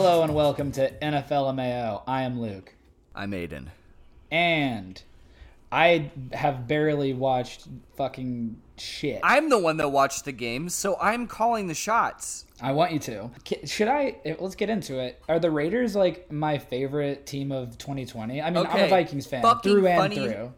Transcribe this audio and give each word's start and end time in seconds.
Hello 0.00 0.22
and 0.22 0.32
welcome 0.32 0.70
to 0.72 0.90
NFL 1.02 1.56
MAO. 1.56 2.04
I 2.06 2.22
am 2.22 2.40
Luke. 2.40 2.72
I'm 3.16 3.32
Aiden. 3.32 3.66
And 4.30 5.02
I 5.72 6.12
have 6.32 6.68
barely 6.68 7.14
watched 7.14 7.66
fucking 7.96 8.62
shit. 8.76 9.18
I'm 9.24 9.48
the 9.48 9.58
one 9.58 9.78
that 9.78 9.88
watched 9.88 10.24
the 10.24 10.30
games, 10.30 10.72
so 10.72 10.96
I'm 11.00 11.26
calling 11.26 11.66
the 11.66 11.74
shots. 11.74 12.44
I 12.62 12.70
want 12.70 12.92
you 12.92 13.00
to. 13.00 13.30
Should 13.64 13.88
I? 13.88 14.14
eh, 14.24 14.36
Let's 14.38 14.54
get 14.54 14.70
into 14.70 15.00
it. 15.00 15.20
Are 15.28 15.40
the 15.40 15.50
Raiders 15.50 15.96
like 15.96 16.30
my 16.30 16.58
favorite 16.58 17.26
team 17.26 17.50
of 17.50 17.76
2020? 17.76 18.40
I 18.40 18.50
mean, 18.50 18.66
I'm 18.68 18.84
a 18.84 18.88
Vikings 18.88 19.26
fan 19.26 19.42
fucking 19.42 19.72
through 19.72 19.88
and 19.88 20.00
funny. 20.00 20.14
through. 20.14 20.54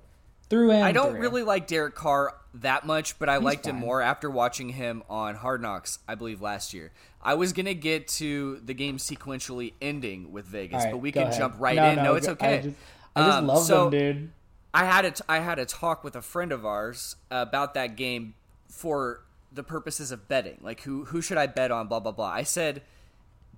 Through 0.50 0.72
and 0.72 0.84
I 0.84 0.92
don't 0.92 1.12
through. 1.12 1.20
really 1.20 1.42
like 1.44 1.66
Derek 1.66 1.94
Carr 1.94 2.34
that 2.54 2.84
much, 2.84 3.18
but 3.18 3.28
I 3.28 3.36
liked 3.36 3.66
him 3.66 3.76
more 3.76 4.02
after 4.02 4.28
watching 4.28 4.70
him 4.70 5.02
on 5.08 5.36
Hard 5.36 5.62
Knocks, 5.62 6.00
I 6.08 6.16
believe, 6.16 6.42
last 6.42 6.74
year. 6.74 6.90
I 7.22 7.34
was 7.34 7.52
going 7.52 7.66
to 7.66 7.74
get 7.74 8.08
to 8.08 8.60
the 8.64 8.74
game 8.74 8.96
sequentially 8.98 9.74
ending 9.80 10.32
with 10.32 10.46
Vegas, 10.46 10.82
right, 10.84 10.90
but 10.92 10.98
we 10.98 11.12
can 11.12 11.22
ahead. 11.28 11.38
jump 11.38 11.54
right 11.58 11.78
in. 11.78 12.02
No, 12.04 12.14
it's 12.16 12.26
go- 12.26 12.32
okay. 12.32 12.58
I 12.58 12.62
just, 12.62 12.76
I 13.16 13.20
just 13.26 13.38
Um, 13.38 13.46
love 13.46 13.62
so- 13.64 13.90
them, 13.90 13.98
dude. 13.98 14.30
I 14.74 14.84
had 14.84 15.04
a 15.04 15.10
t- 15.10 15.24
I 15.28 15.38
had 15.40 15.58
a 15.58 15.66
talk 15.66 16.04
with 16.04 16.14
a 16.14 16.22
friend 16.22 16.52
of 16.52 16.64
ours 16.64 17.16
about 17.30 17.74
that 17.74 17.96
game 17.96 18.34
for 18.68 19.22
the 19.52 19.64
purposes 19.64 20.12
of 20.12 20.28
betting. 20.28 20.58
Like 20.62 20.82
who 20.82 21.06
who 21.06 21.20
should 21.20 21.38
I 21.38 21.46
bet 21.48 21.72
on? 21.72 21.88
Blah 21.88 21.98
blah 22.00 22.12
blah. 22.12 22.28
I 22.30 22.44
said 22.44 22.82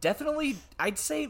definitely. 0.00 0.56
I'd 0.78 0.98
say 0.98 1.28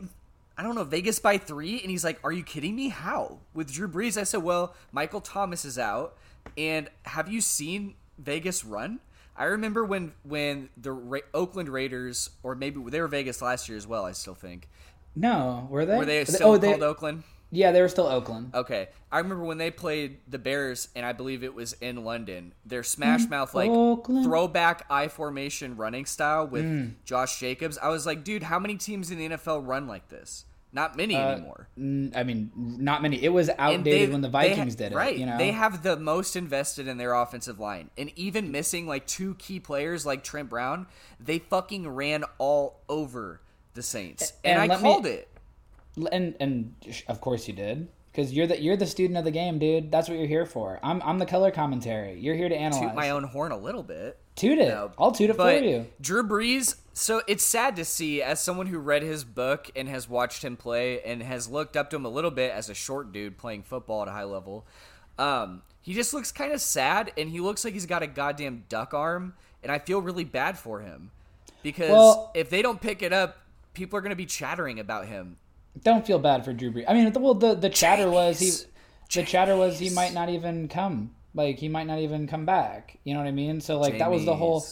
I 0.62 0.64
don't 0.64 0.76
know 0.76 0.84
Vegas 0.84 1.18
by 1.18 1.38
three, 1.38 1.80
and 1.80 1.90
he's 1.90 2.04
like, 2.04 2.20
"Are 2.22 2.30
you 2.30 2.44
kidding 2.44 2.76
me? 2.76 2.88
How 2.90 3.38
with 3.52 3.72
Drew 3.72 3.88
Brees?" 3.88 4.16
I 4.16 4.22
said, 4.22 4.44
"Well, 4.44 4.76
Michael 4.92 5.20
Thomas 5.20 5.64
is 5.64 5.76
out, 5.76 6.16
and 6.56 6.88
have 7.02 7.28
you 7.28 7.40
seen 7.40 7.96
Vegas 8.16 8.64
run?" 8.64 9.00
I 9.36 9.46
remember 9.46 9.84
when 9.84 10.12
when 10.22 10.68
the 10.76 10.92
Ra- 10.92 11.18
Oakland 11.34 11.68
Raiders, 11.68 12.30
or 12.44 12.54
maybe 12.54 12.80
they 12.90 13.00
were 13.00 13.08
Vegas 13.08 13.42
last 13.42 13.68
year 13.68 13.76
as 13.76 13.88
well. 13.88 14.04
I 14.04 14.12
still 14.12 14.36
think 14.36 14.68
No, 15.16 15.66
were 15.68 15.84
they? 15.84 15.96
were 15.96 16.04
they 16.04 16.24
still 16.26 16.50
oh, 16.52 16.56
they, 16.58 16.68
called 16.68 16.84
Oakland? 16.84 17.24
Yeah, 17.50 17.72
they 17.72 17.82
were 17.82 17.88
still 17.88 18.06
Oakland. 18.06 18.52
Okay, 18.54 18.88
I 19.10 19.18
remember 19.18 19.42
when 19.42 19.58
they 19.58 19.72
played 19.72 20.18
the 20.28 20.38
Bears, 20.38 20.90
and 20.94 21.04
I 21.04 21.12
believe 21.12 21.42
it 21.42 21.54
was 21.56 21.72
in 21.80 22.04
London. 22.04 22.54
Their 22.64 22.84
smash 22.84 23.28
mouth 23.28 23.52
like 23.52 23.68
Oakland. 23.68 24.24
throwback 24.24 24.86
I 24.88 25.08
formation 25.08 25.76
running 25.76 26.06
style 26.06 26.46
with 26.46 26.64
Mm. 26.64 26.92
Josh 27.04 27.40
Jacobs. 27.40 27.78
I 27.78 27.88
was 27.88 28.06
like, 28.06 28.22
dude, 28.22 28.44
how 28.44 28.60
many 28.60 28.76
teams 28.76 29.10
in 29.10 29.18
the 29.18 29.24
NFL 29.30 29.66
run 29.66 29.88
like 29.88 30.08
this? 30.08 30.44
Not 30.74 30.96
many 30.96 31.14
Uh, 31.14 31.32
anymore. 31.32 31.68
N- 31.76 32.12
I 32.16 32.22
mean, 32.22 32.50
not 32.56 33.02
many. 33.02 33.22
It 33.22 33.28
was 33.28 33.50
outdated 33.58 34.10
when 34.12 34.22
the 34.22 34.28
they 34.28 34.48
ha- 34.50 34.54
Vikings 34.56 34.74
did 34.74 34.92
it. 34.92 34.94
Right, 34.94 35.16
You 35.18 35.26
know, 35.26 35.36
they 35.36 35.50
have 35.50 35.82
the 35.82 35.96
most 35.98 36.34
invested 36.34 36.88
in 36.88 36.96
their 36.96 37.12
offensive 37.14 37.60
line, 37.60 37.90
and 37.98 38.10
even 38.16 38.50
missing 38.50 38.86
like 38.86 39.06
two 39.06 39.34
key 39.34 39.60
players 39.60 40.06
like 40.06 40.24
Trent 40.24 40.48
Brown, 40.48 40.86
they 41.20 41.38
fucking 41.40 41.86
ran 41.88 42.24
all 42.38 42.80
over 42.88 43.42
the 43.74 43.82
Saints, 43.82 44.32
and, 44.44 44.54
And 44.54 44.62
I 44.62 44.66
let 44.74 44.82
me- 44.82 44.88
called 44.88 45.06
it. 45.06 45.28
and 46.10 46.34
and 46.40 46.74
of 47.06 47.20
course 47.20 47.46
you 47.46 47.52
did 47.54 47.88
because 48.10 48.32
you're 48.32 48.46
the 48.46 48.58
you're 48.60 48.76
the 48.78 48.86
student 48.86 49.18
of 49.18 49.24
the 49.24 49.30
game, 49.30 49.58
dude. 49.58 49.90
That's 49.92 50.08
what 50.08 50.16
you're 50.16 50.26
here 50.26 50.46
for. 50.46 50.80
I'm 50.82 51.02
I'm 51.02 51.18
the 51.18 51.26
color 51.26 51.50
commentary. 51.50 52.18
You're 52.18 52.34
here 52.34 52.48
to 52.48 52.56
analyze. 52.56 52.82
Toot 52.88 52.94
my 52.94 53.10
own 53.10 53.24
horn 53.24 53.52
a 53.52 53.58
little 53.58 53.82
bit. 53.82 54.18
Toot 54.36 54.58
it. 54.58 54.68
No, 54.68 54.92
I'll 54.98 55.12
toot 55.12 55.30
it 55.30 55.36
but 55.36 55.58
for 55.58 55.64
you. 55.64 55.86
Drew 56.00 56.22
Brees. 56.22 56.76
So 56.94 57.22
it's 57.26 57.44
sad 57.44 57.76
to 57.76 57.84
see, 57.84 58.22
as 58.22 58.40
someone 58.40 58.66
who 58.66 58.78
read 58.78 59.02
his 59.02 59.24
book 59.24 59.70
and 59.74 59.88
has 59.88 60.08
watched 60.08 60.44
him 60.44 60.56
play 60.56 61.00
and 61.02 61.22
has 61.22 61.48
looked 61.48 61.76
up 61.76 61.90
to 61.90 61.96
him 61.96 62.04
a 62.04 62.08
little 62.10 62.30
bit 62.30 62.52
as 62.52 62.68
a 62.68 62.74
short 62.74 63.12
dude 63.12 63.38
playing 63.38 63.62
football 63.62 64.02
at 64.02 64.08
a 64.08 64.12
high 64.12 64.24
level. 64.24 64.66
Um, 65.18 65.62
he 65.80 65.94
just 65.94 66.12
looks 66.12 66.30
kind 66.32 66.52
of 66.52 66.60
sad, 66.60 67.12
and 67.16 67.30
he 67.30 67.40
looks 67.40 67.64
like 67.64 67.72
he's 67.72 67.86
got 67.86 68.02
a 68.02 68.06
goddamn 68.06 68.64
duck 68.68 68.92
arm, 68.94 69.34
and 69.62 69.72
I 69.72 69.78
feel 69.78 70.00
really 70.00 70.24
bad 70.24 70.58
for 70.58 70.80
him 70.80 71.10
because 71.62 71.90
Well- 71.90 72.30
if 72.34 72.50
they 72.50 72.60
don't 72.62 72.80
pick 72.80 73.02
it 73.02 73.12
up, 73.12 73.38
people 73.74 73.98
are 73.98 74.02
going 74.02 74.10
to 74.10 74.16
be 74.16 74.26
chattering 74.26 74.78
about 74.78 75.06
him. 75.06 75.38
Don't 75.82 76.06
feel 76.06 76.18
bad 76.18 76.44
for 76.44 76.52
Drew 76.52 76.70
Brees. 76.70 76.84
I 76.86 76.92
mean, 76.92 77.10
the, 77.10 77.18
well, 77.18 77.34
the 77.34 77.54
the 77.54 77.70
chatter 77.70 78.10
was 78.10 78.38
he, 78.38 78.50
the 79.14 79.24
chatter 79.26 79.56
was 79.56 79.78
he 79.78 79.88
might 79.88 80.12
not 80.12 80.28
even 80.28 80.68
come. 80.68 81.14
Like 81.34 81.58
he 81.58 81.68
might 81.68 81.86
not 81.86 81.98
even 81.98 82.26
come 82.26 82.44
back. 82.44 82.98
You 83.04 83.14
know 83.14 83.20
what 83.20 83.28
I 83.28 83.32
mean? 83.32 83.60
So 83.60 83.78
like 83.80 83.98
that 83.98 84.10
was 84.10 84.24
the 84.24 84.36
whole. 84.36 84.64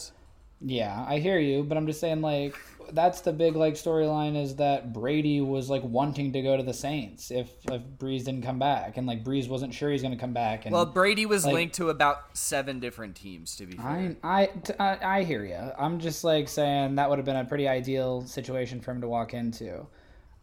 Yeah, 0.63 1.03
I 1.07 1.17
hear 1.17 1.39
you, 1.39 1.63
but 1.63 1.75
I'm 1.75 1.87
just 1.87 1.99
saying 1.99 2.21
like 2.21 2.55
that's 2.93 3.21
the 3.21 3.31
big 3.33 3.55
like 3.55 3.73
storyline 3.75 4.39
is 4.39 4.57
that 4.57 4.93
Brady 4.93 5.39
was 5.41 5.69
like 5.71 5.81
wanting 5.83 6.33
to 6.33 6.41
go 6.43 6.55
to 6.57 6.61
the 6.61 6.73
Saints 6.73 7.31
if 7.31 7.49
if 7.71 7.81
Brees 7.97 8.25
didn't 8.25 8.43
come 8.43 8.59
back, 8.59 8.97
and 8.97 9.07
like 9.07 9.23
Brees 9.23 9.49
wasn't 9.49 9.73
sure 9.73 9.89
he's 9.89 10.03
going 10.03 10.13
to 10.13 10.19
come 10.19 10.33
back. 10.33 10.65
And 10.65 10.73
Well, 10.73 10.85
Brady 10.85 11.25
was 11.25 11.45
Like- 11.45 11.53
linked 11.55 11.75
to 11.75 11.89
about 11.89 12.37
seven 12.37 12.79
different 12.79 13.15
teams. 13.15 13.55
To 13.55 13.65
be 13.65 13.75
fair, 13.77 14.15
I, 14.23 14.41
I, 14.41 14.45
t- 14.47 14.73
I, 14.79 15.19
I 15.19 15.23
hear 15.23 15.43
you. 15.45 15.57
I'm 15.79 15.99
just 15.99 16.23
like 16.23 16.47
saying 16.47 16.93
that 16.95 17.09
would 17.09 17.17
have 17.17 17.25
been 17.25 17.37
a 17.37 17.45
pretty 17.45 17.67
ideal 17.67 18.21
situation 18.27 18.81
for 18.81 18.91
him 18.91 19.01
to 19.01 19.07
walk 19.07 19.33
into. 19.33 19.87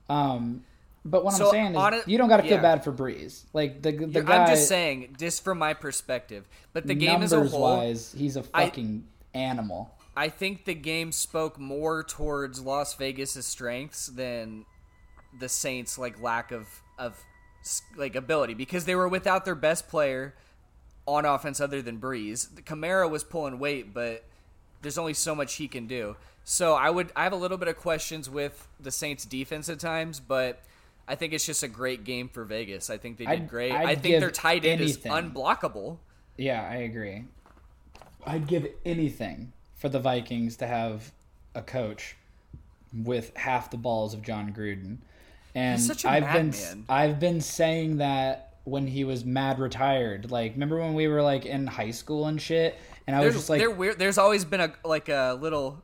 Um, 0.09 0.65
but 1.11 1.25
what 1.25 1.35
So, 1.35 1.47
I'm 1.47 1.51
saying 1.51 1.75
is, 1.75 2.03
it- 2.05 2.09
you 2.09 2.19
don't 2.19 2.29
got 2.29 2.39
to 2.39 2.43
feel 2.43 2.53
yeah. 2.53 2.63
bad 2.63 2.85
for 2.85 2.93
Brees. 2.93 3.45
Like 3.53 3.83
the 3.83 3.93
the 3.93 4.23
guy, 4.23 4.39
I'm 4.45 4.49
just 4.49 4.69
saying, 4.69 5.17
just 5.19 5.45
from 5.45 5.59
my 5.59 5.75
perspective. 5.75 6.49
But 6.73 6.87
the 6.87 6.95
game 6.95 7.23
as 7.23 7.33
a 7.33 7.45
whole, 7.45 7.61
wise, 7.79 8.15
he's 8.17 8.37
a 8.37 8.43
fucking 8.43 9.05
animal. 9.35 9.95
I 10.17 10.29
think 10.29 10.65
the 10.65 10.75
game 10.75 11.13
spoke 11.13 11.59
more 11.59 12.03
towards 12.03 12.61
Las 12.61 12.95
Vegas' 12.95 13.47
strengths 13.47 14.07
than 14.07 14.65
the 15.39 15.49
Saints' 15.49 15.99
like 15.99 16.21
lack 16.21 16.51
of 16.53 16.67
of 16.99 17.23
like 17.97 18.17
ability 18.17 18.55
because 18.55 18.85
they 18.85 18.95
were 18.95 19.09
without 19.09 19.45
their 19.45 19.55
best 19.55 19.89
player 19.89 20.35
on 21.07 21.25
offense 21.25 21.61
other 21.61 21.81
than 21.83 21.99
Brees. 21.99 22.49
Kamara 22.63 23.09
was 23.09 23.25
pulling 23.25 23.59
weight, 23.59 23.95
but 23.95 24.25
there's 24.83 24.99
only 24.99 25.15
so 25.15 25.35
much 25.35 25.55
he 25.55 25.69
can 25.69 25.87
do. 25.87 26.17
So 26.45 26.75
I 26.75 26.91
would 26.91 27.13
I 27.15 27.25
have 27.25 27.33
a 27.33 27.37
little 27.37 27.59
bit 27.59 27.69
of 27.69 27.77
questions 27.77 28.29
with 28.29 28.67
the 28.81 28.91
Saints 28.91 29.25
defense 29.25 29.69
at 29.69 29.79
times, 29.79 30.19
but 30.21 30.63
I 31.09 31.15
think 31.15 31.33
it's 31.33 31.47
just 31.47 31.63
a 31.63 31.69
great 31.69 32.05
game 32.05 32.29
for 32.29 32.45
Vegas. 32.45 32.91
I 32.91 32.99
think 32.99 33.17
they 33.17 33.25
did 33.25 33.31
I'd- 33.31 33.47
great. 33.47 33.73
I'd 33.73 33.87
I 33.87 33.95
think 33.95 34.21
their 34.21 34.31
tight 34.31 34.65
end 34.65 34.81
is 34.81 34.99
unblockable. 34.99 35.99
Yeah, 36.37 36.69
I 36.71 36.77
agree. 36.77 37.25
I'd 38.27 38.47
give 38.47 38.67
anything 38.85 39.53
for 39.77 39.89
the 39.89 39.99
Vikings 39.99 40.57
to 40.59 40.67
have 40.67 41.13
a 41.55 41.63
coach 41.63 42.17
with 42.93 43.37
half 43.37 43.71
the 43.71 43.77
balls 43.77 44.13
of 44.15 44.23
Jon 44.23 44.53
Gruden. 44.53 44.99
And 45.55 45.79
He's 45.79 45.87
such 45.87 46.05
a 46.05 46.11
I've 46.11 46.33
been 46.33 46.51
madman. 46.51 46.85
I've 46.89 47.19
been 47.19 47.41
saying 47.41 47.97
that 47.99 48.55
when 48.65 48.87
he 48.87 49.05
was 49.05 49.25
mad 49.25 49.59
retired. 49.59 50.31
Like 50.31 50.53
remember 50.53 50.79
when 50.79 50.95
we 50.95 51.09
were 51.09 51.23
like 51.23 51.47
in 51.47 51.67
high 51.67 51.91
school 51.91 52.27
and 52.27 52.41
shit 52.41 52.79
and 53.07 53.17
I 53.17 53.25
was 53.25 53.35
just 53.35 53.51
like. 53.51 53.99
There's 53.99 54.19
always 54.19 54.45
been 54.45 54.61
a 54.61 54.73
like 54.85 55.09
a 55.09 55.39
little 55.41 55.83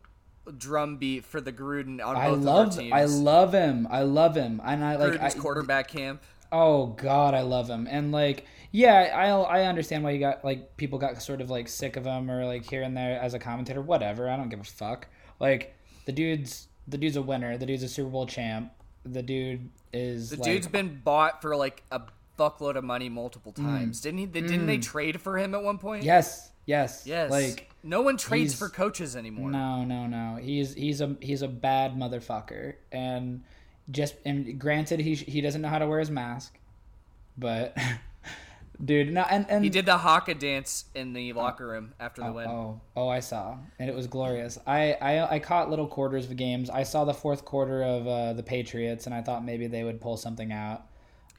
drum 0.58 0.96
beat 0.96 1.24
for 1.24 1.40
the 1.40 1.52
Gruden 1.52 2.04
on 2.04 2.16
I 2.16 2.30
both 2.30 2.40
love 2.40 2.68
of 2.68 2.74
our 2.74 2.80
teams. 2.80 2.92
I 2.92 3.04
love 3.04 3.52
him. 3.52 3.88
I 3.90 4.02
love 4.02 4.36
him. 4.36 4.60
And 4.64 4.84
I 4.84 4.96
like 4.96 5.14
Gruden's 5.14 5.34
I, 5.34 5.38
quarterback 5.38 5.88
camp. 5.88 6.22
Oh 6.52 6.86
God, 6.86 7.34
I 7.34 7.40
love 7.40 7.68
him, 7.68 7.88
and 7.90 8.12
like, 8.12 8.44
yeah, 8.70 9.12
I 9.12 9.30
I 9.30 9.66
understand 9.66 10.04
why 10.04 10.10
you 10.12 10.20
got 10.20 10.44
like 10.44 10.76
people 10.76 11.00
got 11.00 11.20
sort 11.20 11.40
of 11.40 11.50
like 11.50 11.66
sick 11.66 11.96
of 11.96 12.04
him 12.04 12.30
or 12.30 12.44
like 12.44 12.68
here 12.68 12.82
and 12.82 12.96
there 12.96 13.20
as 13.20 13.34
a 13.34 13.40
commentator. 13.40 13.82
Whatever, 13.82 14.28
I 14.28 14.36
don't 14.36 14.50
give 14.50 14.60
a 14.60 14.64
fuck. 14.64 15.08
Like 15.40 15.74
the 16.04 16.12
dude's 16.12 16.68
the 16.86 16.98
dude's 16.98 17.16
a 17.16 17.22
winner. 17.22 17.58
The 17.58 17.66
dude's 17.66 17.82
a 17.82 17.88
Super 17.88 18.10
Bowl 18.10 18.26
champ. 18.26 18.72
The 19.04 19.22
dude 19.22 19.68
is 19.92 20.30
The 20.30 20.36
like, 20.36 20.44
dude's 20.44 20.68
been 20.68 21.00
bought 21.02 21.42
for 21.42 21.56
like 21.56 21.82
a 21.90 22.02
fuckload 22.38 22.76
of 22.76 22.84
money 22.84 23.08
multiple 23.08 23.52
times. 23.52 24.00
Didn't 24.00 24.18
he? 24.18 24.26
Didn't 24.26 24.66
they 24.66 24.78
trade 24.78 25.20
for 25.20 25.38
him 25.38 25.54
at 25.54 25.62
one 25.62 25.78
point? 25.78 26.02
Mm. 26.02 26.06
yes, 26.06 26.50
yes, 26.66 27.02
Yes. 27.06 27.30
Like 27.30 27.70
no 27.82 28.00
one 28.02 28.16
trades 28.16 28.54
for 28.54 28.68
coaches 28.68 29.16
anymore. 29.16 29.50
no, 29.50 29.84
no, 29.84 30.06
no. 30.06 30.38
He's 30.40 30.74
he's 30.74 31.00
a 31.00 31.16
he's 31.20 31.42
a 31.42 31.48
bad 31.48 31.96
motherfucker, 31.96 32.74
and 32.92 33.42
just 33.90 34.14
and 34.24 34.58
granted 34.58 35.00
he 35.00 35.14
he 35.14 35.40
doesn't 35.40 35.60
know 35.60 35.68
how 35.68 35.78
to 35.78 35.86
wear 35.86 36.00
his 36.00 36.10
mask, 36.10 36.58
but 37.36 37.76
dude, 38.84 39.12
no, 39.12 39.22
and 39.28 39.46
and 39.48 39.62
He 39.64 39.70
did 39.70 39.86
the 39.86 39.98
haka 39.98 40.34
dance 40.34 40.86
in 40.94 41.12
the 41.12 41.32
locker 41.32 41.66
room 41.66 41.92
after 42.00 42.22
the 42.22 42.32
win. 42.32 42.48
Oh, 42.48 42.80
oh, 42.96 43.08
I 43.08 43.20
saw, 43.20 43.58
and 43.78 43.88
it 43.88 43.94
was 43.94 44.06
glorious. 44.06 44.58
I, 44.66 44.92
I, 44.94 45.34
I 45.34 45.38
caught 45.38 45.70
little 45.70 45.86
quarters 45.86 46.24
of 46.24 46.36
games. 46.36 46.70
I 46.70 46.82
saw 46.82 47.04
the 47.04 47.14
fourth 47.14 47.44
quarter 47.44 47.82
of 47.82 48.06
uh, 48.06 48.32
the 48.32 48.42
Patriots, 48.42 49.06
and 49.06 49.14
I 49.14 49.22
thought 49.22 49.44
maybe 49.44 49.66
they 49.66 49.84
would 49.84 50.00
pull 50.00 50.16
something 50.16 50.52
out. 50.52 50.86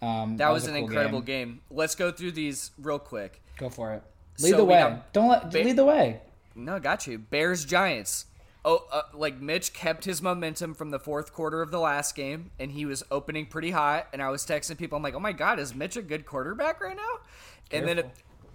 Um, 0.01 0.37
that 0.37 0.49
was 0.49 0.67
a 0.67 0.71
an 0.71 0.75
cool 0.77 0.85
incredible 0.87 1.21
game. 1.21 1.61
Let's 1.71 1.95
go 1.95 2.11
through 2.11 2.31
these 2.33 2.71
real 2.81 2.99
quick. 2.99 3.41
Go 3.57 3.69
for 3.69 3.93
it. 3.93 4.03
Lead 4.39 4.51
So 4.51 4.57
the 4.57 4.65
way. 4.65 4.97
Don't 5.13 5.29
let 5.29 5.51
Ba- 5.51 5.59
lead 5.59 5.75
the 5.77 5.85
way. 5.85 6.21
No, 6.55 6.79
got 6.79 7.07
you. 7.07 7.17
Bears 7.17 7.65
Giants. 7.65 8.25
Oh, 8.63 8.85
uh, 8.91 9.03
like 9.13 9.39
Mitch 9.39 9.73
kept 9.73 10.05
his 10.05 10.21
momentum 10.21 10.73
from 10.73 10.89
the 10.89 10.99
fourth 10.99 11.31
quarter 11.33 11.61
of 11.61 11.69
the 11.69 11.79
last 11.79 12.15
game, 12.15 12.49
and 12.59 12.71
he 12.71 12.85
was 12.85 13.03
opening 13.11 13.45
pretty 13.45 13.71
hot. 13.71 14.07
And 14.11 14.21
I 14.23 14.29
was 14.29 14.43
texting 14.45 14.77
people, 14.77 14.95
I'm 14.97 15.03
like, 15.03 15.13
"Oh 15.13 15.19
my 15.19 15.33
god, 15.33 15.59
is 15.59 15.75
Mitch 15.75 15.95
a 15.97 16.01
good 16.01 16.25
quarterback 16.25 16.81
right 16.81 16.95
now?" 16.95 17.19
And 17.71 17.87
then, 17.87 18.03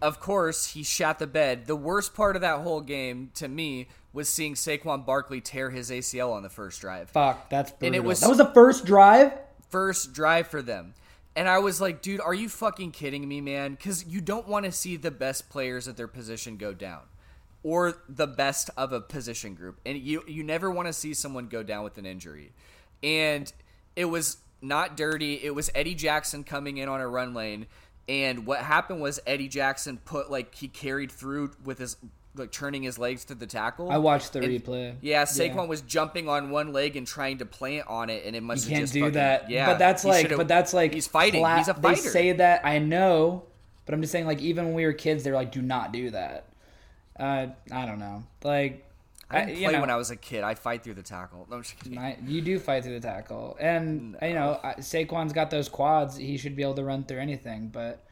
of 0.02 0.18
course, 0.18 0.66
he 0.72 0.82
shot 0.82 1.18
the 1.20 1.26
bed. 1.28 1.66
The 1.66 1.76
worst 1.76 2.14
part 2.14 2.34
of 2.34 2.42
that 2.42 2.60
whole 2.60 2.80
game 2.80 3.30
to 3.34 3.46
me 3.48 3.86
was 4.12 4.28
seeing 4.28 4.54
Saquon 4.54 5.06
Barkley 5.06 5.40
tear 5.40 5.70
his 5.70 5.90
ACL 5.92 6.32
on 6.32 6.42
the 6.42 6.48
first 6.50 6.80
drive. 6.80 7.10
Fuck, 7.10 7.48
that's 7.48 7.70
brutal. 7.70 7.86
And 7.86 7.94
it 7.94 8.04
was- 8.06 8.20
that 8.20 8.28
was 8.28 8.38
the 8.38 8.52
first 8.52 8.84
drive. 8.84 9.32
First 9.68 10.12
drive 10.12 10.48
for 10.48 10.60
them. 10.62 10.94
And 11.40 11.48
I 11.48 11.58
was 11.60 11.80
like, 11.80 12.02
dude, 12.02 12.20
are 12.20 12.34
you 12.34 12.50
fucking 12.50 12.92
kidding 12.92 13.26
me, 13.26 13.40
man? 13.40 13.72
Because 13.74 14.04
you 14.06 14.20
don't 14.20 14.46
want 14.46 14.66
to 14.66 14.72
see 14.72 14.96
the 14.96 15.10
best 15.10 15.48
players 15.48 15.88
at 15.88 15.96
their 15.96 16.08
position 16.08 16.58
go 16.58 16.74
down. 16.74 17.02
or 17.62 18.02
the 18.08 18.26
best 18.26 18.70
of 18.76 18.92
a 18.92 19.00
position 19.00 19.54
group. 19.54 19.80
And 19.86 19.98
you 19.98 20.22
you 20.26 20.42
never 20.44 20.70
want 20.70 20.88
to 20.88 20.94
see 20.94 21.14
someone 21.14 21.48
go 21.48 21.62
down 21.62 21.84
with 21.84 21.98
an 21.98 22.06
injury. 22.06 22.52
and 23.02 23.52
it 23.96 24.06
was 24.06 24.38
not 24.62 24.96
dirty. 24.96 25.34
It 25.42 25.54
was 25.54 25.70
Eddie 25.74 25.94
Jackson 25.94 26.44
coming 26.44 26.78
in 26.78 26.88
on 26.88 27.00
a 27.00 27.08
run 27.08 27.34
lane, 27.34 27.66
and 28.08 28.46
what 28.46 28.60
happened 28.60 29.00
was 29.00 29.20
Eddie 29.26 29.48
Jackson 29.48 29.98
put 29.98 30.30
like 30.30 30.54
he 30.54 30.68
carried 30.68 31.12
through 31.12 31.52
with 31.64 31.78
his 31.78 31.96
like 32.36 32.52
turning 32.52 32.82
his 32.82 32.98
legs 32.98 33.24
to 33.26 33.34
the 33.34 33.46
tackle. 33.46 33.90
I 33.90 33.98
watched 33.98 34.32
the 34.32 34.40
And- 34.40 34.48
replay. 34.48 34.94
Yeah, 35.00 35.24
Saquon 35.24 35.66
was 35.68 35.80
jumping 35.80 36.28
on 36.28 36.50
one 36.50 36.72
leg 36.72 36.96
and 36.96 37.06
trying 37.06 37.38
to 37.38 37.46
plant 37.46 37.86
on 37.88 38.08
it, 38.08 38.24
and 38.24 38.36
it 38.36 38.42
must 38.42 38.64
You 38.66 38.70
have 38.70 38.76
can't 38.76 38.82
just 38.84 38.92
do 38.94 39.00
fucking- 39.00 39.14
that. 39.14 39.50
Yeah, 39.50 39.66
but 39.66 39.78
that's 39.78 40.04
like, 40.04 40.28
but 40.36 40.46
that's 40.48 40.72
like 40.72 40.94
he's 40.94 41.06
fighting. 41.08 41.40
flat- 41.42 41.58
he's 41.58 41.68
a 41.68 41.74
fighter. 41.74 42.02
They 42.02 42.08
say 42.08 42.32
that 42.32 42.64
I 42.64 42.78
know, 42.78 43.42
but 43.84 43.94
I'm 43.94 44.00
just 44.00 44.12
saying 44.12 44.26
like 44.26 44.40
even 44.40 44.66
when 44.66 44.74
we 44.74 44.84
were 44.84 44.92
kids, 44.92 45.24
they 45.24 45.30
were 45.30 45.36
like, 45.36 45.52
do 45.52 45.60
not 45.62 45.92
do 45.92 46.10
that. 46.10 46.46
Uh, 47.18 47.48
I 47.72 47.84
don't 47.84 47.98
know. 47.98 48.22
Like, 48.44 48.86
I 49.28 49.40
didn't 49.44 49.58
you 49.58 49.64
play 49.66 49.72
know, 49.74 49.80
when 49.80 49.90
I 49.90 49.96
was 49.96 50.10
a 50.10 50.16
kid. 50.16 50.42
I 50.42 50.54
fight 50.54 50.82
through 50.82 50.94
the 50.94 51.02
tackle. 51.02 51.46
No, 51.50 51.56
I'm 51.56 51.62
just 51.62 51.78
kidding. 51.78 51.98
I- 51.98 52.16
you 52.26 52.40
do 52.40 52.58
fight 52.58 52.82
through 52.84 52.98
the 52.98 53.06
tackle, 53.06 53.56
and 53.60 54.16
you 54.22 54.34
know 54.34 54.58
I- 54.62 54.74
Saquon's 54.74 55.32
got 55.32 55.50
those 55.50 55.68
quads. 55.68 56.16
He 56.16 56.36
should 56.38 56.54
be 56.56 56.62
able 56.62 56.74
to 56.74 56.84
run 56.84 57.04
through 57.04 57.18
anything. 57.18 57.68
But 57.68 58.04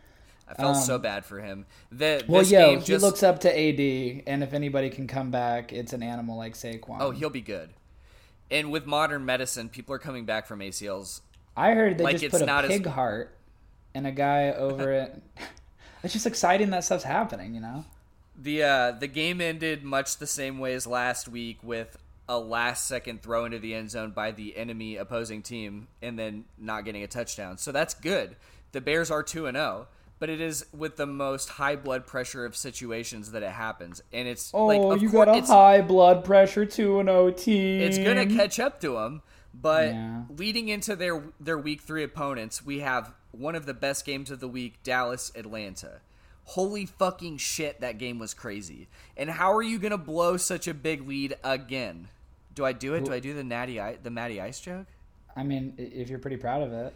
I 0.49 0.55
felt 0.55 0.77
so 0.77 0.99
bad 0.99 1.25
for 1.25 1.41
him. 1.41 1.67
The, 1.93 2.21
um, 2.21 2.25
well, 2.29 2.43
yeah, 2.43 2.71
he 2.71 2.77
just, 2.79 3.05
looks 3.05 3.23
up 3.23 3.41
to 3.41 3.49
AD, 3.49 4.23
and 4.27 4.43
if 4.43 4.55
anybody 4.55 4.91
can 4.91 5.07
come 5.07 5.31
back, 5.31 5.73
it's 5.73 5.93
an 5.93 6.03
animal 6.03 6.37
like 6.37 6.55
Saquon. 6.55 6.99
Oh, 7.01 7.11
he'll 7.11 7.31
be 7.31 7.43
good. 7.43 7.71
And 8.51 8.71
with 8.71 8.87
modern 8.87 9.25
medicine, 9.25 9.69
people 9.69 9.95
are 9.95 9.99
coming 9.99 10.25
back 10.25 10.47
from 10.47 10.61
ACLs. 10.61 11.21
I 11.57 11.73
heard 11.73 11.99
they 11.99 12.05
like 12.05 12.15
just 12.15 12.25
it's 12.25 12.33
put 12.33 12.43
a 12.43 12.47
not 12.47 12.65
as- 12.65 12.71
pig 12.71 12.87
heart 12.87 13.37
and 13.95 14.07
a 14.07 14.13
guy 14.13 14.53
over 14.57 14.93
it. 14.93 15.23
It's 16.05 16.13
just 16.13 16.27
exciting 16.27 16.71
that 16.71 16.85
stuff's 16.85 17.03
happening, 17.03 17.55
you 17.57 17.61
know. 17.61 17.85
The 18.41 18.63
uh, 18.63 18.93
the 18.93 19.09
game 19.09 19.41
ended 19.41 19.83
much 19.83 20.19
the 20.19 20.29
same 20.29 20.61
way 20.61 20.75
as 20.75 20.87
last 20.87 21.27
week 21.27 21.59
with 21.61 21.99
a 22.29 22.39
last 22.39 22.87
second 22.87 23.23
throw 23.23 23.47
into 23.47 23.59
the 23.59 23.75
end 23.75 23.91
zone 23.91 24.11
by 24.11 24.31
the 24.31 24.57
enemy 24.57 24.97
opposing 24.97 25.43
team 25.43 25.89
and 26.03 26.19
then 26.19 26.45
not 26.59 26.85
getting 26.85 27.03
a 27.03 27.07
touchdown. 27.09 27.59
So 27.59 27.73
that's 27.73 27.95
good. 27.95 28.37
The 28.73 28.81
Bears 28.81 29.11
are 29.11 29.23
2 29.23 29.47
and 29.47 29.57
0, 29.57 29.89
but 30.19 30.29
it 30.29 30.41
is 30.41 30.67
with 30.77 30.97
the 30.97 31.07
most 31.07 31.49
high 31.51 31.77
blood 31.77 32.07
pressure 32.07 32.45
of 32.45 32.57
situations 32.57 33.31
that 33.33 33.43
it 33.43 33.53
happens. 33.53 34.03
And 34.13 34.27
it's 34.29 34.51
Oh, 34.53 34.67
like 34.67 35.01
you 35.01 35.11
got 35.11 35.29
a 35.29 35.41
high 35.43 35.81
blood 35.81 36.25
pressure 36.25 36.67
to 36.67 37.01
an 37.01 37.09
OT. 37.09 37.81
it's 37.83 37.99
going 37.99 38.29
to 38.29 38.35
catch 38.37 38.59
up 38.59 38.81
to 38.81 38.93
them, 38.95 39.23
but 39.55 39.89
Yeah. 39.95 40.23
leading 40.37 40.69
into 40.69 40.97
their 40.97 41.23
their 41.41 41.59
week 41.59 41.81
3 41.83 42.03
opponents, 42.03 42.65
we 42.65 42.81
have 42.81 43.13
one 43.31 43.55
of 43.55 43.67
the 43.67 43.75
best 43.75 44.05
games 44.05 44.31
of 44.31 44.41
the 44.41 44.49
week, 44.49 44.83
Dallas 44.83 45.31
Atlanta. 45.35 46.01
Holy 46.45 46.87
fucking 46.87 47.37
shit, 47.37 47.81
that 47.81 47.99
game 47.99 48.19
was 48.19 48.33
crazy. 48.33 48.89
And 49.17 49.29
how 49.31 49.53
are 49.53 49.63
you 49.63 49.79
gonna 49.79 49.99
blow 49.99 50.37
such 50.39 50.67
a 50.67 50.73
big 50.75 51.07
lead 51.07 51.37
again? 51.45 52.09
Do 52.55 52.65
I 52.65 52.73
do 52.73 52.95
it? 52.95 53.05
Do 53.05 53.13
I 53.13 53.21
do 53.21 53.35
the 53.35 53.45
natty 53.45 53.79
I- 53.81 53.97
the 54.03 54.11
Matty 54.11 54.41
Ice 54.41 54.59
joke? 54.61 54.87
I 55.37 55.45
mean, 55.45 55.75
if 55.77 56.09
you're 56.09 56.19
pretty 56.19 56.39
proud 56.39 56.63
of 56.63 56.73
it, 56.73 56.93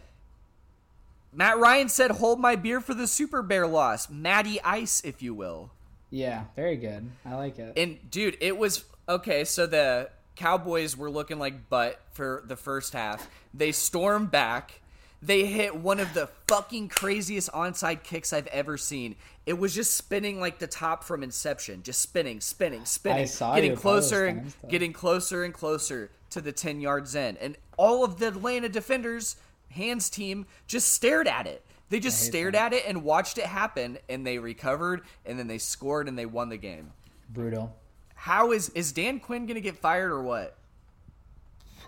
Matt 1.33 1.57
Ryan 1.57 1.89
said, 1.89 2.11
"Hold 2.11 2.39
my 2.39 2.55
beer 2.55 2.79
for 2.81 2.93
the 2.93 3.07
Super 3.07 3.41
Bear 3.41 3.67
loss, 3.67 4.09
Matty 4.09 4.61
Ice, 4.61 5.01
if 5.03 5.21
you 5.21 5.33
will." 5.33 5.71
yeah, 6.13 6.43
very 6.55 6.77
good. 6.77 7.09
I 7.25 7.33
like 7.35 7.57
it. 7.57 7.73
And 7.75 7.97
dude, 8.11 8.37
it 8.39 8.55
was 8.55 8.85
okay. 9.09 9.43
So 9.43 9.65
the 9.65 10.09
Cowboys 10.35 10.95
were 10.95 11.09
looking 11.09 11.39
like 11.39 11.69
butt 11.69 11.99
for 12.11 12.43
the 12.45 12.55
first 12.55 12.93
half. 12.93 13.27
They 13.53 13.71
stormed 13.71 14.29
back. 14.29 14.79
They 15.23 15.45
hit 15.45 15.75
one 15.75 15.99
of 15.99 16.13
the 16.13 16.27
fucking 16.47 16.89
craziest 16.89 17.49
onside 17.51 18.03
kicks 18.03 18.31
I've 18.31 18.47
ever 18.47 18.77
seen. 18.77 19.15
It 19.45 19.57
was 19.57 19.73
just 19.73 19.95
spinning 19.95 20.39
like 20.39 20.59
the 20.59 20.67
top 20.67 21.03
from 21.03 21.23
Inception, 21.23 21.81
just 21.81 22.01
spinning, 22.01 22.41
spinning, 22.41 22.85
spinning, 22.85 23.23
I 23.23 23.25
saw 23.25 23.55
getting 23.55 23.75
closer 23.75 24.25
and 24.25 24.41
and 24.61 24.71
getting 24.71 24.93
closer 24.93 25.43
and 25.43 25.53
closer 25.53 26.11
to 26.29 26.41
the 26.41 26.51
ten 26.51 26.79
yards 26.79 27.15
in. 27.15 27.37
And 27.37 27.57
all 27.77 28.03
of 28.03 28.19
the 28.19 28.27
Atlanta 28.27 28.69
defenders, 28.69 29.37
hands 29.73 30.09
team, 30.09 30.45
just 30.67 30.91
stared 30.93 31.27
at 31.27 31.47
it. 31.47 31.65
They 31.89 31.99
just 31.99 32.21
stared 32.21 32.55
at 32.55 32.73
it 32.73 32.85
and 32.87 33.03
watched 33.03 33.37
it 33.37 33.45
happen, 33.45 33.99
and 34.09 34.25
they 34.25 34.39
recovered, 34.39 35.01
and 35.25 35.37
then 35.37 35.47
they 35.47 35.59
scored, 35.59 36.07
and 36.07 36.17
they 36.17 36.25
won 36.25 36.49
the 36.49 36.57
game. 36.57 36.91
Brutal. 37.29 37.75
How 38.15 38.51
is 38.51 38.69
is 38.69 38.91
Dan 38.93 39.19
Quinn 39.19 39.45
gonna 39.45 39.59
get 39.59 39.77
fired 39.77 40.11
or 40.11 40.23
what? 40.23 40.57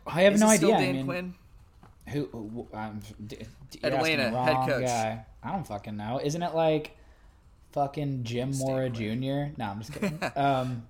I 0.06 0.22
have 0.24 0.34
Is 0.34 0.42
no 0.42 0.48
idea. 0.48 0.76
I 0.76 0.80
Dan 0.82 0.94
mean, 0.96 1.06
Quinn? 1.06 1.34
who? 2.10 2.26
who 2.32 2.68
um, 2.78 3.00
d- 3.26 3.38
d- 3.72 3.80
Atlanta, 3.84 4.30
head 4.44 4.68
coach. 4.68 4.86
Guy. 4.86 5.26
I 5.44 5.52
don't 5.52 5.66
fucking 5.66 5.98
know. 5.98 6.20
Isn't 6.24 6.44
it 6.44 6.54
like 6.54 6.96
fucking 7.72 8.24
Jim 8.24 8.52
Mora 8.58 8.90
Jr.? 8.90 9.54
No, 9.58 9.66
I'm 9.66 9.80
just 9.80 9.94
kidding. 9.94 10.20
um, 10.36 10.86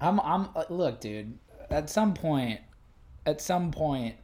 I'm. 0.00 0.20
I'm. 0.20 0.48
uh, 0.54 0.64
Look, 0.68 1.00
dude. 1.00 1.38
At 1.70 1.90
some 1.90 2.14
point, 2.14 2.60
at 3.24 3.40
some 3.40 3.72
point, 3.72 4.14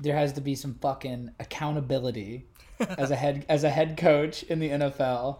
there 0.00 0.16
has 0.16 0.32
to 0.34 0.40
be 0.40 0.54
some 0.54 0.74
fucking 0.74 1.30
accountability 1.40 2.46
as 2.98 3.10
a 3.10 3.16
head 3.16 3.44
as 3.48 3.64
a 3.64 3.70
head 3.70 3.96
coach 3.96 4.42
in 4.44 4.58
the 4.58 4.68
NFL. 4.70 5.38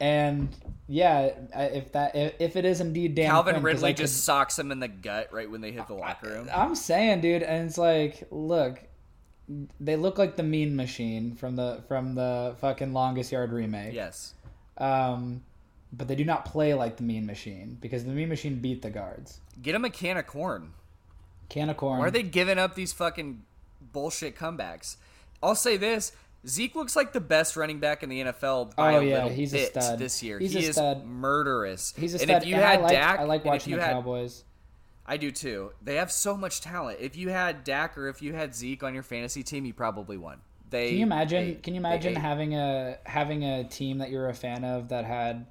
And 0.00 0.48
yeah, 0.88 1.30
if 1.54 1.92
that 1.92 2.16
if, 2.16 2.34
if 2.40 2.56
it 2.56 2.64
is 2.64 2.80
indeed 2.80 3.14
Dan 3.14 3.30
Calvin 3.30 3.54
Quinn, 3.54 3.64
Ridley 3.64 3.90
I 3.90 3.92
could- 3.92 3.98
just 3.98 4.24
socks 4.24 4.58
him 4.58 4.72
in 4.72 4.80
the 4.80 4.88
gut 4.88 5.32
right 5.32 5.48
when 5.50 5.60
they 5.60 5.70
hit 5.70 5.86
the 5.86 5.94
locker 5.94 6.28
room. 6.28 6.48
I'm 6.52 6.74
saying, 6.74 7.20
dude, 7.20 7.42
and 7.42 7.68
it's 7.68 7.78
like, 7.78 8.26
look, 8.32 8.80
they 9.78 9.96
look 9.96 10.18
like 10.18 10.36
the 10.36 10.42
Mean 10.42 10.74
Machine 10.74 11.34
from 11.36 11.54
the 11.56 11.84
from 11.86 12.14
the 12.14 12.56
fucking 12.60 12.92
Longest 12.92 13.30
Yard 13.30 13.52
remake. 13.52 13.94
Yes. 13.94 14.34
Um, 14.78 15.42
but 15.92 16.08
they 16.08 16.16
do 16.16 16.24
not 16.24 16.46
play 16.46 16.74
like 16.74 16.96
the 16.96 17.02
Mean 17.04 17.26
Machine 17.26 17.76
because 17.80 18.04
the 18.04 18.10
Mean 18.10 18.28
Machine 18.28 18.56
beat 18.56 18.82
the 18.82 18.90
guards. 18.90 19.40
Get 19.60 19.74
him 19.74 19.84
a 19.84 19.90
can 19.90 20.16
of 20.16 20.26
corn. 20.26 20.72
Can 21.48 21.68
of 21.68 21.76
corn. 21.76 21.98
Why 22.00 22.06
are 22.06 22.10
they 22.10 22.22
giving 22.22 22.58
up 22.58 22.74
these 22.74 22.92
fucking 22.92 23.42
bullshit 23.92 24.36
comebacks? 24.36 24.96
I'll 25.42 25.54
say 25.54 25.76
this. 25.76 26.12
Zeke 26.46 26.74
looks 26.74 26.96
like 26.96 27.12
the 27.12 27.20
best 27.20 27.56
running 27.56 27.78
back 27.78 28.02
in 28.02 28.08
the 28.08 28.20
NFL 28.20 28.74
by 28.74 28.94
Oh, 28.96 29.00
a 29.00 29.04
yeah, 29.04 29.14
little 29.14 29.28
he's 29.30 29.52
a 29.54 29.58
bit 29.58 29.70
stud. 29.70 29.98
this 29.98 30.22
year. 30.22 30.38
He's 30.40 30.52
he 30.52 30.66
a 30.66 30.68
is 30.70 30.74
stud. 30.76 31.04
murderous. 31.04 31.94
He's 31.96 32.14
a 32.14 32.18
and 32.18 32.28
stud. 32.28 32.42
if 32.42 32.48
you 32.48 32.54
and 32.56 32.64
had 32.64 32.78
I 32.78 32.82
like, 32.82 32.92
Dak, 32.92 33.20
I 33.20 33.24
like 33.24 33.44
watching 33.44 33.76
the 33.76 33.82
had, 33.82 33.92
Cowboys. 33.92 34.44
I 35.06 35.16
do 35.18 35.30
too. 35.30 35.72
They 35.82 35.96
have 35.96 36.10
so 36.12 36.36
much 36.36 36.60
talent. 36.60 36.98
If 37.00 37.16
you 37.16 37.28
had 37.30 37.64
Dak 37.64 37.96
or 37.96 38.08
if 38.08 38.22
you 38.22 38.32
had 38.34 38.54
Zeke 38.54 38.82
on 38.82 38.94
your 38.94 39.02
fantasy 39.04 39.42
team, 39.42 39.64
you 39.64 39.72
probably 39.72 40.16
won. 40.16 40.40
They 40.70 40.88
Can 40.88 40.96
you 40.98 41.02
imagine? 41.04 41.44
they- 41.48 41.54
can 41.56 41.74
you 41.74 41.80
imagine 41.80 42.14
having 42.16 42.54
a 42.56 42.98
having 43.04 43.44
a 43.44 43.64
team 43.64 43.98
that 43.98 44.10
you're 44.10 44.28
a 44.28 44.34
fan 44.34 44.64
of 44.64 44.88
that 44.88 45.04
had 45.04 45.46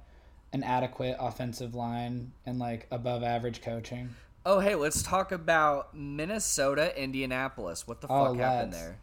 an 0.52 0.62
adequate 0.62 1.16
offensive 1.18 1.74
line 1.74 2.32
and 2.44 2.58
like 2.58 2.86
above 2.90 3.22
average 3.22 3.62
coaching? 3.62 4.10
Oh, 4.44 4.58
hey, 4.58 4.74
let's 4.74 5.02
talk 5.02 5.30
about 5.32 5.94
Minnesota, 5.96 7.00
Indianapolis. 7.00 7.86
What 7.86 8.00
the 8.00 8.08
Oh, 8.10 8.26
fuck 8.26 8.36
happened 8.38 8.72
let's. 8.72 8.82
there? 8.82 8.98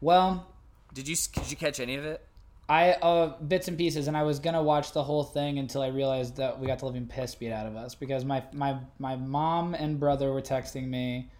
Well, 0.00 0.46
Did 0.94 1.08
you 1.08 1.16
did 1.16 1.50
you 1.50 1.56
catch 1.56 1.80
any 1.80 1.94
of 1.96 2.04
it? 2.04 2.26
I 2.68 2.92
uh 2.92 3.38
bits 3.40 3.68
and 3.68 3.76
pieces, 3.76 4.08
and 4.08 4.16
I 4.16 4.22
was 4.22 4.38
gonna 4.38 4.62
watch 4.62 4.92
the 4.92 5.02
whole 5.02 5.24
thing 5.24 5.58
until 5.58 5.82
I 5.82 5.88
realized 5.88 6.36
that 6.36 6.58
we 6.58 6.66
got 6.66 6.78
the 6.78 6.86
living 6.86 7.06
piss 7.06 7.34
beat 7.34 7.50
out 7.52 7.66
of 7.66 7.76
us 7.76 7.94
because 7.94 8.24
my 8.24 8.42
my 8.52 8.78
my 8.98 9.16
mom 9.16 9.74
and 9.74 9.98
brother 10.00 10.32
were 10.32 10.40
texting 10.42 10.88
me, 10.88 11.30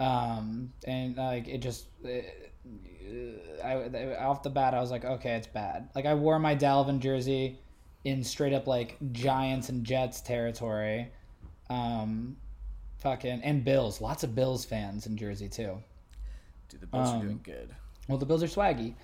um, 0.00 0.72
and 0.86 1.16
like 1.16 1.48
it 1.48 1.58
just. 1.58 1.86
It, 2.04 2.52
I, 3.62 4.16
off 4.18 4.42
the 4.42 4.50
bat, 4.50 4.74
I 4.74 4.80
was 4.80 4.90
like, 4.90 5.04
okay, 5.04 5.34
it's 5.34 5.46
bad. 5.46 5.88
Like 5.94 6.06
I 6.06 6.14
wore 6.14 6.38
my 6.38 6.56
Dalvin 6.56 7.00
jersey 7.00 7.58
in 8.04 8.24
straight 8.24 8.52
up 8.54 8.66
like 8.66 8.96
Giants 9.12 9.68
and 9.68 9.84
Jets 9.84 10.20
territory, 10.22 11.12
um, 11.70 12.36
fucking 13.04 13.40
and 13.44 13.64
Bills. 13.64 14.00
Lots 14.00 14.24
of 14.24 14.34
Bills 14.34 14.64
fans 14.64 15.06
in 15.06 15.16
Jersey 15.16 15.48
too. 15.48 15.78
Dude, 16.68 16.80
the 16.80 16.86
Bills 16.88 17.08
Um, 17.10 17.20
are 17.20 17.24
doing 17.24 17.40
good. 17.44 17.72
Well, 18.08 18.18
the 18.18 18.26
Bills 18.26 18.42
are 18.42 18.48
swaggy. 18.48 18.94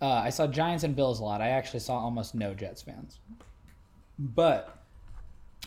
Uh, 0.00 0.08
I 0.10 0.30
saw 0.30 0.46
Giants 0.46 0.84
and 0.84 0.94
Bills 0.94 1.18
a 1.18 1.24
lot. 1.24 1.40
I 1.40 1.48
actually 1.48 1.80
saw 1.80 1.98
almost 1.98 2.34
no 2.34 2.54
Jets 2.54 2.82
fans. 2.82 3.18
But 4.18 4.78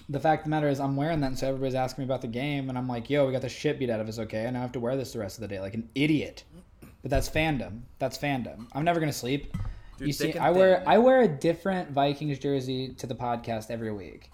the 0.07 0.19
fact 0.19 0.41
of 0.41 0.43
the 0.45 0.49
matter 0.51 0.69
is, 0.69 0.79
I'm 0.79 0.95
wearing 0.95 1.19
that, 1.21 1.27
and 1.27 1.37
so 1.37 1.47
everybody's 1.47 1.75
asking 1.75 2.03
me 2.03 2.05
about 2.05 2.21
the 2.21 2.27
game, 2.27 2.69
and 2.69 2.77
I'm 2.77 2.87
like, 2.87 3.09
yo, 3.09 3.25
we 3.25 3.31
got 3.31 3.41
the 3.41 3.49
shit 3.49 3.79
beat 3.79 3.89
out 3.89 3.99
of 3.99 4.07
us, 4.07 4.19
okay? 4.19 4.45
And 4.45 4.55
I 4.57 4.61
have 4.61 4.71
to 4.73 4.79
wear 4.79 4.95
this 4.95 5.13
the 5.13 5.19
rest 5.19 5.37
of 5.37 5.41
the 5.41 5.47
day 5.47 5.59
like 5.59 5.73
an 5.73 5.89
idiot. 5.95 6.43
But 7.01 7.11
that's 7.11 7.29
fandom. 7.29 7.81
That's 7.97 8.17
fandom. 8.17 8.67
I'm 8.73 8.83
never 8.83 8.99
gonna 8.99 9.11
sleep. 9.13 9.55
Dude, 9.97 10.07
you 10.07 10.13
see, 10.13 10.37
I 10.37 10.51
wear 10.51 10.79
thin. 10.79 10.87
I 10.87 10.97
wear 10.99 11.21
a 11.21 11.27
different 11.27 11.91
Vikings 11.91 12.39
jersey 12.39 12.93
to 12.95 13.07
the 13.07 13.15
podcast 13.15 13.71
every 13.71 13.91
week. 13.91 14.29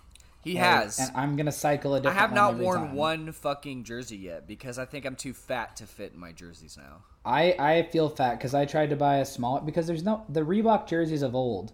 He 0.46 0.54
Like, 0.54 0.64
has. 0.64 1.00
and 1.00 1.12
I'm 1.18 1.36
gonna 1.36 1.52
cycle 1.52 1.96
a 1.96 2.00
different. 2.00 2.18
I 2.18 2.22
have 2.22 2.32
not 2.32 2.56
worn 2.56 2.78
time. 2.88 2.96
one 2.96 3.32
fucking 3.32 3.84
jersey 3.84 4.16
yet 4.18 4.48
because 4.48 4.78
I 4.80 4.86
think 4.86 5.04
I'm 5.06 5.16
too 5.16 5.34
fat 5.34 5.76
to 5.78 5.88
fit 5.88 6.14
in 6.14 6.20
my 6.20 6.32
jerseys 6.32 6.78
now. 6.78 7.00
I 7.26 7.56
I 7.58 7.84
feel 7.92 8.08
fat 8.10 8.38
because 8.38 8.54
I 8.54 8.66
tried 8.66 8.92
to 8.92 8.96
buy 8.96 9.18
a 9.18 9.26
small 9.26 9.60
because 9.60 9.88
there's 9.88 10.04
no 10.04 10.24
the 10.30 10.42
Reebok 10.42 10.86
jerseys 10.88 11.24
of 11.24 11.34
old 11.36 11.74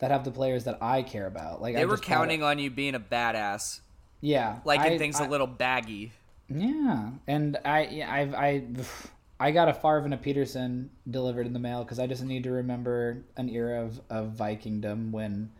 that 0.00 0.10
have 0.10 0.24
the 0.24 0.30
players 0.30 0.64
that 0.64 0.76
I 0.82 1.02
care 1.02 1.26
about. 1.26 1.62
Like 1.62 1.74
They 1.74 1.80
I 1.82 1.86
were 1.86 1.96
counting 1.96 2.42
on 2.42 2.58
you 2.58 2.68
being 2.70 2.94
a 2.94 3.00
badass, 3.00 3.80
yeah, 4.20 4.58
liking 4.66 4.92
I- 4.92 4.98
things 4.98 5.18
I- 5.18 5.24
a 5.24 5.28
little 5.30 5.46
baggy. 5.46 6.12
Yeah, 6.50 7.10
and 7.26 7.56
I 7.64 7.84
yeah, 7.86 8.12
I've 8.12 8.34
I 8.34 8.64
I 9.40 9.50
got 9.52 9.68
a 9.68 9.72
Favre 9.72 10.04
and 10.04 10.12
a 10.12 10.18
Peterson 10.18 10.90
delivered 11.10 11.46
in 11.46 11.54
the 11.54 11.58
mail 11.58 11.82
because 11.84 11.98
I 11.98 12.06
just 12.06 12.22
need 12.22 12.42
to 12.44 12.50
remember 12.50 13.22
an 13.38 13.48
era 13.48 13.82
of 13.82 13.98
of 14.10 14.32
Vikingdom 14.36 15.10
when 15.12 15.50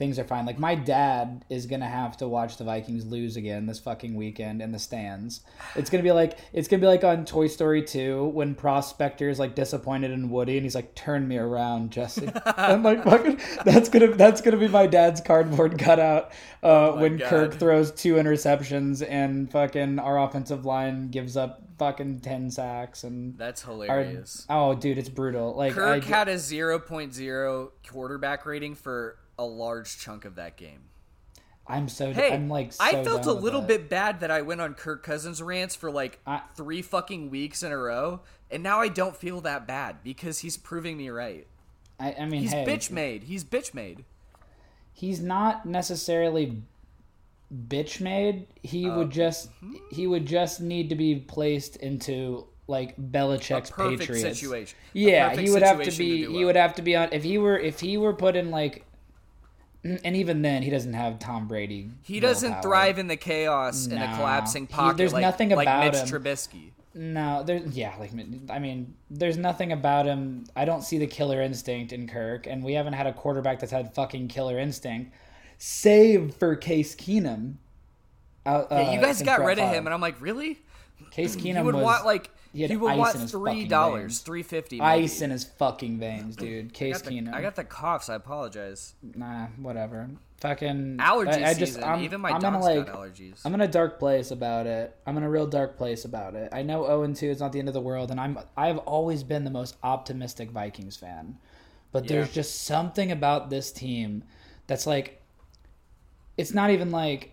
things 0.00 0.18
are 0.18 0.24
fine. 0.24 0.46
Like 0.46 0.58
my 0.58 0.74
dad 0.74 1.44
is 1.50 1.66
gonna 1.66 1.86
have 1.86 2.16
to 2.16 2.26
watch 2.26 2.56
the 2.56 2.64
Vikings 2.64 3.04
lose 3.04 3.36
again 3.36 3.66
this 3.66 3.78
fucking 3.78 4.14
weekend 4.14 4.62
in 4.62 4.72
the 4.72 4.78
stands. 4.78 5.42
It's 5.76 5.90
gonna 5.90 6.02
be 6.02 6.10
like 6.10 6.38
it's 6.54 6.68
gonna 6.68 6.80
be 6.80 6.86
like 6.86 7.04
on 7.04 7.26
Toy 7.26 7.48
Story 7.48 7.82
2 7.82 8.24
when 8.28 8.54
Prospector 8.54 9.28
is 9.28 9.38
like 9.38 9.54
disappointed 9.54 10.10
in 10.10 10.30
Woody 10.30 10.56
and 10.56 10.64
he's 10.64 10.74
like, 10.74 10.94
"Turn 10.94 11.28
me 11.28 11.36
around, 11.36 11.90
Jesse." 11.90 12.30
and 12.56 12.82
like 12.82 13.04
fucking, 13.04 13.40
that's 13.62 13.90
gonna 13.90 14.14
that's 14.14 14.40
gonna 14.40 14.56
be 14.56 14.68
my 14.68 14.86
dad's 14.86 15.20
cardboard 15.20 15.78
cutout 15.78 16.32
uh, 16.62 16.92
when 16.92 17.18
God. 17.18 17.28
Kirk 17.28 17.54
throws 17.56 17.92
two 17.92 18.14
interceptions 18.14 19.06
and 19.06 19.52
fucking 19.52 19.98
our 19.98 20.18
offensive 20.18 20.64
line 20.64 21.10
gives 21.10 21.36
up 21.36 21.62
fucking 21.78 22.20
ten 22.20 22.50
sacks 22.50 23.04
and 23.04 23.36
That's 23.36 23.62
our, 23.66 23.72
hilarious. 23.72 24.46
oh 24.48 24.74
dude, 24.74 24.96
it's 24.96 25.10
brutal. 25.10 25.54
Like 25.54 25.74
Kirk 25.74 26.04
I, 26.04 26.06
had 26.06 26.28
a 26.28 26.36
0.0 26.36 27.70
quarterback 27.86 28.46
rating 28.46 28.74
for 28.74 29.18
a 29.40 29.44
large 29.44 29.98
chunk 29.98 30.24
of 30.24 30.36
that 30.36 30.56
game. 30.56 30.82
I'm 31.66 31.88
so 31.88 32.12
Hey, 32.12 32.32
I'm 32.32 32.48
like 32.48 32.72
so 32.72 32.84
I 32.84 33.02
felt 33.04 33.26
a 33.26 33.32
little 33.32 33.62
it. 33.62 33.68
bit 33.68 33.88
bad 33.88 34.20
that 34.20 34.30
I 34.30 34.42
went 34.42 34.60
on 34.60 34.74
Kirk 34.74 35.02
Cousins 35.04 35.40
rants 35.40 35.74
for 35.76 35.90
like 35.90 36.18
I- 36.26 36.42
three 36.56 36.82
fucking 36.82 37.30
weeks 37.30 37.62
in 37.62 37.70
a 37.72 37.76
row, 37.78 38.20
and 38.50 38.62
now 38.62 38.80
I 38.80 38.88
don't 38.88 39.16
feel 39.16 39.40
that 39.42 39.66
bad 39.66 40.02
because 40.02 40.40
he's 40.40 40.56
proving 40.56 40.96
me 40.96 41.10
right. 41.10 41.46
I, 41.98 42.14
I 42.20 42.24
mean, 42.26 42.42
He's 42.42 42.52
hey, 42.52 42.64
bitch 42.66 42.90
made. 42.90 43.24
He's 43.24 43.44
bitch 43.44 43.72
made. 43.74 44.04
he's 44.92 45.20
not 45.20 45.64
necessarily 45.66 46.62
bitch 47.68 48.00
made. 48.00 48.46
He 48.62 48.88
Uh, 48.88 48.96
would 48.98 49.10
just 49.10 49.48
hmm? 49.60 49.74
he 49.90 50.06
would 50.06 50.26
just 50.26 50.60
need 50.60 50.88
to 50.88 50.94
be 50.94 51.16
placed 51.16 51.76
into 51.76 52.46
like 52.66 52.96
Belichick's 52.96 53.70
Patriots. 53.70 54.38
situation. 54.38 54.76
Yeah, 54.92 55.34
he 55.36 55.50
would 55.50 55.62
have 55.62 55.78
to 55.78 55.84
situation 55.90 55.92
to 55.92 55.98
be. 55.98 56.26
he 56.32 56.36
well. 56.38 56.46
would 56.46 56.56
have 56.56 56.74
to 56.76 56.82
be 56.82 56.96
on. 56.96 57.08
If 57.12 57.22
he 57.22 57.38
were 57.38 57.58
if 57.58 57.80
he 57.80 57.96
were 57.96 58.12
put 58.14 58.34
in 58.36 58.50
like, 58.50 58.84
and 59.84 60.16
even 60.16 60.42
then 60.42 60.62
he 60.62 60.70
doesn't 60.70 60.92
have 60.94 61.18
Tom 61.18 61.46
Brady. 61.48 61.90
He 62.02 62.20
doesn't 62.20 62.48
willpower. 62.50 62.62
thrive 62.62 62.98
in 62.98 63.06
the 63.08 63.16
chaos 63.16 63.86
in 63.86 63.92
a 63.98 64.06
No. 64.10 64.16
collapsing 64.16 64.66
He- 64.66 64.72
pocket. 64.72 64.96
there's 64.98 65.12
like, 65.12 65.22
nothing 65.22 65.50
like 65.50 65.66
about 65.66 65.84
Mitch 65.92 65.96
him. 66.02 66.08
Trubisky. 66.22 66.70
No, 66.92 67.42
there's 67.44 67.76
yeah, 67.76 67.94
like 68.00 68.10
I 68.50 68.58
mean, 68.58 68.94
there's 69.10 69.36
nothing 69.36 69.70
about 69.70 70.06
him. 70.06 70.44
I 70.56 70.64
don't 70.64 70.82
see 70.82 70.98
the 70.98 71.06
killer 71.06 71.40
instinct 71.40 71.92
in 71.92 72.08
Kirk, 72.08 72.46
and 72.48 72.64
we 72.64 72.72
haven't 72.72 72.94
had 72.94 73.06
a 73.06 73.12
quarterback 73.12 73.60
that's 73.60 73.70
had 73.70 73.94
fucking 73.94 74.26
killer 74.26 74.58
instinct, 74.58 75.12
save 75.56 76.34
for 76.34 76.56
Case 76.56 76.96
Keenum. 76.96 77.54
Uh, 78.44 78.64
Yeah, 78.70 78.92
you 78.92 78.98
uh, 78.98 79.02
guys 79.02 79.22
got 79.22 79.40
rid 79.44 79.58
of 79.60 79.68
him, 79.72 79.86
and 79.86 79.94
I'm 79.94 80.00
like, 80.00 80.20
really? 80.20 80.58
Case 81.12 81.36
You 81.36 81.42
Keenum 81.54 81.64
would 81.64 81.74
was 81.76 81.84
want 81.84 82.04
like 82.04 82.30
he 82.52 82.76
would 82.76 82.92
ice 82.92 82.98
want 82.98 83.30
three 83.30 83.64
dollars, 83.66 84.18
three 84.18 84.42
fifty. 84.42 84.80
ice 84.80 85.20
in 85.20 85.30
his 85.30 85.44
fucking 85.44 85.98
veins, 85.98 86.36
dude. 86.36 86.72
Case 86.72 87.00
got, 87.00 87.08
the, 87.08 87.16
Keenum. 87.16 87.34
I 87.34 87.42
got 87.42 87.56
the 87.56 87.64
coughs. 87.64 88.08
I 88.08 88.16
apologize. 88.16 88.94
nah, 89.14 89.46
whatever. 89.56 90.10
Fucking 90.40 90.96
Allergy 90.98 91.44
I, 91.44 91.50
I 91.50 91.54
just, 91.54 91.74
season. 91.74 91.84
I'm, 91.84 92.02
Even 92.02 92.22
my 92.22 92.30
I'm 92.30 92.40
dog's 92.40 92.64
like. 92.64 92.86
got 92.86 92.96
allergies. 92.96 93.40
I'm 93.44 93.52
in 93.52 93.60
a 93.60 93.68
dark 93.68 93.98
place 93.98 94.30
about 94.30 94.66
it. 94.66 94.96
I'm 95.06 95.18
in 95.18 95.22
a 95.22 95.28
real 95.28 95.46
dark 95.46 95.76
place 95.76 96.06
about 96.06 96.34
it. 96.34 96.48
I 96.50 96.62
know 96.62 96.86
0 96.86 97.02
and 97.02 97.14
2 97.14 97.26
is 97.26 97.40
not 97.40 97.52
the 97.52 97.58
end 97.58 97.68
of 97.68 97.74
the 97.74 97.80
world, 97.80 98.10
and 98.10 98.18
I'm 98.18 98.38
I've 98.56 98.78
always 98.78 99.22
been 99.22 99.44
the 99.44 99.50
most 99.50 99.76
optimistic 99.82 100.50
Vikings 100.50 100.96
fan. 100.96 101.36
But 101.92 102.08
there's 102.08 102.32
just 102.32 102.62
something 102.64 103.12
about 103.12 103.50
this 103.50 103.70
team 103.70 104.24
that's 104.66 104.86
like 104.86 105.20
it's 106.36 106.54
not 106.54 106.70
even 106.70 106.90
like 106.90 107.32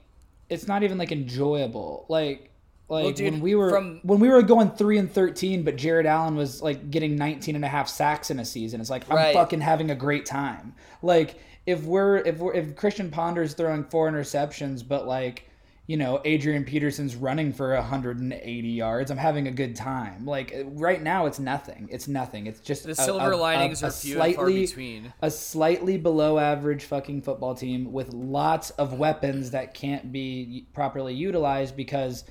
it's 0.49 0.67
not 0.67 0.83
even 0.83 0.97
like 0.97 1.11
enjoyable. 1.11 2.05
Like 2.09 2.51
like 2.89 3.15
dude, 3.15 3.33
when 3.33 3.41
we 3.41 3.55
were 3.55 3.69
from- 3.69 3.99
when 4.03 4.19
we 4.19 4.29
were 4.29 4.41
going 4.41 4.69
3 4.71 4.97
and 4.97 5.11
13 5.11 5.63
but 5.63 5.75
Jared 5.75 6.05
Allen 6.05 6.35
was 6.35 6.61
like 6.61 6.89
getting 6.89 7.15
19 7.15 7.55
and 7.55 7.65
a 7.65 7.67
half 7.67 7.89
sacks 7.89 8.29
in 8.31 8.39
a 8.39 8.45
season. 8.45 8.79
It's 8.81 8.89
like 8.89 9.03
I'm 9.09 9.17
Right. 9.17 9.33
fucking 9.33 9.61
having 9.61 9.91
a 9.91 9.95
great 9.95 10.25
time. 10.25 10.73
Like 11.01 11.35
if 11.65 11.83
we're 11.83 12.17
if 12.17 12.37
we're 12.37 12.53
if 12.53 12.75
Christian 12.75 13.09
Ponder's 13.11 13.53
throwing 13.53 13.83
four 13.85 14.09
interceptions 14.09 14.87
but 14.87 15.07
like 15.07 15.43
you 15.89 15.95
know, 15.95 16.19
Adrian 16.25 16.65
Peterson's 16.65 17.15
running 17.15 17.53
for 17.53 17.73
180 17.73 18.67
yards. 18.67 19.09
I'm 19.09 19.15
having 19.17 19.47
a 19.47 19.51
good 19.51 19.73
time. 19.73 20.25
Like 20.25 20.53
right 20.65 21.01
now, 21.01 21.27
it's 21.27 21.39
nothing. 21.39 21.87
It's 21.89 22.09
nothing. 22.09 22.45
It's 22.45 22.59
just 22.59 22.83
the 22.83 22.91
a- 22.91 22.95
silver 22.95 23.31
a- 23.31 23.37
linings 23.37 23.83
a, 23.83 23.87
are 23.87 23.91
few 23.91 24.21
and 24.21 24.35
far 24.35 24.47
between. 24.47 25.13
a 25.21 25.31
slightly 25.31 25.97
below 25.97 26.39
average 26.39 26.83
fucking 26.83 27.21
football 27.21 27.55
team 27.55 27.93
with 27.93 28.13
lots 28.13 28.69
of 28.71 28.99
weapons 28.99 29.51
that 29.51 29.73
can't 29.73 30.11
be 30.11 30.65
properly 30.73 31.13
utilized 31.13 31.77
because 31.77 32.25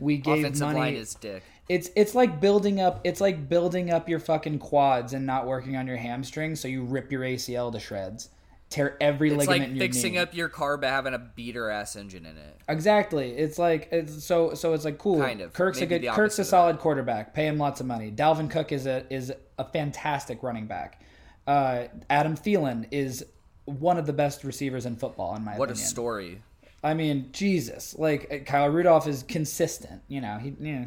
we 0.00 0.16
gave 0.16 0.38
Offensive 0.44 0.66
money. 0.68 0.78
line 0.80 0.94
is 0.94 1.14
dick. 1.14 1.42
It's 1.68 1.90
it's 1.94 2.14
like 2.14 2.40
building 2.40 2.80
up 2.80 3.00
it's 3.04 3.20
like 3.20 3.48
building 3.48 3.90
up 3.90 4.08
your 4.08 4.18
fucking 4.18 4.58
quads 4.58 5.12
and 5.12 5.24
not 5.26 5.46
working 5.46 5.76
on 5.76 5.86
your 5.86 5.98
hamstrings, 5.98 6.58
so 6.60 6.66
you 6.68 6.82
rip 6.82 7.12
your 7.12 7.20
ACL 7.22 7.70
to 7.72 7.78
shreds, 7.78 8.28
tear 8.70 8.96
every 9.00 9.28
It's 9.28 9.38
ligament 9.38 9.60
like 9.60 9.68
in 9.70 9.76
your 9.76 9.84
fixing 9.84 10.12
knee. 10.14 10.18
up 10.18 10.34
your 10.34 10.48
car 10.48 10.76
but 10.76 10.88
having 10.90 11.14
a 11.14 11.18
beater 11.18 11.70
ass 11.70 11.94
engine 11.94 12.26
in 12.26 12.36
it. 12.36 12.56
Exactly. 12.68 13.30
It's 13.32 13.58
like 13.58 13.88
it's 13.92 14.24
so 14.24 14.54
so 14.54 14.72
it's 14.72 14.84
like 14.84 14.98
cool. 14.98 15.20
Kind 15.20 15.40
of. 15.42 15.52
Kirk's 15.52 15.78
Maybe 15.80 15.94
a 15.94 15.98
good 16.00 16.08
Kirk's 16.12 16.38
a 16.40 16.44
solid 16.44 16.78
quarterback. 16.78 17.34
Pay 17.34 17.46
him 17.46 17.58
lots 17.58 17.80
of 17.80 17.86
money. 17.86 18.10
Dalvin 18.10 18.50
Cook 18.50 18.72
is 18.72 18.86
a 18.86 19.04
is 19.12 19.32
a 19.58 19.64
fantastic 19.64 20.42
running 20.42 20.66
back. 20.66 21.00
Uh, 21.46 21.84
Adam 22.08 22.36
Thielen 22.36 22.86
is 22.90 23.24
one 23.64 23.96
of 23.98 24.06
the 24.06 24.12
best 24.12 24.42
receivers 24.42 24.86
in 24.86 24.96
football 24.96 25.36
in 25.36 25.44
my 25.44 25.56
What 25.56 25.70
a 25.70 25.76
story. 25.76 26.42
I 26.82 26.94
mean, 26.94 27.28
Jesus, 27.32 27.94
like 27.98 28.30
uh, 28.32 28.38
Kyle 28.44 28.68
Rudolph 28.68 29.06
is 29.06 29.22
consistent. 29.22 30.02
You 30.08 30.20
know, 30.20 30.38
he 30.38 30.54
yeah, 30.60 30.86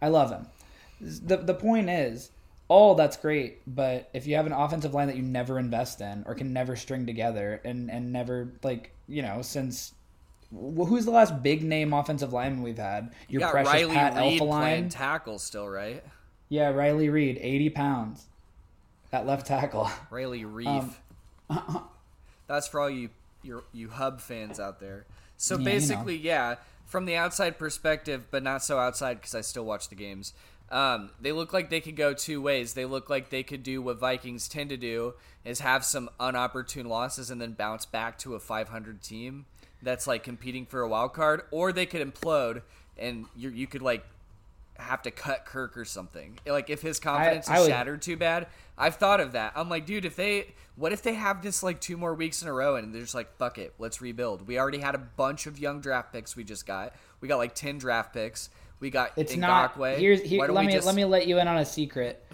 I 0.00 0.08
love 0.08 0.30
him. 0.30 0.46
The 1.00 1.36
the 1.38 1.54
point 1.54 1.90
is, 1.90 2.30
all 2.68 2.94
that's 2.94 3.16
great, 3.16 3.58
but 3.66 4.08
if 4.14 4.26
you 4.26 4.36
have 4.36 4.46
an 4.46 4.52
offensive 4.52 4.94
line 4.94 5.08
that 5.08 5.16
you 5.16 5.22
never 5.22 5.58
invest 5.58 6.00
in 6.00 6.24
or 6.26 6.34
can 6.34 6.52
never 6.52 6.76
string 6.76 7.04
together 7.06 7.60
and 7.64 7.90
and 7.90 8.12
never 8.12 8.52
like 8.62 8.92
you 9.06 9.20
know 9.22 9.42
since. 9.42 9.92
wh- 10.50 10.86
Who's 10.88 11.04
the 11.04 11.10
last 11.10 11.42
big 11.42 11.62
name 11.62 11.92
offensive 11.92 12.32
lineman 12.32 12.62
we've 12.62 12.78
had? 12.78 13.12
You 13.28 13.40
Your 13.40 13.40
got 13.40 13.50
precious 13.52 13.72
Riley 13.72 13.94
Pat 13.94 14.16
Reed 14.16 14.40
Elfline. 14.40 14.90
tackle 14.90 15.38
still, 15.38 15.68
right? 15.68 16.02
Yeah, 16.48 16.70
Riley 16.70 17.10
Reed, 17.10 17.38
eighty 17.42 17.68
pounds, 17.68 18.26
at 19.12 19.26
left 19.26 19.46
tackle. 19.46 19.90
Riley 20.10 20.42
Reiff. 20.44 20.90
Um, 21.50 21.84
That's 22.46 22.66
for 22.68 22.80
all 22.80 22.90
you 22.90 23.10
your 23.42 23.64
you 23.74 23.90
hub 23.90 24.20
fans 24.22 24.58
out 24.58 24.80
there. 24.80 25.04
So 25.36 25.54
Yeah, 25.54 25.58
you 25.58 25.64
know. 25.64 25.70
basically, 25.70 26.16
yeah, 26.16 26.54
from 26.86 27.06
the 27.06 27.16
outside 27.16 27.58
perspective, 27.58 28.26
but 28.30 28.42
not 28.42 28.62
so 28.62 28.78
outside 28.78 29.14
because 29.14 29.34
I 29.34 29.40
still 29.40 29.64
watch 29.64 29.88
the 29.88 29.94
games. 29.94 30.32
Um, 30.70 31.10
they 31.20 31.32
look 31.32 31.52
like 31.52 31.70
they 31.70 31.80
could 31.80 31.96
go 31.96 32.14
two 32.14 32.40
ways. 32.40 32.72
They 32.74 32.84
look 32.86 33.10
like 33.10 33.30
they 33.30 33.42
could 33.42 33.62
do 33.62 33.82
what 33.82 33.98
Vikings 33.98 34.48
tend 34.48 34.70
to 34.70 34.76
do: 34.76 35.14
is 35.44 35.60
have 35.60 35.84
some 35.84 36.08
unopportune 36.18 36.86
losses 36.86 37.30
and 37.30 37.40
then 37.40 37.52
bounce 37.52 37.84
back 37.86 38.18
to 38.18 38.34
a 38.34 38.40
500 38.40 39.02
team 39.02 39.44
that's 39.82 40.06
like 40.06 40.22
competing 40.22 40.64
for 40.64 40.80
a 40.80 40.88
wild 40.88 41.12
card, 41.12 41.42
or 41.50 41.72
they 41.72 41.84
could 41.86 42.00
implode 42.00 42.62
and 42.96 43.26
you 43.36 43.50
you 43.50 43.66
could 43.66 43.82
like 43.82 44.04
have 44.78 45.02
to 45.02 45.10
cut 45.10 45.44
Kirk 45.44 45.76
or 45.76 45.84
something. 45.84 46.38
Like 46.46 46.70
if 46.70 46.80
his 46.82 46.98
confidence 46.98 47.48
I 47.48 47.56
is 47.56 47.60
would- 47.62 47.68
shattered 47.70 48.02
too 48.02 48.16
bad. 48.16 48.46
I've 48.76 48.96
thought 48.96 49.20
of 49.20 49.32
that. 49.32 49.52
I'm 49.54 49.68
like, 49.68 49.86
dude, 49.86 50.04
if 50.04 50.16
they 50.16 50.54
what 50.76 50.92
if 50.92 51.02
they 51.02 51.14
have 51.14 51.42
this 51.42 51.62
like 51.62 51.80
two 51.80 51.96
more 51.96 52.14
weeks 52.14 52.42
in 52.42 52.48
a 52.48 52.52
row 52.52 52.76
and 52.76 52.92
they're 52.94 53.02
just 53.02 53.14
like, 53.14 53.36
fuck 53.36 53.58
it, 53.58 53.74
let's 53.78 54.00
rebuild. 54.00 54.46
We 54.46 54.58
already 54.58 54.78
had 54.78 54.94
a 54.94 54.98
bunch 54.98 55.46
of 55.46 55.58
young 55.58 55.80
draft 55.80 56.12
picks 56.12 56.34
we 56.36 56.44
just 56.44 56.66
got. 56.66 56.94
We 57.20 57.28
got 57.28 57.36
like 57.36 57.54
ten 57.54 57.78
draft 57.78 58.12
picks. 58.12 58.50
We 58.80 58.90
got 58.90 59.12
It's 59.16 59.34
Ngakoue. 59.34 59.38
not. 59.38 59.98
Here's 59.98 60.20
here. 60.22 60.46
Let 60.46 60.66
me 60.66 60.72
just- 60.72 60.86
let 60.86 60.94
me 60.96 61.04
let 61.04 61.26
you 61.26 61.38
in 61.38 61.46
on 61.48 61.58
a 61.58 61.64
secret. 61.64 62.24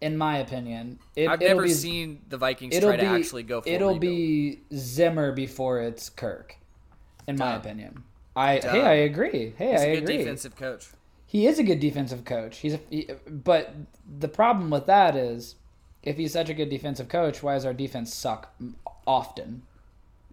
In 0.00 0.16
my 0.16 0.38
opinion, 0.38 0.98
it, 1.14 1.28
I've 1.28 1.40
never 1.40 1.64
be, 1.64 1.68
seen 1.68 2.22
the 2.30 2.38
Vikings 2.38 2.78
try 2.78 2.92
be 2.92 3.02
to 3.02 3.06
actually 3.06 3.42
go 3.42 3.62
it'll 3.66 3.98
be 3.98 4.60
Zimmer 4.74 5.30
before 5.32 5.80
it's 5.82 6.08
Kirk. 6.08 6.56
In 7.28 7.36
my 7.36 7.54
opinion, 7.56 8.02
I 8.34 8.60
Dumb. 8.60 8.70
hey 8.76 8.80
I 8.82 8.92
agree. 8.94 9.52
Hey 9.58 9.72
He's 9.72 9.80
I 9.80 9.84
a 9.84 9.94
good 9.96 10.02
agree. 10.04 10.16
defensive 10.16 10.56
coach. 10.56 10.88
He 11.26 11.46
is 11.46 11.58
a 11.58 11.62
good 11.62 11.80
defensive 11.80 12.24
coach. 12.24 12.56
He's 12.60 12.72
a, 12.74 12.80
he, 12.88 13.10
but 13.28 13.74
the 14.18 14.26
problem 14.28 14.70
with 14.70 14.86
that 14.86 15.14
is, 15.16 15.56
if 16.02 16.16
he's 16.16 16.32
such 16.32 16.48
a 16.48 16.54
good 16.54 16.70
defensive 16.70 17.08
coach, 17.08 17.42
why 17.42 17.54
does 17.54 17.64
our 17.64 17.74
defense 17.74 18.14
suck 18.14 18.54
often? 19.06 19.62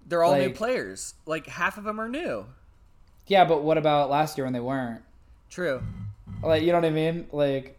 They're 0.07 0.23
all 0.23 0.37
new 0.37 0.51
players. 0.51 1.15
Like 1.25 1.47
half 1.47 1.77
of 1.77 1.83
them 1.83 1.99
are 1.99 2.07
new. 2.07 2.45
Yeah, 3.27 3.43
but 3.43 3.63
what 3.63 3.77
about 3.77 4.09
last 4.09 4.37
year 4.37 4.45
when 4.45 4.53
they 4.53 4.59
weren't? 4.59 5.01
True. 5.49 5.81
Like 6.41 6.61
you 6.61 6.71
know 6.71 6.79
what 6.79 6.85
I 6.85 6.91
mean? 6.91 7.27
Like 7.31 7.77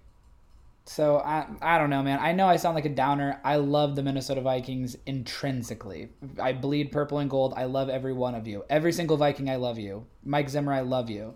so 0.84 1.18
I 1.18 1.46
I 1.60 1.78
don't 1.78 1.90
know, 1.90 2.02
man. 2.02 2.18
I 2.20 2.32
know 2.32 2.46
I 2.46 2.56
sound 2.56 2.74
like 2.74 2.84
a 2.84 2.90
downer. 2.90 3.40
I 3.44 3.56
love 3.56 3.96
the 3.96 4.02
Minnesota 4.02 4.40
Vikings 4.40 4.96
intrinsically. 5.06 6.08
I 6.40 6.52
bleed 6.52 6.92
purple 6.92 7.18
and 7.18 7.30
gold. 7.30 7.54
I 7.56 7.64
love 7.64 7.88
every 7.88 8.12
one 8.12 8.34
of 8.34 8.46
you. 8.46 8.64
Every 8.70 8.92
single 8.92 9.16
Viking 9.16 9.50
I 9.50 9.56
love 9.56 9.78
you. 9.78 10.06
Mike 10.24 10.48
Zimmer, 10.48 10.72
I 10.72 10.80
love 10.80 11.10
you. 11.10 11.34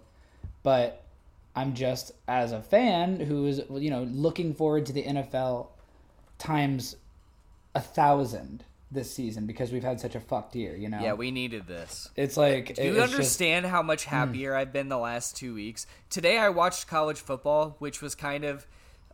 But 0.63 1.05
I'm 1.55 1.75
just 1.75 2.13
as 2.29 2.53
a 2.53 2.63
fan 2.63 3.21
who 3.21 3.47
is 3.47 3.63
you 3.71 3.91
know 3.91 4.05
looking 4.05 4.55
forward 4.55 4.87
to 4.87 4.93
the 4.93 5.03
NFL 5.03 5.69
times 6.43 6.97
a 7.75 7.81
thousand 7.81 8.65
this 8.91 9.11
season 9.15 9.47
because 9.47 9.73
we've 9.73 9.83
had 9.83 9.99
such 10.01 10.15
a 10.15 10.21
fucked 10.21 10.55
year, 10.55 10.77
you 10.77 10.89
know. 10.89 11.01
Yeah, 11.01 11.15
we 11.15 11.31
needed 11.31 11.67
this. 11.67 12.11
it's 12.17 12.37
like 12.37 12.75
Do 12.75 12.83
you 12.83 12.91
it's 12.91 12.97
just- 12.99 13.09
Hmm. 13.09 13.15
understand 13.15 13.67
how 13.67 13.83
much 13.83 14.05
happier 14.05 14.55
I've 14.55 14.73
been 14.73 14.89
the 14.91 14.99
last 14.99 15.35
two 15.37 15.55
weeks? 15.55 15.87
Today 16.11 16.37
I 16.37 16.51
watched 16.51 16.87
college 16.89 17.19
football, 17.21 17.77
which 17.79 18.03
was 18.03 18.15
kind 18.15 18.45
of 18.45 18.67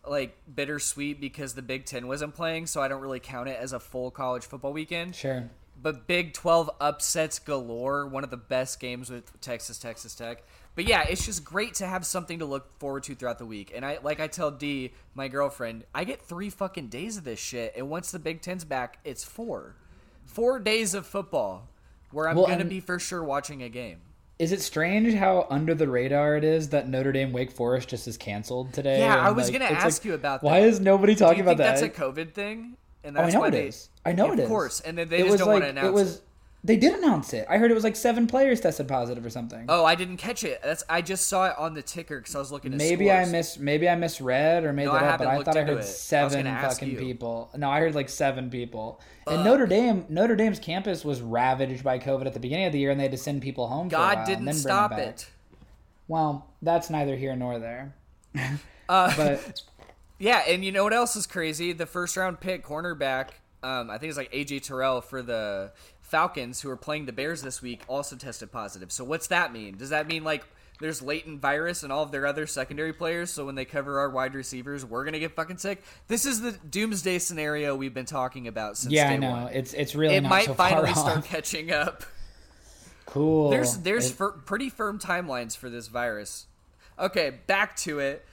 like 0.07 0.37
bittersweet 0.53 1.21
because 1.21 1.55
the 1.55 1.63
Big 1.63 1.85
Ten 1.85 2.09
wasn't 2.09 2.35
playing, 2.35 2.67
so 2.67 2.81
I 2.83 2.89
don't 2.89 3.03
really 3.03 3.21
count 3.21 3.49
it 3.49 3.59
as 3.61 3.73
a 3.73 3.79
full 3.81 4.11
college 4.11 4.45
football 4.47 4.73
weekend. 4.73 5.15
sure. 5.15 5.49
but 5.81 6.09
Big 6.09 6.33
12 6.35 6.69
upsets 6.81 7.39
galore. 7.39 8.05
One 8.05 8.25
of 8.25 8.31
the 8.31 8.37
best 8.37 8.81
games 8.81 9.11
with 9.11 9.41
Texas, 9.41 9.79
Texas 9.79 10.13
Tech. 10.17 10.43
But 10.79 10.87
yeah, 10.87 11.03
it's 11.03 11.27
just 11.27 11.43
great 11.43 11.75
to 11.75 11.89
have 11.89 12.07
something 12.07 12.39
to 12.39 12.45
look 12.45 12.79
forward 12.79 13.03
to 13.03 13.17
throughout 13.17 13.39
the 13.39 13.45
week. 13.45 13.73
And 13.75 13.85
I 13.85 13.99
like 14.01 14.21
I 14.21 14.29
tell 14.29 14.53
D, 14.53 14.93
my 15.13 15.27
girlfriend, 15.27 15.83
I 15.93 16.05
get 16.05 16.23
three 16.23 16.51
fucking 16.51 16.87
days 16.87 17.17
of 17.17 17.25
this 17.25 17.41
shit. 17.41 17.73
And 17.77 17.91
once 17.91 18.13
the 18.13 18.21
Big 18.21 18.43
Ten's 18.43 18.65
back, 18.65 19.01
it's 19.03 19.25
four. 19.25 19.75
Four 20.25 20.61
days 20.61 20.95
of 20.95 21.05
football 21.05 21.67
where 22.13 22.29
I'm 22.29 22.37
Well, 22.37 22.47
gonna 22.47 22.65
be 22.65 22.79
for 22.79 23.01
sure 23.01 23.25
watching 23.25 23.61
a 23.65 23.69
game. 23.69 23.99
Is 24.39 24.53
it 24.53 24.61
strange 24.61 25.15
how 25.15 25.49
under 25.51 25.75
the 25.75 25.89
radar 25.89 26.37
it 26.37 26.45
is 26.45 26.69
that 26.69 26.89
Notre 26.89 27.11
Dame 27.11 27.33
Wake 27.33 27.51
Forest 27.51 27.89
just 27.89 28.07
is 28.07 28.17
canceled 28.17 28.73
today? 28.73 29.01
Yeah, 29.01 29.17
I 29.17 29.33
was 29.33 29.51
like, 29.51 29.61
gonna 29.61 29.75
ask 29.75 30.03
like, 30.03 30.05
you 30.05 30.15
about 30.15 30.43
that. 30.43 30.47
Why 30.47 30.61
is 30.61 30.79
nobody 30.79 31.17
talking 31.17 31.41
about 31.41 31.57
that? 31.57 31.81
that's 31.81 31.83
a 31.83 31.89
COVID 31.89 32.35
thing? 32.35 32.77
And 33.03 33.17
oh, 33.17 33.21
I 33.21 33.23
that's 33.25 33.35
know 33.35 33.41
why 33.41 33.49
it 33.49 33.51
they, 33.51 33.67
is. 33.67 33.91
I 34.07 34.13
know 34.13 34.31
it 34.31 34.39
is. 34.39 34.45
of 34.45 34.49
course. 34.49 34.79
And 34.79 34.97
then 34.97 35.09
they 35.09 35.23
it 35.23 35.27
just 35.27 35.39
don't 35.39 35.49
like 35.49 35.55
want 35.55 35.65
to 35.65 35.71
announce 35.71 35.89
it 35.89 35.93
was. 35.93 36.23
They 36.65 36.77
did 36.77 36.93
announce 36.95 37.33
it. 37.33 37.47
I 37.49 37.59
heard 37.59 37.71
it 37.71 37.75
was 37.75 37.85
like 37.85 37.95
seven 37.95 38.27
players 38.27 38.61
tested 38.61 38.89
positive 38.89 39.25
or 39.25 39.31
something. 39.31 39.67
Oh, 39.69 39.85
I 39.85 39.95
didn't 39.95 40.17
catch 40.17 40.43
it. 40.43 40.61
That's 40.63 40.83
I 40.89 41.03
just 41.03 41.29
saw 41.29 41.47
it 41.47 41.55
on 41.57 41.75
the 41.75 41.83
ticker 41.83 42.19
because 42.19 42.35
I 42.35 42.41
was 42.41 42.51
looking 42.51 42.73
at 42.73 42.79
maybe 42.79 43.13
I 43.13 43.25
miss. 43.27 43.59
Maybe 43.59 43.89
I 43.89 43.95
misread 43.95 44.65
or 44.65 44.73
made 44.73 44.87
No, 44.87 44.95
that 44.95 45.03
up. 45.05 45.19
But 45.19 45.29
I 45.29 45.43
thought 45.45 45.57
I 45.57 45.63
heard 45.63 45.79
it. 45.79 45.85
Seven 45.85 46.45
gonna 46.45 46.61
fucking 46.61 46.97
people. 46.97 47.51
No, 47.57 47.71
I 47.71 47.79
heard 47.79 47.95
like 47.95 48.09
seven 48.09 48.51
people. 48.51 49.01
And 49.29 49.45
Notre 49.45 49.67
Dame, 49.67 50.05
Notre 50.09 50.35
Dame's 50.35 50.59
campus 50.59 51.05
was 51.05 51.21
ravaged 51.21 51.85
by 51.85 51.99
COVID 51.99 52.27
at 52.27 52.35
the 52.35 52.41
beginning 52.41 52.67
of 52.67 52.73
the 52.73 52.79
year, 52.81 52.91
and 52.91 52.99
they 52.99 53.05
had 53.05 53.13
to 53.13 53.19
send 53.19 53.41
people 53.43 53.69
home. 53.69 53.89
for 53.89 53.97
a 53.97 53.99
while 54.01 54.15
God 54.17 54.29
and 54.29 54.45
didn't 54.47 54.55
stop 54.55 54.93
it. 54.93 55.29
Well, 56.09 56.47
that's 56.63 56.91
neither 56.91 57.17
here 57.17 57.37
nor 57.37 57.59
there. 57.59 57.95
Uh, 58.89 59.15
But 59.17 59.63
yeah, 60.19 60.43
and 60.49 60.65
you 60.65 60.73
know 60.73 60.83
what 60.83 60.95
else 60.95 61.15
is 61.15 61.27
crazy? 61.27 61.75
The 61.75 61.85
first 61.85 62.17
round 62.17 62.41
pick 62.41 62.65
cornerback, 62.65 63.29
um, 63.63 63.91
I 63.91 63.99
think 63.99 64.09
it's 64.09 64.17
like 64.17 64.33
AJ 64.33 64.63
Terrell 64.63 65.03
for 65.03 65.21
the 65.21 65.73
Falcons, 66.09 66.61
who 66.61 66.71
are 66.71 66.77
playing 66.77 67.07
the 67.07 67.13
Bears 67.13 67.43
this 67.43 67.61
week, 67.63 67.83
also 67.89 68.17
tested 68.17 68.51
positive. 68.53 68.91
So 68.93 69.05
what's 69.05 69.27
that 69.29 69.53
mean? 69.53 69.77
Does 69.77 69.91
that 69.91 70.07
mean 70.09 70.25
like 70.25 70.45
there's 70.81 71.03
latent 71.03 71.41
virus 71.41 71.83
and 71.83 71.93
all 71.93 72.03
of 72.05 72.13
their 72.13 72.27
other 72.27 72.47
secondary 72.47 72.93
players? 72.93 73.31
So 73.31 73.45
when 73.47 73.55
they 73.55 73.65
cover 73.65 73.99
our 74.01 74.09
wide 74.11 74.35
receivers, 74.35 74.85
we're 74.85 75.05
gonna 75.05 75.19
get 75.19 75.35
fucking 75.35 75.59
sick. 75.59 75.83
This 76.07 76.25
is 76.25 76.41
the 76.41 76.53
doomsday 76.53 77.19
scenario 77.19 77.75
we've 77.77 77.95
been 77.95 78.07
talking 78.07 78.49
about 78.49 78.77
since 78.79 78.93
yeah, 78.93 79.11
I 79.11 79.17
know 79.17 79.31
one. 79.33 79.53
it's 79.53 79.73
it's 79.75 79.95
really 79.95 80.15
It 80.17 80.23
not 80.23 80.31
might 80.31 80.47
so 80.47 80.55
far 80.55 80.71
finally 80.71 80.95
start 80.95 81.25
catching 81.25 81.71
up. 81.73 82.05
Cool. 83.07 83.51
There's 83.51 83.79
there's 83.79 84.11
It- 84.11 84.15
fir- 84.15 84.33
pretty 84.33 84.69
firm 84.69 84.99
timelines 84.99 85.57
for 85.57 85.71
this 85.71 85.89
virus. 85.89 86.47
Okay, 86.99 87.39
back 87.47 87.77
to 87.79 88.01
it. 88.01 88.25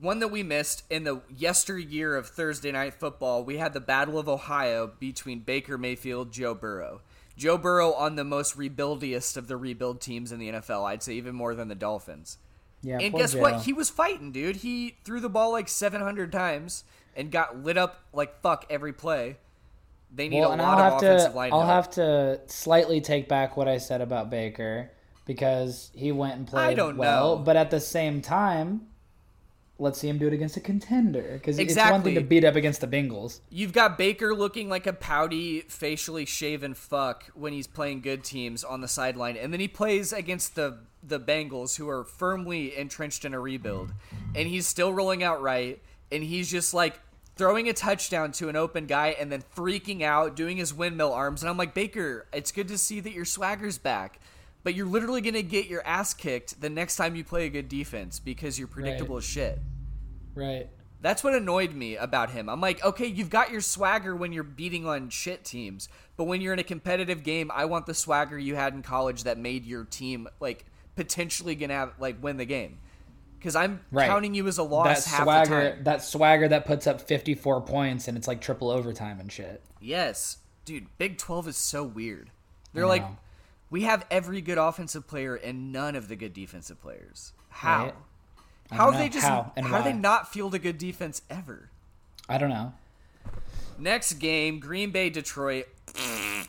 One 0.00 0.18
that 0.18 0.28
we 0.28 0.42
missed 0.42 0.84
in 0.90 1.04
the 1.04 1.22
yesteryear 1.34 2.16
of 2.16 2.28
Thursday 2.28 2.72
night 2.72 2.94
football, 2.94 3.44
we 3.44 3.56
had 3.56 3.72
the 3.72 3.80
Battle 3.80 4.18
of 4.18 4.28
Ohio 4.28 4.92
between 4.98 5.40
Baker 5.40 5.78
Mayfield, 5.78 6.32
Joe 6.32 6.54
Burrow. 6.54 7.00
Joe 7.36 7.58
Burrow 7.58 7.92
on 7.92 8.16
the 8.16 8.24
most 8.24 8.56
rebuildiest 8.56 9.36
of 9.36 9.46
the 9.46 9.56
rebuild 9.56 10.00
teams 10.00 10.32
in 10.32 10.38
the 10.38 10.48
NFL, 10.48 10.84
I'd 10.84 11.02
say 11.02 11.14
even 11.14 11.34
more 11.34 11.54
than 11.54 11.68
the 11.68 11.74
Dolphins. 11.74 12.38
yeah, 12.82 12.98
and 13.00 13.14
guess 13.14 13.32
Joe. 13.32 13.40
what? 13.40 13.62
He 13.62 13.72
was 13.72 13.90
fighting, 13.90 14.32
dude. 14.32 14.56
He 14.56 14.96
threw 15.04 15.20
the 15.20 15.28
ball 15.28 15.52
like 15.52 15.68
700 15.68 16.32
times 16.32 16.84
and 17.14 17.30
got 17.30 17.62
lit 17.62 17.76
up 17.76 18.04
like 18.12 18.40
fuck 18.40 18.64
every 18.70 18.92
play. 18.92 19.36
They 20.14 20.28
need 20.28 20.40
well, 20.40 20.54
a 20.54 20.56
lot 20.56 20.60
I'll 20.60 20.72
of 20.74 20.78
have 20.78 21.02
offensive 21.02 21.30
to 21.32 21.36
line 21.36 21.52
I'll 21.52 21.60
help. 21.60 21.70
have 21.70 21.90
to 21.94 22.40
slightly 22.46 23.00
take 23.00 23.28
back 23.28 23.56
what 23.56 23.68
I 23.68 23.78
said 23.78 24.00
about 24.00 24.30
Baker 24.30 24.90
because 25.26 25.90
he 25.94 26.12
went 26.12 26.36
and 26.36 26.46
played 26.46 26.76
don't 26.76 26.96
well, 26.96 27.36
know. 27.36 27.42
but 27.42 27.56
at 27.56 27.70
the 27.70 27.80
same 27.80 28.22
time, 28.22 28.86
let's 29.78 29.98
see 29.98 30.08
him 30.08 30.18
do 30.18 30.26
it 30.26 30.32
against 30.32 30.56
a 30.56 30.60
contender 30.60 31.32
because 31.34 31.58
it's 31.58 31.76
one 31.76 32.02
thing 32.02 32.14
to 32.14 32.20
beat 32.20 32.44
up 32.44 32.56
against 32.56 32.80
the 32.80 32.86
Bengals. 32.86 33.40
You've 33.50 33.72
got 33.72 33.98
Baker 33.98 34.34
looking 34.34 34.68
like 34.68 34.86
a 34.86 34.92
pouty, 34.92 35.60
facially 35.62 36.24
shaven 36.24 36.74
fuck 36.74 37.24
when 37.34 37.52
he's 37.52 37.66
playing 37.66 38.00
good 38.00 38.24
teams 38.24 38.64
on 38.64 38.80
the 38.80 38.88
sideline, 38.88 39.36
and 39.36 39.52
then 39.52 39.60
he 39.60 39.68
plays 39.68 40.12
against 40.12 40.54
the 40.54 40.78
the 41.02 41.20
Bengals, 41.20 41.76
who 41.76 41.88
are 41.88 42.02
firmly 42.02 42.76
entrenched 42.76 43.24
in 43.24 43.32
a 43.32 43.38
rebuild, 43.38 43.92
and 44.34 44.48
he's 44.48 44.66
still 44.66 44.92
rolling 44.92 45.22
out 45.22 45.40
right, 45.40 45.80
and 46.10 46.22
he's 46.22 46.50
just 46.50 46.74
like 46.74 46.98
throwing 47.36 47.68
a 47.68 47.72
touchdown 47.72 48.32
to 48.32 48.48
an 48.48 48.56
open 48.56 48.86
guy 48.86 49.08
and 49.20 49.30
then 49.30 49.44
freaking 49.54 50.02
out, 50.02 50.34
doing 50.34 50.56
his 50.56 50.72
windmill 50.72 51.12
arms, 51.12 51.42
and 51.42 51.50
I'm 51.50 51.56
like, 51.56 51.74
Baker, 51.74 52.26
it's 52.32 52.50
good 52.50 52.68
to 52.68 52.78
see 52.78 53.00
that 53.00 53.12
your 53.12 53.26
swagger's 53.26 53.78
back. 53.78 54.20
But 54.66 54.74
you're 54.74 54.86
literally 54.86 55.20
gonna 55.20 55.42
get 55.42 55.68
your 55.68 55.86
ass 55.86 56.12
kicked 56.12 56.60
the 56.60 56.68
next 56.68 56.96
time 56.96 57.14
you 57.14 57.22
play 57.22 57.46
a 57.46 57.48
good 57.48 57.68
defense 57.68 58.18
because 58.18 58.58
you're 58.58 58.66
predictable 58.66 59.16
as 59.16 59.22
shit. 59.22 59.60
Right. 60.34 60.68
That's 61.00 61.22
what 61.22 61.34
annoyed 61.34 61.72
me 61.72 61.94
about 61.94 62.30
him. 62.30 62.48
I'm 62.48 62.60
like, 62.60 62.84
okay, 62.84 63.06
you've 63.06 63.30
got 63.30 63.52
your 63.52 63.60
swagger 63.60 64.16
when 64.16 64.32
you're 64.32 64.42
beating 64.42 64.84
on 64.84 65.08
shit 65.08 65.44
teams, 65.44 65.88
but 66.16 66.24
when 66.24 66.40
you're 66.40 66.52
in 66.52 66.58
a 66.58 66.64
competitive 66.64 67.22
game, 67.22 67.48
I 67.54 67.64
want 67.66 67.86
the 67.86 67.94
swagger 67.94 68.36
you 68.36 68.56
had 68.56 68.74
in 68.74 68.82
college 68.82 69.22
that 69.22 69.38
made 69.38 69.64
your 69.64 69.84
team 69.84 70.26
like 70.40 70.64
potentially 70.96 71.54
gonna 71.54 71.74
have 71.74 71.92
like 72.00 72.20
win 72.20 72.36
the 72.36 72.44
game. 72.44 72.78
Because 73.38 73.54
I'm 73.54 73.82
Right. 73.92 74.08
counting 74.08 74.34
you 74.34 74.48
as 74.48 74.58
a 74.58 74.62
That 74.62 74.68
loss 74.68 75.04
the 75.04 75.22
swagger, 75.22 75.78
that 75.82 76.02
swagger 76.02 76.48
that 76.48 76.66
puts 76.66 76.88
up 76.88 77.00
54 77.00 77.60
points 77.60 78.08
and 78.08 78.18
it's 78.18 78.26
like 78.26 78.40
triple 78.40 78.70
overtime 78.70 79.20
and 79.20 79.30
shit. 79.30 79.62
Yes, 79.80 80.38
dude, 80.64 80.88
Big 80.98 81.18
Twelve 81.18 81.46
is 81.46 81.56
so 81.56 81.84
weird. 81.84 82.30
They're 82.74 82.88
like. 82.88 83.04
We 83.76 83.82
have 83.82 84.06
every 84.10 84.40
good 84.40 84.56
offensive 84.56 85.06
player 85.06 85.34
and 85.34 85.70
none 85.70 85.96
of 85.96 86.08
the 86.08 86.16
good 86.16 86.32
defensive 86.32 86.80
players. 86.80 87.34
How? 87.50 87.84
Right. 87.84 87.94
How 88.70 88.90
they 88.90 89.10
just 89.10 89.26
How 89.26 89.52
and 89.54 89.66
how 89.66 89.82
do 89.82 89.84
they 89.84 89.92
not 89.92 90.32
field 90.32 90.54
a 90.54 90.58
good 90.58 90.78
defense 90.78 91.20
ever? 91.28 91.68
I 92.26 92.38
don't 92.38 92.48
know. 92.48 92.72
Next 93.78 94.14
game, 94.14 94.60
Green 94.60 94.92
Bay 94.92 95.10
Detroit. 95.10 95.66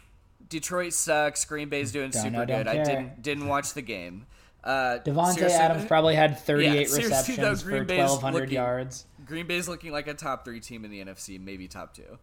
Detroit 0.50 0.94
sucks. 0.94 1.44
Green 1.44 1.68
Bay's 1.68 1.92
doing 1.92 2.12
Don't 2.12 2.24
super 2.24 2.38
know, 2.38 2.46
good. 2.46 2.66
I 2.66 2.82
didn't 2.86 3.22
didn't 3.22 3.48
watch 3.48 3.74
the 3.74 3.82
game. 3.82 4.26
Uh, 4.64 5.00
Davante 5.06 5.42
Adams 5.50 5.84
probably 5.84 6.16
had 6.16 6.40
38 6.40 6.74
Yeah, 6.74 6.96
receptions 6.96 7.38
though, 7.38 7.56
for 7.58 7.84
Bay's 7.84 8.10
1,200 8.10 8.40
looking- 8.40 8.54
yards. 8.56 9.06
Green 9.26 9.48
Bay's 9.48 9.68
looking 9.68 9.92
like 9.92 10.08
a 10.08 10.14
top 10.14 10.46
three 10.46 10.62
team 10.62 10.86
in 10.86 10.92
the 10.92 11.04
NFC, 11.04 11.38
maybe 11.42 11.68
top 11.68 11.94
two. 11.94 12.20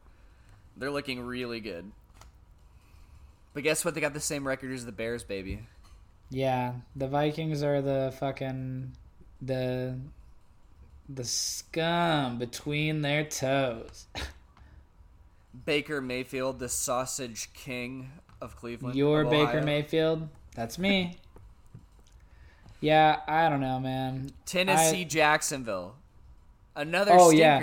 They're 0.78 0.90
looking 0.90 1.20
really 1.20 1.60
good. 1.60 1.92
But 3.54 3.62
guess 3.62 3.84
what? 3.84 3.94
They 3.94 4.00
got 4.00 4.12
the 4.14 4.20
same 4.20 4.46
record 4.46 4.72
as 4.72 4.84
the 4.84 4.92
Bears, 4.92 5.24
baby. 5.24 5.66
Yeah, 6.28 6.74
the 6.96 7.06
Vikings 7.06 7.62
are 7.62 7.80
the 7.80 8.12
fucking 8.18 8.92
the 9.40 9.96
the 11.08 11.24
scum 11.24 12.38
between 12.38 13.02
their 13.02 13.24
toes. 13.24 14.06
Baker 15.66 16.00
Mayfield, 16.00 16.58
the 16.58 16.68
sausage 16.68 17.52
king 17.54 18.10
of 18.40 18.56
Cleveland. 18.56 18.96
Your 18.96 19.24
Baker 19.24 19.62
Mayfield, 19.62 20.28
that's 20.54 20.78
me. 20.78 21.18
Yeah, 22.80 23.20
I 23.28 23.48
don't 23.48 23.60
know, 23.60 23.78
man. 23.78 24.30
Tennessee, 24.44 25.02
I- 25.02 25.04
Jacksonville. 25.04 25.94
Another 26.76 27.12
Oh, 27.14 27.30
yeah. 27.30 27.60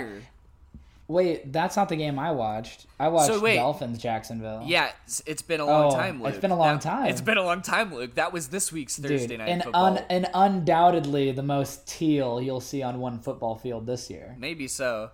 Wait, 1.08 1.52
that's 1.52 1.76
not 1.76 1.88
the 1.88 1.96
game 1.96 2.18
I 2.18 2.30
watched. 2.30 2.86
I 2.98 3.08
watched 3.08 3.32
So, 3.34 3.40
wait. 3.40 3.56
Dolphins 3.56 3.98
Jacksonville. 3.98 4.62
Yeah, 4.64 4.90
it's, 5.06 5.22
it's 5.26 5.42
been 5.42 5.60
a 5.60 5.66
long 5.66 5.92
Oh, 5.92 5.96
time, 5.96 6.22
Luke. 6.22 6.30
it's 6.32 6.40
been 6.40 6.52
a 6.52 6.56
long 6.56 6.74
That- 6.76 6.82
time. 6.82 7.06
It's 7.06 7.20
been 7.20 7.36
a 7.38 7.42
long 7.42 7.60
time, 7.60 7.92
Luke. 7.94 8.14
That 8.14 8.32
was 8.32 8.48
this 8.48 8.72
week's 8.72 8.96
Thursday 8.98 9.26
Dude, 9.26 9.38
night 9.40 9.48
and 9.48 9.62
football. 9.64 9.84
un, 9.84 10.04
and 10.08 10.28
undoubtedly 10.32 11.32
the 11.32 11.42
most 11.42 11.86
teal 11.86 12.40
you'll 12.40 12.60
see 12.60 12.82
on 12.82 12.98
one 13.00 13.18
football 13.18 13.56
field 13.56 13.86
this 13.86 14.08
year. 14.10 14.36
Maybe 14.38 14.68
so. 14.68 15.10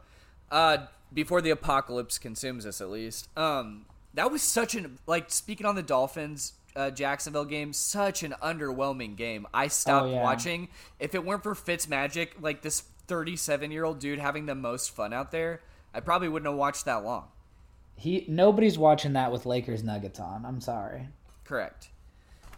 Uh, 0.51 0.87
before 1.12 1.40
the 1.40 1.51
apocalypse 1.51 2.18
consumes 2.18 2.64
us, 2.66 2.81
at 2.81 2.90
least. 2.90 3.29
Um, 3.37 3.87
that 4.14 4.31
was 4.31 4.42
such 4.42 4.74
an 4.74 4.98
like 5.07 5.31
speaking 5.31 5.66
on 5.66 5.74
the 5.74 5.83
Dolphins. 5.83 6.53
Uh, 6.77 6.90
Jacksonville 6.90 7.46
game, 7.46 7.72
such 7.72 8.22
an 8.22 8.35
underwhelming 8.40 9.16
game. 9.16 9.48
I 9.53 9.66
stopped 9.66 10.07
Oh, 10.07 10.11
yeah. 10.12 10.22
watching. 10.22 10.68
If 11.01 11.12
it 11.14 11.24
weren't 11.24 11.42
for 11.42 11.57
Fitz 11.57 11.88
Magic, 11.88 12.37
like 12.40 12.62
this 12.62 12.83
37 13.09 13.72
year 13.72 13.85
old 13.85 13.98
dude 13.98 14.20
having 14.20 14.46
the 14.46 14.55
most 14.55 14.90
fun 14.94 15.12
out 15.12 15.33
there, 15.33 15.61
I 15.99 16.01
probably 16.01 16.29
wouldn't 16.29 16.49
have 16.49 16.57
watched 16.57 16.85
that 16.85 17.03
long. 17.03 17.25
He 17.97 18.25
nobody's 18.29 18.79
watching 18.79 19.15
that 19.15 19.33
with 19.33 19.47
Lakers 19.47 19.83
Nuggets 19.83 20.21
on. 20.21 20.47
I'm 20.47 20.61
sorry. 20.61 21.09
Correct. 21.43 21.89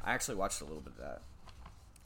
I 0.05 0.12
actually 0.12 0.35
watched 0.35 0.61
a 0.61 0.64
little 0.64 0.83
bit 0.83 0.92
of 0.92 0.98
that. 0.98 1.22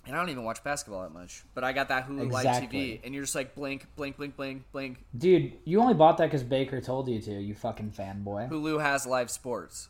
And 0.06 0.14
I 0.14 0.20
don't 0.20 0.28
even 0.28 0.44
watch 0.44 0.62
basketball 0.62 1.02
that 1.02 1.12
much. 1.12 1.42
But 1.52 1.64
I 1.64 1.72
got 1.72 1.88
that 1.88 2.08
Hulu 2.08 2.30
Live 2.30 2.44
Exactly. 2.44 2.78
TV, 2.78 3.00
and 3.02 3.12
you're 3.12 3.24
just 3.24 3.34
like 3.34 3.56
blink, 3.56 3.88
blink, 3.96 4.16
blink, 4.16 4.36
blink, 4.36 4.62
blink. 4.70 5.04
Dude, 5.18 5.54
you 5.64 5.80
only 5.80 5.94
bought 5.94 6.18
that 6.18 6.26
because 6.26 6.44
Baker 6.44 6.80
told 6.80 7.08
you 7.08 7.20
to, 7.22 7.32
you 7.32 7.56
fucking 7.56 7.90
fanboy. 7.98 8.48
Hulu 8.48 8.80
has 8.80 9.04
live 9.04 9.28
sports. 9.28 9.88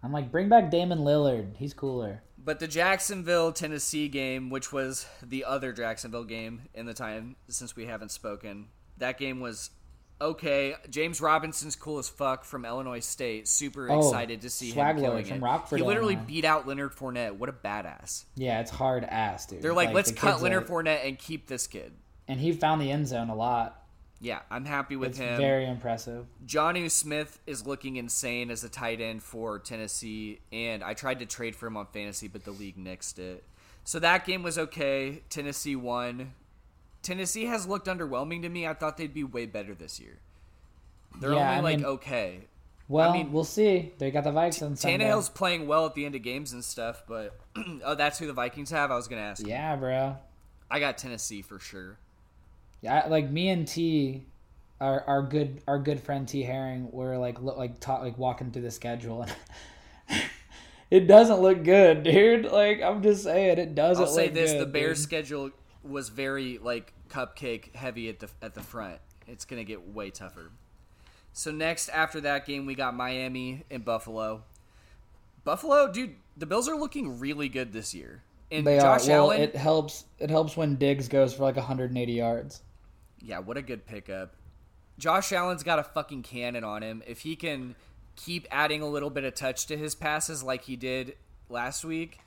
I'm 0.00 0.12
like, 0.12 0.30
bring 0.30 0.48
back 0.48 0.70
Damian 0.70 1.00
Lillard. 1.00 1.56
He's 1.56 1.74
cooler. 1.74 2.22
But 2.36 2.60
the 2.60 2.68
Jacksonville 2.68 3.50
Tennessee 3.50 4.06
game, 4.06 4.48
which 4.48 4.72
was 4.72 5.08
the 5.20 5.44
other 5.44 5.72
Jacksonville 5.72 6.22
game 6.22 6.68
in 6.72 6.86
the 6.86 6.94
time 6.94 7.34
since 7.48 7.74
we 7.74 7.86
haven't 7.86 8.12
spoken, 8.12 8.68
that 8.98 9.18
game 9.18 9.40
was 9.40 9.70
okay. 10.20 10.74
James 10.90 11.20
Robinson's 11.20 11.76
cool 11.76 11.98
as 11.98 12.08
fuck 12.08 12.44
from 12.44 12.64
Illinois 12.64 13.00
State. 13.00 13.48
Super 13.48 13.90
Oh, 13.90 13.98
excited 13.98 14.40
to 14.42 14.50
see 14.50 14.70
him 14.70 14.98
killing 14.98 15.24
from 15.24 15.36
it. 15.38 15.42
Rockford, 15.42 15.78
he 15.80 15.84
literally 15.84 16.14
Illinois. 16.14 16.26
beat 16.26 16.44
out 16.44 16.66
Leonard 16.66 16.92
Fournette. 16.94 17.36
What 17.36 17.48
a 17.48 17.52
badass! 17.52 18.24
Yeah, 18.36 18.60
it's 18.60 18.70
hard 18.70 19.04
ass, 19.04 19.46
dude. 19.46 19.62
They're 19.62 19.74
like, 19.74 19.92
let's 19.92 20.10
the 20.10 20.16
cut 20.16 20.42
Leonard 20.42 20.64
a- 20.64 20.66
Fournette 20.66 21.06
and 21.06 21.18
keep 21.18 21.46
this 21.46 21.66
kid. 21.66 21.92
And 22.26 22.38
he 22.40 22.52
found 22.52 22.80
the 22.82 22.90
end 22.90 23.06
zone 23.08 23.30
a 23.30 23.34
lot. 23.34 23.82
Yeah, 24.20 24.40
I'm 24.50 24.64
happy 24.64 24.96
with 24.96 25.10
It's 25.10 25.18
him. 25.18 25.36
very 25.36 25.64
impressive. 25.66 26.26
Jonnu 26.44 26.90
Smith 26.90 27.38
is 27.46 27.66
looking 27.66 27.94
insane 27.96 28.50
as 28.50 28.64
a 28.64 28.68
tight 28.68 29.00
end 29.00 29.22
for 29.22 29.60
Tennessee, 29.60 30.40
and 30.52 30.82
I 30.82 30.94
tried 30.94 31.20
to 31.20 31.26
trade 31.26 31.54
for 31.54 31.68
him 31.68 31.76
on 31.76 31.86
fantasy, 31.86 32.26
but 32.26 32.44
the 32.44 32.50
league 32.50 32.76
nixed 32.76 33.20
it. 33.20 33.44
So 33.84 34.00
that 34.00 34.26
game 34.26 34.42
was 34.42 34.58
okay. 34.58 35.22
Tennessee 35.30 35.76
won. 35.76 36.34
Tennessee 37.08 37.46
has 37.46 37.66
looked 37.66 37.86
underwhelming 37.86 38.42
to 38.42 38.50
me. 38.50 38.66
I 38.66 38.74
thought 38.74 38.98
they'd 38.98 39.14
be 39.14 39.24
way 39.24 39.46
better 39.46 39.74
this 39.74 39.98
year. 39.98 40.18
They're 41.18 41.32
Yeah, 41.32 41.36
only 41.38 41.54
I 41.56 41.60
like 41.60 41.76
mean- 41.78 41.86
okay. 41.86 42.40
Well, 42.86 43.10
I 43.10 43.12
mean- 43.14 43.32
we'll 43.32 43.44
see. 43.44 43.92
They 43.96 44.10
got 44.10 44.24
the 44.24 44.30
Vikes 44.30 44.62
on 44.62 44.76
Sunday. 44.76 45.04
Tannehill's 45.04 45.30
playing 45.30 45.66
well 45.66 45.86
at 45.86 45.94
the 45.94 46.04
end 46.04 46.14
of 46.14 46.22
games 46.22 46.52
and 46.52 46.62
stuff, 46.62 47.04
but 47.08 47.38
oh, 47.84 47.94
that's 47.94 48.18
who 48.18 48.26
the 48.26 48.32
Vikings 48.34 48.70
have. 48.70 48.90
I 48.90 48.96
was 48.96 49.08
gonna 49.08 49.22
ask. 49.22 49.46
Yeah, 49.46 49.74
bro. 49.76 50.16
I 50.70 50.80
got 50.80 50.98
Tennessee 50.98 51.40
for 51.40 51.58
sure. 51.58 51.98
Yeah, 52.82 53.06
like 53.08 53.30
me 53.30 53.48
and 53.48 53.66
T, 53.66 54.26
our 54.78 55.02
our 55.06 55.22
good 55.22 55.62
our 55.66 55.78
good 55.78 56.00
friend 56.00 56.28
T 56.28 56.42
Herring, 56.42 56.90
were 56.92 57.16
like 57.16 57.40
look 57.40 57.56
like 57.56 57.80
ta- 57.80 58.00
like 58.02 58.18
walking 58.18 58.50
through 58.52 58.62
the 58.62 58.70
schedule, 58.70 59.22
and 59.22 59.34
it 60.90 61.06
doesn't 61.06 61.40
look 61.40 61.64
good, 61.64 62.02
dude. 62.02 62.44
Like 62.46 62.82
I'm 62.82 63.02
just 63.02 63.22
saying, 63.24 63.58
it 63.58 63.74
doesn't. 63.74 64.04
I'll 64.04 64.10
say 64.10 64.26
look 64.26 64.34
this: 64.34 64.52
good, 64.52 64.60
the 64.60 64.66
Bears' 64.66 64.98
dude. 64.98 65.04
schedule 65.04 65.50
was 65.82 66.08
very 66.08 66.58
like 66.58 66.92
cupcake 67.08 67.74
heavy 67.74 68.08
at 68.08 68.20
the 68.20 68.28
at 68.42 68.54
the 68.54 68.60
front. 68.62 68.98
It's 69.26 69.44
gonna 69.44 69.64
get 69.64 69.88
way 69.88 70.10
tougher. 70.10 70.50
So 71.32 71.50
next, 71.50 71.88
after 71.90 72.20
that 72.22 72.46
game, 72.46 72.66
we 72.66 72.74
got 72.74 72.94
Miami 72.94 73.64
and 73.70 73.84
Buffalo. 73.84 74.42
Buffalo, 75.44 75.90
dude, 75.90 76.16
the 76.36 76.46
Bills 76.46 76.68
are 76.68 76.76
looking 76.76 77.18
really 77.20 77.48
good 77.48 77.72
this 77.72 77.94
year. 77.94 78.22
And 78.50 78.66
They 78.66 78.78
Josh 78.78 79.06
are. 79.08 79.10
Well, 79.10 79.24
Allen, 79.32 79.42
it 79.42 79.56
helps. 79.56 80.04
It 80.18 80.30
helps 80.30 80.56
when 80.56 80.76
Diggs 80.76 81.08
goes 81.08 81.34
for 81.34 81.42
like 81.44 81.56
180 81.56 82.12
yards. 82.12 82.62
yeah, 83.20 83.38
what 83.38 83.56
a 83.56 83.62
good 83.62 83.86
pickup. 83.86 84.34
Josh 84.98 85.32
Allen's 85.32 85.62
got 85.62 85.78
a 85.78 85.84
fucking 85.84 86.22
cannon 86.22 86.64
on 86.64 86.82
him. 86.82 87.02
If 87.06 87.20
he 87.20 87.36
can 87.36 87.76
keep 88.16 88.48
adding 88.50 88.82
a 88.82 88.86
little 88.88 89.10
bit 89.10 89.22
of 89.24 89.34
touch 89.34 89.66
to 89.66 89.76
his 89.76 89.94
passes 89.94 90.42
like 90.42 90.64
he 90.64 90.74
did 90.76 91.14
last 91.48 91.84
week, 91.84 92.18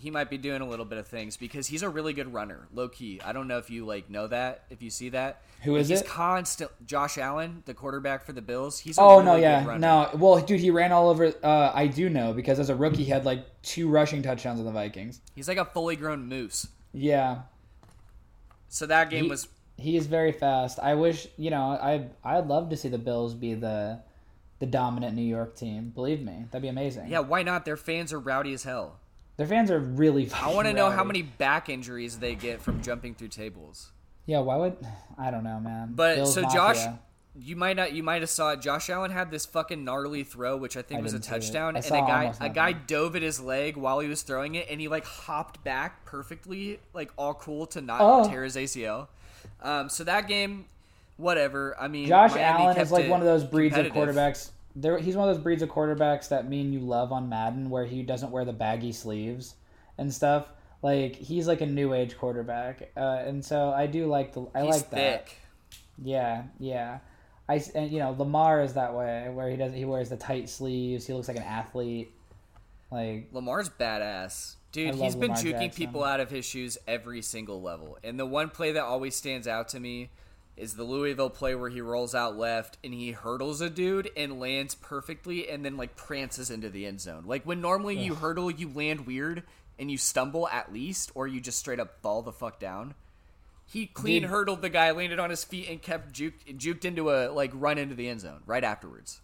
he 0.00 0.10
might 0.10 0.30
be 0.30 0.38
doing 0.38 0.62
a 0.62 0.66
little 0.68 0.84
bit 0.84 0.98
of 0.98 1.06
things 1.06 1.36
because 1.36 1.66
he's 1.66 1.82
a 1.82 1.88
really 1.88 2.12
good 2.12 2.32
runner, 2.32 2.66
low 2.72 2.88
key. 2.88 3.20
I 3.24 3.32
don't 3.32 3.46
know 3.48 3.58
if 3.58 3.70
you 3.70 3.84
like 3.86 4.08
know 4.10 4.26
that, 4.28 4.64
if 4.70 4.82
you 4.82 4.90
see 4.90 5.10
that. 5.10 5.42
Who 5.62 5.76
is 5.76 5.88
he's 5.88 6.00
it? 6.00 6.06
constant. 6.08 6.70
Josh 6.86 7.18
Allen, 7.18 7.62
the 7.66 7.74
quarterback 7.74 8.24
for 8.24 8.32
the 8.32 8.42
Bills. 8.42 8.78
He's 8.78 8.96
a 8.98 9.00
Oh 9.02 9.14
really 9.20 9.24
no, 9.26 9.36
yeah, 9.36 9.76
no. 9.78 10.10
Well, 10.14 10.40
dude, 10.40 10.60
he 10.60 10.70
ran 10.70 10.90
all 10.92 11.08
over. 11.10 11.32
Uh, 11.42 11.70
I 11.74 11.86
do 11.86 12.08
know 12.08 12.32
because 12.32 12.58
as 12.58 12.70
a 12.70 12.74
rookie, 12.74 13.04
he 13.04 13.10
had 13.10 13.24
like 13.24 13.44
two 13.62 13.88
rushing 13.88 14.22
touchdowns 14.22 14.58
on 14.58 14.64
the 14.66 14.72
Vikings. 14.72 15.20
He's 15.34 15.48
like 15.48 15.58
a 15.58 15.64
fully 15.66 15.96
grown 15.96 16.26
moose. 16.28 16.66
Yeah, 16.92 17.42
So 18.68 18.86
that 18.86 19.10
game 19.10 19.24
He- 19.24 19.30
was 19.30 19.48
he 19.76 19.96
is 19.96 20.06
very 20.06 20.32
fast. 20.32 20.78
I 20.78 20.94
wish 20.94 21.26
you 21.36 21.50
know. 21.50 21.62
I 21.70 22.06
I'd 22.22 22.46
love 22.46 22.68
to 22.70 22.76
see 22.76 22.88
the 22.88 22.98
Bills 22.98 23.34
be 23.34 23.54
the 23.54 24.00
the 24.60 24.66
dominant 24.66 25.16
New 25.16 25.22
York 25.22 25.56
team. 25.56 25.90
Believe 25.94 26.20
me, 26.22 26.44
that'd 26.50 26.60
be 26.62 26.68
amazing. 26.68 27.08
yeah. 27.08 27.20
Why 27.20 27.42
not? 27.42 27.64
Their 27.64 27.78
fans 27.78 28.12
are 28.12 28.20
rowdy 28.20 28.52
as 28.52 28.62
hell. 28.64 28.99
Their 29.40 29.48
fans 29.48 29.70
are 29.70 29.78
really. 29.78 30.30
I 30.34 30.52
want 30.52 30.66
to 30.68 30.74
know 30.74 30.90
how 30.90 31.02
many 31.02 31.22
back 31.22 31.70
injuries 31.70 32.18
they 32.18 32.34
get 32.34 32.60
from 32.60 32.82
jumping 32.82 33.14
through 33.14 33.28
tables. 33.28 33.90
Yeah, 34.26 34.40
why 34.40 34.56
would 34.56 34.76
I 35.16 35.30
don't 35.30 35.44
know, 35.44 35.58
man. 35.58 35.92
But 35.94 36.16
Bills 36.16 36.34
so 36.34 36.42
Mafia. 36.42 36.58
Josh, 36.60 36.86
you 37.40 37.56
might 37.56 37.74
not, 37.74 37.94
you 37.94 38.02
might 38.02 38.20
have 38.20 38.28
saw 38.28 38.50
it. 38.52 38.60
Josh 38.60 38.90
Allen 38.90 39.10
had 39.10 39.30
this 39.30 39.46
fucking 39.46 39.82
gnarly 39.82 40.24
throw, 40.24 40.58
which 40.58 40.76
I 40.76 40.82
think 40.82 41.00
I 41.00 41.02
was 41.02 41.14
a 41.14 41.16
didn't 41.18 41.24
see 41.24 41.30
it. 41.30 41.40
touchdown, 41.40 41.76
and 41.76 41.84
a 41.86 41.88
guy, 41.88 42.34
a 42.38 42.48
guy 42.50 42.72
dove 42.72 43.16
at 43.16 43.22
his 43.22 43.40
leg 43.40 43.78
while 43.78 44.00
he 44.00 44.08
was 44.08 44.20
throwing 44.20 44.56
it, 44.56 44.66
and 44.70 44.78
he 44.78 44.88
like 44.88 45.06
hopped 45.06 45.64
back 45.64 46.04
perfectly, 46.04 46.78
like 46.92 47.10
all 47.16 47.32
cool 47.32 47.64
to 47.68 47.80
not 47.80 48.00
Oh. 48.02 48.28
tear 48.28 48.44
his 48.44 48.56
ACL. 48.56 49.08
Um, 49.62 49.88
so 49.88 50.04
that 50.04 50.28
game, 50.28 50.66
whatever. 51.16 51.74
I 51.80 51.88
mean, 51.88 52.08
Josh 52.08 52.32
Miami 52.32 52.64
Allen 52.64 52.76
is 52.76 52.92
like 52.92 53.08
one 53.08 53.20
of 53.20 53.26
those 53.26 53.44
breeds 53.44 53.74
of 53.78 53.86
quarterbacks. 53.86 54.50
There, 54.76 54.98
he's 54.98 55.16
one 55.16 55.28
of 55.28 55.34
those 55.34 55.42
breeds 55.42 55.62
of 55.62 55.68
quarterbacks 55.68 56.28
that 56.28 56.48
me 56.48 56.60
and 56.60 56.72
you 56.72 56.80
love 56.80 57.12
on 57.12 57.28
Madden, 57.28 57.70
where 57.70 57.84
he 57.84 58.02
doesn't 58.02 58.30
wear 58.30 58.44
the 58.44 58.52
baggy 58.52 58.92
sleeves 58.92 59.54
and 59.98 60.12
stuff. 60.12 60.46
Like 60.82 61.16
he's 61.16 61.46
like 61.46 61.60
a 61.60 61.66
new 61.66 61.92
age 61.92 62.16
quarterback, 62.16 62.90
uh, 62.96 63.22
and 63.26 63.44
so 63.44 63.70
I 63.70 63.86
do 63.86 64.06
like 64.06 64.32
the 64.32 64.46
I 64.54 64.62
He's 64.64 64.74
like 64.76 64.90
that. 64.90 65.28
thick. 65.28 65.36
Yeah, 66.02 66.44
yeah. 66.58 67.00
I 67.48 67.62
and 67.74 67.90
you 67.90 67.98
know 67.98 68.14
Lamar 68.18 68.62
is 68.62 68.74
that 68.74 68.94
way, 68.94 69.28
where 69.32 69.50
he 69.50 69.56
doesn't 69.56 69.76
he 69.76 69.84
wears 69.84 70.08
the 70.08 70.16
tight 70.16 70.48
sleeves. 70.48 71.06
He 71.06 71.12
looks 71.12 71.28
like 71.28 71.36
an 71.36 71.42
athlete. 71.42 72.12
Like 72.90 73.28
Lamar's 73.32 73.68
badass. 73.68 74.54
Dude, 74.72 74.94
he's 74.94 75.14
been 75.14 75.32
Lamar 75.32 75.36
juking 75.36 75.50
Jackson. 75.62 75.70
people 75.70 76.04
out 76.04 76.20
of 76.20 76.30
his 76.30 76.44
shoes 76.44 76.78
every 76.86 77.22
single 77.22 77.60
level. 77.60 77.98
And 78.04 78.18
the 78.18 78.26
one 78.26 78.50
play 78.50 78.72
that 78.72 78.84
always 78.84 79.16
stands 79.16 79.48
out 79.48 79.68
to 79.70 79.80
me 79.80 80.10
is 80.60 80.74
the 80.74 80.84
Louisville 80.84 81.30
play 81.30 81.54
where 81.54 81.70
he 81.70 81.80
rolls 81.80 82.14
out 82.14 82.36
left 82.36 82.78
and 82.84 82.92
he 82.94 83.12
hurdles 83.12 83.60
a 83.60 83.70
dude 83.70 84.10
and 84.16 84.38
lands 84.38 84.74
perfectly 84.74 85.48
and 85.48 85.64
then 85.64 85.76
like 85.76 85.96
prances 85.96 86.50
into 86.50 86.68
the 86.68 86.86
end 86.86 87.00
zone. 87.00 87.24
Like 87.26 87.44
when 87.44 87.60
normally 87.60 87.96
you 87.98 88.14
hurdle, 88.14 88.50
you 88.50 88.70
land 88.72 89.06
weird 89.06 89.42
and 89.78 89.90
you 89.90 89.96
stumble 89.96 90.46
at 90.48 90.72
least, 90.72 91.10
or 91.14 91.26
you 91.26 91.40
just 91.40 91.58
straight 91.58 91.80
up 91.80 92.00
fall 92.02 92.20
the 92.22 92.32
fuck 92.32 92.60
down. 92.60 92.94
He 93.66 93.86
clean 93.86 94.22
Dude. 94.22 94.30
hurdled 94.30 94.62
the 94.62 94.68
guy, 94.68 94.90
landed 94.90 95.18
on 95.18 95.30
his 95.30 95.44
feet, 95.44 95.68
and 95.70 95.80
kept 95.80 96.12
juked, 96.12 96.44
juked 96.58 96.84
into 96.84 97.10
a 97.10 97.30
like 97.30 97.52
run 97.54 97.78
into 97.78 97.94
the 97.94 98.08
end 98.08 98.20
zone 98.20 98.42
right 98.44 98.64
afterwards. 98.64 99.20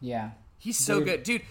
yeah, 0.00 0.30
He's 0.58 0.76
so 0.78 0.98
Dude. 0.98 1.06
good, 1.06 1.22
dude. 1.24 1.42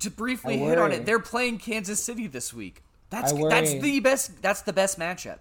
To 0.00 0.10
briefly 0.10 0.58
hit 0.58 0.78
on 0.78 0.92
it, 0.92 1.06
they're 1.06 1.18
playing 1.18 1.58
Kansas 1.58 2.02
City 2.04 2.26
this 2.26 2.52
week. 2.52 2.82
That's 3.08 3.32
that's 3.32 3.72
the 3.80 4.00
best. 4.00 4.42
That's 4.42 4.60
the 4.62 4.72
best 4.74 4.98
matchup. 4.98 5.38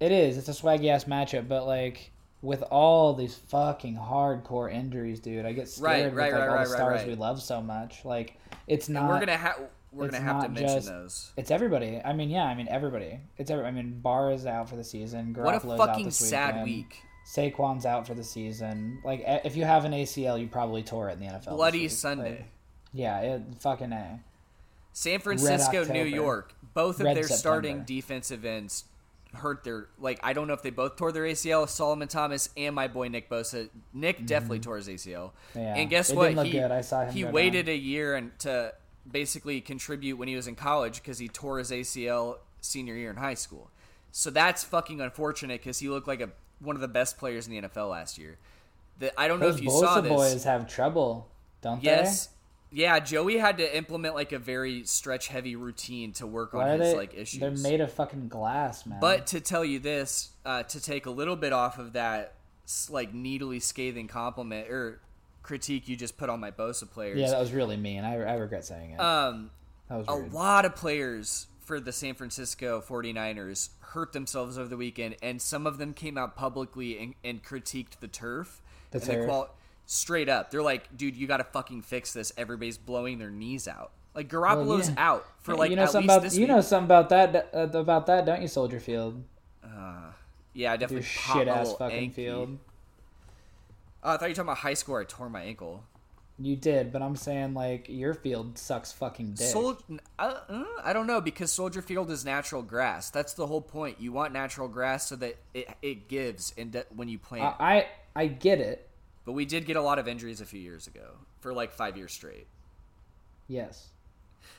it 0.00 0.12
is. 0.12 0.36
It's 0.36 0.48
a 0.48 0.52
swaggy 0.52 0.88
ass 0.90 1.04
matchup, 1.04 1.48
but 1.48 1.66
like 1.66 2.10
with 2.42 2.62
all 2.70 3.14
these 3.14 3.34
fucking 3.34 3.96
hardcore 3.96 4.72
injuries, 4.72 5.20
dude, 5.20 5.46
I 5.46 5.52
get 5.52 5.68
scared 5.68 5.82
Right, 5.84 6.04
with 6.06 6.14
right, 6.14 6.32
like 6.32 6.40
right, 6.42 6.48
all 6.50 6.58
the 6.64 6.66
stars 6.70 7.04
we 7.06 7.14
love 7.14 7.42
so 7.42 7.62
much. 7.62 8.04
Like 8.04 8.38
it's 8.66 8.88
not. 8.88 9.02
And 9.04 9.08
we're 9.10 9.20
gonna 9.20 9.36
have 9.36 9.60
we're 9.92 10.08
gonna 10.08 10.22
have 10.22 10.42
to 10.42 10.48
mention 10.48 10.76
just- 10.76 10.88
those. 10.88 11.32
It's 11.36 11.50
everybody. 11.50 12.00
I 12.04 12.12
mean, 12.12 12.30
yeah. 12.30 12.44
I 12.44 12.54
mean, 12.54 12.68
everybody. 12.68 13.20
It's 13.38 13.50
every. 13.50 13.64
I 13.64 13.70
mean, 13.70 14.00
Barr 14.00 14.32
is 14.32 14.46
out 14.46 14.68
for 14.68 14.76
the 14.76 14.84
season. 14.84 15.32
What 15.34 15.54
a 15.54 15.58
Garoppolo's 15.58 15.80
out 15.80 15.86
fucking 15.88 16.04
this 16.06 16.16
sad 16.18 16.64
week. 16.64 17.00
Saquon's 17.26 17.84
out 17.86 18.06
for 18.06 18.14
the 18.14 18.22
season. 18.22 19.00
Like, 19.04 19.24
if 19.26 19.56
you 19.56 19.64
have 19.64 19.84
an 19.84 19.90
ACL, 19.92 20.40
you 20.40 20.46
probably 20.46 20.84
tore 20.84 21.08
it 21.08 21.14
in 21.14 21.20
the 21.20 21.26
NFL. 21.26 21.56
Bloody. 21.56 21.88
Sunday. 21.88 22.30
Like, 22.30 22.44
yeah, 22.92 23.20
it 23.20 23.42
fucking 23.60 23.92
a. 23.92 24.20
San 24.92 25.18
Francisco, 25.18 25.84
New 25.84 26.04
York. 26.04 26.54
Both 26.72 27.00
of 27.00 27.06
Red 27.06 27.16
their 27.16 27.22
September. 27.24 27.38
starting 27.38 27.82
defensive 27.84 28.44
ends 28.44 28.84
hurt 29.36 29.64
their 29.64 29.88
like 29.98 30.20
I 30.22 30.32
don't 30.32 30.46
know 30.48 30.54
if 30.54 30.62
they 30.62 30.70
both 30.70 30.96
tore 30.96 31.12
their 31.12 31.24
ACL. 31.24 31.68
Solomon 31.68 32.08
Thomas 32.08 32.48
and 32.56 32.74
my 32.74 32.88
boy 32.88 33.08
Nick 33.08 33.28
Bosa. 33.30 33.68
Nick 33.92 34.26
definitely 34.26 34.60
tore 34.60 34.76
his 34.76 34.88
ACL. 34.88 35.30
Mm-hmm. 35.54 35.58
Yeah. 35.58 35.74
And 35.76 35.90
guess 35.90 36.10
It 36.10 36.16
what? 36.16 36.44
he 36.46 36.52
good. 36.52 36.70
I 36.70 36.80
saw 36.80 37.02
him 37.04 37.12
he 37.12 37.24
waited 37.24 37.68
a 37.68 37.76
year 37.76 38.14
and 38.14 38.36
to 38.40 38.74
basically 39.10 39.60
contribute 39.60 40.16
when 40.16 40.28
he 40.28 40.36
was 40.36 40.46
in 40.46 40.54
college 40.56 41.00
because 41.02 41.18
he 41.18 41.28
tore 41.28 41.58
his 41.58 41.70
ACL 41.70 42.38
senior 42.60 42.94
year 42.94 43.10
in 43.10 43.16
high 43.16 43.34
school. 43.34 43.70
So 44.10 44.30
that's 44.30 44.64
fucking 44.64 45.00
unfortunate 45.00 45.60
because 45.60 45.78
he 45.78 45.88
looked 45.88 46.08
like 46.08 46.20
a 46.20 46.30
one 46.58 46.74
of 46.74 46.80
the 46.80 46.88
best 46.88 47.18
players 47.18 47.46
in 47.46 47.52
the 47.52 47.68
NFL 47.68 47.90
last 47.90 48.18
year. 48.18 48.38
The, 48.98 49.18
I 49.20 49.28
don't 49.28 49.40
know 49.40 49.48
if 49.48 49.60
you 49.60 49.70
saw 49.70 49.98
Bosa 49.98 50.02
this. 50.02 50.12
boys 50.12 50.44
have 50.44 50.66
trouble, 50.68 51.28
don't 51.60 51.82
they? 51.82 51.90
Yes. 51.90 52.30
Yeah, 52.72 52.98
Joey 52.98 53.38
had 53.38 53.58
to 53.58 53.76
implement 53.76 54.14
like 54.14 54.32
a 54.32 54.38
very 54.38 54.84
stretch 54.84 55.28
heavy 55.28 55.56
routine 55.56 56.12
to 56.14 56.26
work? 56.26 56.52
Why 56.52 56.72
on 56.72 56.80
his 56.80 56.92
they? 56.92 56.96
like 56.96 57.14
issues. 57.14 57.40
They're 57.40 57.50
made 57.50 57.80
of 57.80 57.92
fucking 57.92 58.28
glass, 58.28 58.86
man. 58.86 58.98
but 59.00 59.28
to 59.28 59.40
tell 59.40 59.64
you 59.64 59.78
this, 59.78 60.30
uh, 60.44 60.64
to 60.64 60.80
take 60.80 61.06
a 61.06 61.10
little 61.10 61.36
bit 61.36 61.52
off 61.52 61.78
of 61.78 61.92
that 61.92 62.34
like 62.90 63.14
needly 63.14 63.60
scathing 63.60 64.08
compliment 64.08 64.68
or 64.68 65.00
critique 65.42 65.88
you 65.88 65.96
just 65.96 66.16
put 66.16 66.28
on 66.28 66.40
my 66.40 66.50
Bosa 66.50 66.90
players. 66.90 67.18
yeah, 67.18 67.30
that 67.30 67.38
was 67.38 67.52
really 67.52 67.76
mean. 67.76 68.04
I, 68.04 68.14
I 68.22 68.34
regret 68.34 68.64
saying 68.64 68.92
it. 68.92 69.00
um, 69.00 69.50
that 69.88 69.98
was 69.98 70.08
a 70.08 70.34
lot 70.34 70.64
of 70.64 70.74
players 70.74 71.46
for 71.60 71.80
the 71.80 71.92
San 71.92 72.14
Francisco 72.14 72.82
49ers 72.86 73.70
hurt 73.80 74.12
themselves 74.12 74.58
over 74.58 74.68
the 74.68 74.76
weekend, 74.76 75.16
and 75.22 75.40
some 75.40 75.66
of 75.66 75.78
them 75.78 75.94
came 75.94 76.18
out 76.18 76.36
publicly 76.36 76.98
and, 76.98 77.14
and 77.24 77.42
critiqued 77.42 78.00
the 78.00 78.08
turf. 78.08 78.60
The 78.90 78.98
and 78.98 79.06
turf. 79.06 79.26
qual- 79.26 79.54
straight 79.86 80.28
up, 80.28 80.50
they're 80.50 80.62
like, 80.62 80.96
dude, 80.96 81.16
you 81.16 81.26
got 81.26 81.38
to 81.38 81.44
fucking 81.44 81.82
fix 81.82 82.12
this. 82.12 82.32
Everybody's 82.36 82.76
blowing 82.76 83.18
their 83.18 83.30
knees 83.30 83.66
out. 83.66 83.92
Like 84.14 84.28
Garoppolo's 84.28 84.88
yeah. 84.88 84.94
out 84.98 85.26
for 85.40 85.54
like 85.54 85.68
you 85.68 85.76
know 85.76 85.82
at 85.82 85.90
something 85.90 86.08
least 86.08 86.18
about 86.18 86.34
you 86.34 86.40
week. 86.40 86.48
know 86.48 86.60
something 86.62 86.86
about 86.86 87.10
that 87.10 87.50
uh, 87.52 87.78
about 87.78 88.06
that, 88.06 88.24
don't 88.24 88.40
you, 88.40 88.48
Soldier 88.48 88.80
Field? 88.80 89.22
Uh, 89.62 90.10
yeah, 90.54 90.72
I 90.72 90.78
definitely 90.78 91.04
shit 91.04 91.48
ass 91.48 91.74
fucking 91.74 91.96
ankle. 91.96 92.14
field. 92.14 92.58
Oh, 94.02 94.14
I 94.14 94.16
thought 94.16 94.24
you 94.24 94.30
were 94.30 94.34
talking 94.34 94.48
about 94.48 94.58
high 94.58 94.74
school. 94.74 94.96
I 94.96 95.04
tore 95.04 95.28
my 95.28 95.42
ankle. 95.42 95.84
You 96.38 96.56
did, 96.56 96.92
but 96.92 97.02
I'm 97.02 97.16
saying 97.16 97.52
like 97.52 97.88
your 97.88 98.14
field 98.14 98.56
sucks 98.56 98.92
fucking 98.92 99.32
dick. 99.32 99.46
Sol- 99.48 99.78
uh, 100.18 100.34
uh, 100.48 100.64
I 100.82 100.92
don't 100.94 101.06
know 101.06 101.20
because 101.20 101.52
Soldier 101.52 101.82
Field 101.82 102.10
is 102.10 102.24
natural 102.24 102.62
grass. 102.62 103.10
That's 103.10 103.34
the 103.34 103.46
whole 103.46 103.62
point. 103.62 104.00
You 104.00 104.12
want 104.12 104.32
natural 104.32 104.68
grass 104.68 105.08
so 105.08 105.16
that 105.16 105.36
it, 105.52 105.68
it 105.82 106.08
gives 106.08 106.54
and 106.56 106.84
when 106.94 107.08
you 107.08 107.18
plant. 107.18 107.54
I, 107.58 107.86
I 108.14 108.22
I 108.22 108.26
get 108.28 108.60
it. 108.60 108.88
But 109.26 109.32
we 109.32 109.44
did 109.44 109.66
get 109.66 109.76
a 109.76 109.82
lot 109.82 109.98
of 109.98 110.08
injuries 110.08 110.40
a 110.40 110.46
few 110.46 110.60
years 110.60 110.86
ago 110.86 111.18
for 111.40 111.52
like 111.52 111.72
five 111.72 111.96
years 111.96 112.12
straight. 112.12 112.46
Yes. 113.48 113.88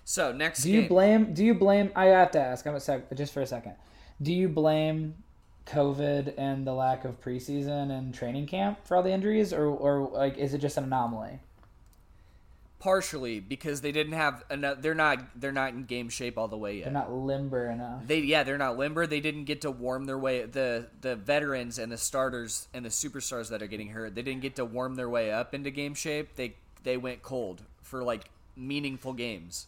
So 0.03 0.31
next 0.31 0.63
Do 0.63 0.71
you 0.71 0.81
game, 0.81 0.89
blame? 0.89 1.33
Do 1.33 1.43
you 1.43 1.55
blame? 1.55 1.91
I 1.95 2.05
have 2.05 2.31
to 2.31 2.39
ask. 2.39 2.67
I'm 2.67 2.75
a 2.75 2.79
sec. 2.79 3.15
Just 3.15 3.33
for 3.33 3.41
a 3.41 3.47
second. 3.47 3.75
Do 4.21 4.33
you 4.33 4.49
blame 4.49 5.15
COVID 5.65 6.33
and 6.37 6.67
the 6.67 6.73
lack 6.73 7.05
of 7.05 7.21
preseason 7.21 7.91
and 7.97 8.13
training 8.13 8.47
camp 8.47 8.85
for 8.85 8.97
all 8.97 9.03
the 9.03 9.11
injuries, 9.11 9.53
or 9.53 9.67
or 9.67 10.09
like 10.09 10.37
is 10.37 10.53
it 10.53 10.59
just 10.59 10.77
an 10.77 10.83
anomaly? 10.83 11.39
Partially 12.79 13.39
because 13.39 13.81
they 13.81 13.91
didn't 13.91 14.13
have 14.13 14.43
enough. 14.49 14.81
They're 14.81 14.95
not. 14.95 15.19
They're 15.35 15.51
not 15.51 15.73
in 15.73 15.85
game 15.85 16.09
shape 16.09 16.37
all 16.37 16.47
the 16.47 16.57
way 16.57 16.77
yet. 16.77 16.85
They're 16.85 16.93
not 16.93 17.11
limber 17.11 17.69
enough. 17.69 18.05
They 18.05 18.19
yeah, 18.19 18.43
they're 18.43 18.57
not 18.57 18.77
limber. 18.77 19.07
They 19.07 19.19
didn't 19.19 19.45
get 19.45 19.61
to 19.61 19.71
warm 19.71 20.05
their 20.05 20.17
way. 20.17 20.43
The 20.45 20.87
the 21.01 21.15
veterans 21.15 21.79
and 21.79 21.91
the 21.91 21.97
starters 21.97 22.67
and 22.73 22.85
the 22.85 22.89
superstars 22.89 23.49
that 23.49 23.61
are 23.61 23.67
getting 23.67 23.89
hurt, 23.89 24.15
they 24.15 24.21
didn't 24.21 24.41
get 24.41 24.55
to 24.57 24.65
warm 24.65 24.95
their 24.95 25.09
way 25.09 25.31
up 25.31 25.53
into 25.53 25.71
game 25.71 25.93
shape. 25.93 26.35
They 26.35 26.55
they 26.83 26.97
went 26.97 27.21
cold 27.21 27.63
for 27.81 28.03
like 28.03 28.29
meaningful 28.55 29.13
games. 29.13 29.67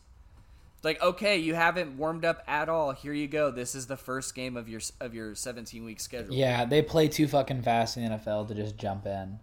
Like 0.84 1.02
okay, 1.02 1.38
you 1.38 1.56
haven't 1.56 1.98
warmed 1.98 2.24
up 2.24 2.43
at 2.48 2.69
all. 2.69 2.91
Here 2.91 3.13
you 3.13 3.28
go. 3.28 3.52
This 3.52 3.76
is 3.76 3.88
the 3.88 3.98
first 3.98 4.34
game 4.36 4.56
of 4.56 4.69
your 4.69 4.82
of 5.02 5.13
your 5.13 5.36
17 5.36 5.84
week 5.84 6.00
schedule. 6.00 6.34
Yeah, 6.34 6.65
they 6.65 6.82
play 6.82 7.08
too 7.08 7.28
fucking 7.28 7.63
fast 7.63 7.98
in 7.98 8.06
the 8.06 8.17
NFL 8.17 8.48
to 8.48 8.56
just 8.56 8.78
jump 8.78 9.06
in. 9.06 9.39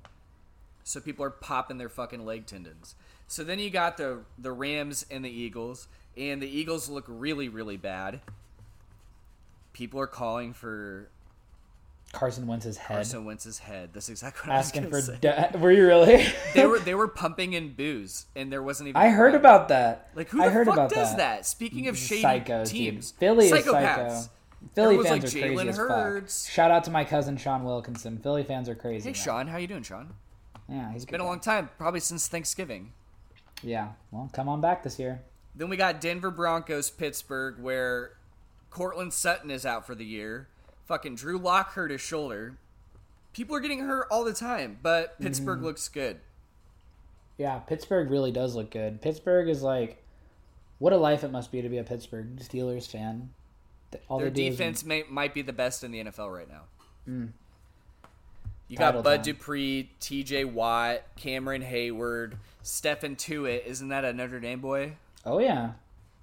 So 0.83 1.01
people 1.01 1.25
are 1.25 1.31
popping 1.31 1.79
their 1.79 1.89
fucking 1.89 2.25
leg 2.25 2.47
tendons. 2.47 2.95
So 3.29 3.43
then 3.45 3.59
you 3.59 3.71
got 3.71 3.97
the 3.97 4.21
the 4.39 4.53
Rams 4.53 5.05
and 5.11 5.25
the 5.25 5.31
Eagles, 5.31 5.89
and 6.17 6.41
the 6.41 6.49
Eagles 6.49 6.89
look 6.89 7.05
really 7.09 7.49
really 7.49 7.77
bad. 7.77 8.21
People 9.73 10.01
are 10.01 10.07
calling 10.07 10.53
for 10.55 11.09
Carson 12.13 12.47
Wentz's 12.47 12.77
head. 12.79 12.95
Carson 12.95 13.25
Wentz's 13.25 13.59
head. 13.59 13.91
That's 13.93 14.09
exactly 14.09 14.49
what 14.49 14.57
asking 14.57 14.87
I 14.87 14.89
for. 14.91 14.97
was 14.97 15.09
gonna 15.09 15.21
say. 15.21 15.51
Da- 15.53 15.59
were 15.59 15.73
you 15.73 15.87
really? 15.87 16.27
they 16.55 16.67
were 16.67 16.79
they 16.79 16.95
were 17.03 17.09
pumping 17.09 17.53
in 17.53 17.73
booze, 17.73 18.27
and 18.35 18.51
there 18.51 18.63
wasn't 18.63 18.89
even. 18.89 19.01
I 19.01 19.09
heard 19.11 19.35
about 19.35 19.69
that. 19.69 20.11
Like 20.15 20.29
who 20.31 20.41
I 20.43 20.47
the 20.47 20.53
heard 20.53 20.67
fuck 20.67 20.75
about 20.77 20.91
does 20.91 21.11
that. 21.11 21.19
that? 21.19 21.47
Speaking 21.47 21.89
of 21.89 21.97
mm, 21.97 22.09
shady 22.09 22.23
Psychos, 22.23 22.69
teams, 22.71 23.11
dude. 23.11 23.19
Philly 23.21 23.47
is 23.47 23.53
psychopaths. 23.53 24.21
psycho. 24.23 24.31
Philly 24.75 24.97
fans 24.97 25.09
like 25.11 25.19
are 25.25 25.31
crazy 25.31 25.55
Jalen 25.57 25.69
as 25.69 25.77
fuck. 25.77 25.89
Hurts. 25.89 26.49
Shout 26.51 26.71
out 26.71 26.85
to 26.85 26.91
my 26.91 27.05
cousin 27.05 27.37
Sean 27.37 27.65
Wilkinson. 27.65 28.19
Philly 28.19 28.45
fans 28.45 28.69
are 28.69 28.75
crazy. 28.75 29.03
Hey 29.11 29.13
man. 29.13 29.23
Sean, 29.23 29.47
how 29.49 29.59
you 29.59 29.67
doing, 29.67 29.83
Sean? 29.83 30.15
Yeah, 30.69 30.93
he's 30.93 31.05
Been 31.05 31.21
a 31.21 31.25
long 31.25 31.39
time, 31.41 31.69
probably 31.79 32.01
since 32.01 32.27
Thanksgiving. 32.29 32.93
Yeah, 33.63 33.89
well, 34.11 34.31
come 34.33 34.49
on 34.49 34.61
back 34.61 34.83
this 34.83 34.99
year. 34.99 35.23
Then 35.55 35.69
we 35.69 35.77
got 35.77 36.01
Denver 36.01 36.31
Broncos, 36.31 36.91
Pittsburgh, 36.91 37.59
where 37.59 38.13
Courtland 38.71 39.13
Sutton 39.15 39.51
is 39.51 39.65
out 39.65 39.87
for 39.87 39.95
the 39.95 40.05
year. 40.05 40.49
Fucking 40.85 41.15
Drew 41.17 41.39
Lock 41.39 41.73
hurt 41.73 41.91
his 41.91 42.01
shoulder. 42.01 42.59
People 43.33 43.57
are 43.57 43.61
getting 43.61 43.81
hurt 43.81 44.07
all 44.11 44.25
the 44.25 44.33
time, 44.35 44.79
but 44.83 45.19
Pittsburgh 45.21 45.59
Mm-hmm. 45.59 45.67
looks 45.67 45.89
good. 45.89 46.21
Yeah, 47.39 47.59
Pittsburgh 47.59 48.11
really 48.11 48.33
does 48.33 48.55
look 48.55 48.71
good. 48.71 49.03
Pittsburgh 49.03 49.49
is 49.49 49.63
like, 49.63 50.03
what 50.79 50.93
a 50.93 50.97
life 50.97 51.25
it 51.25 51.31
must 51.31 51.51
be 51.53 51.61
to 51.63 51.69
be 51.69 51.79
a 51.79 51.85
Pittsburgh 51.85 52.37
Steelers 52.39 52.91
fan. 52.91 53.31
All 54.09 54.19
Their 54.19 54.29
is- 54.29 54.35
defense 54.35 54.85
may, 54.85 55.05
might 55.09 55.33
be 55.35 55.43
the 55.43 55.53
best 55.53 55.83
in 55.85 55.91
the 55.91 56.05
NFL 56.05 56.33
right 56.35 56.49
now. 56.49 56.63
You 58.69 58.77
got 58.77 59.03
Bud 59.03 59.17
time. 59.17 59.23
Dupree, 59.23 59.91
T.J. 60.01 60.45
Watt, 60.47 61.03
Cameron 61.17 61.63
Heyward, 61.63 62.35
Stephen 62.63 63.17
Tuitt. 63.17 63.65
Isn't 63.67 63.89
that 63.89 64.05
a 64.05 64.13
Notre 64.13 64.41
Dame 64.41 64.61
boy? 64.61 64.93
Oh 65.25 65.39
yeah, 65.39 65.73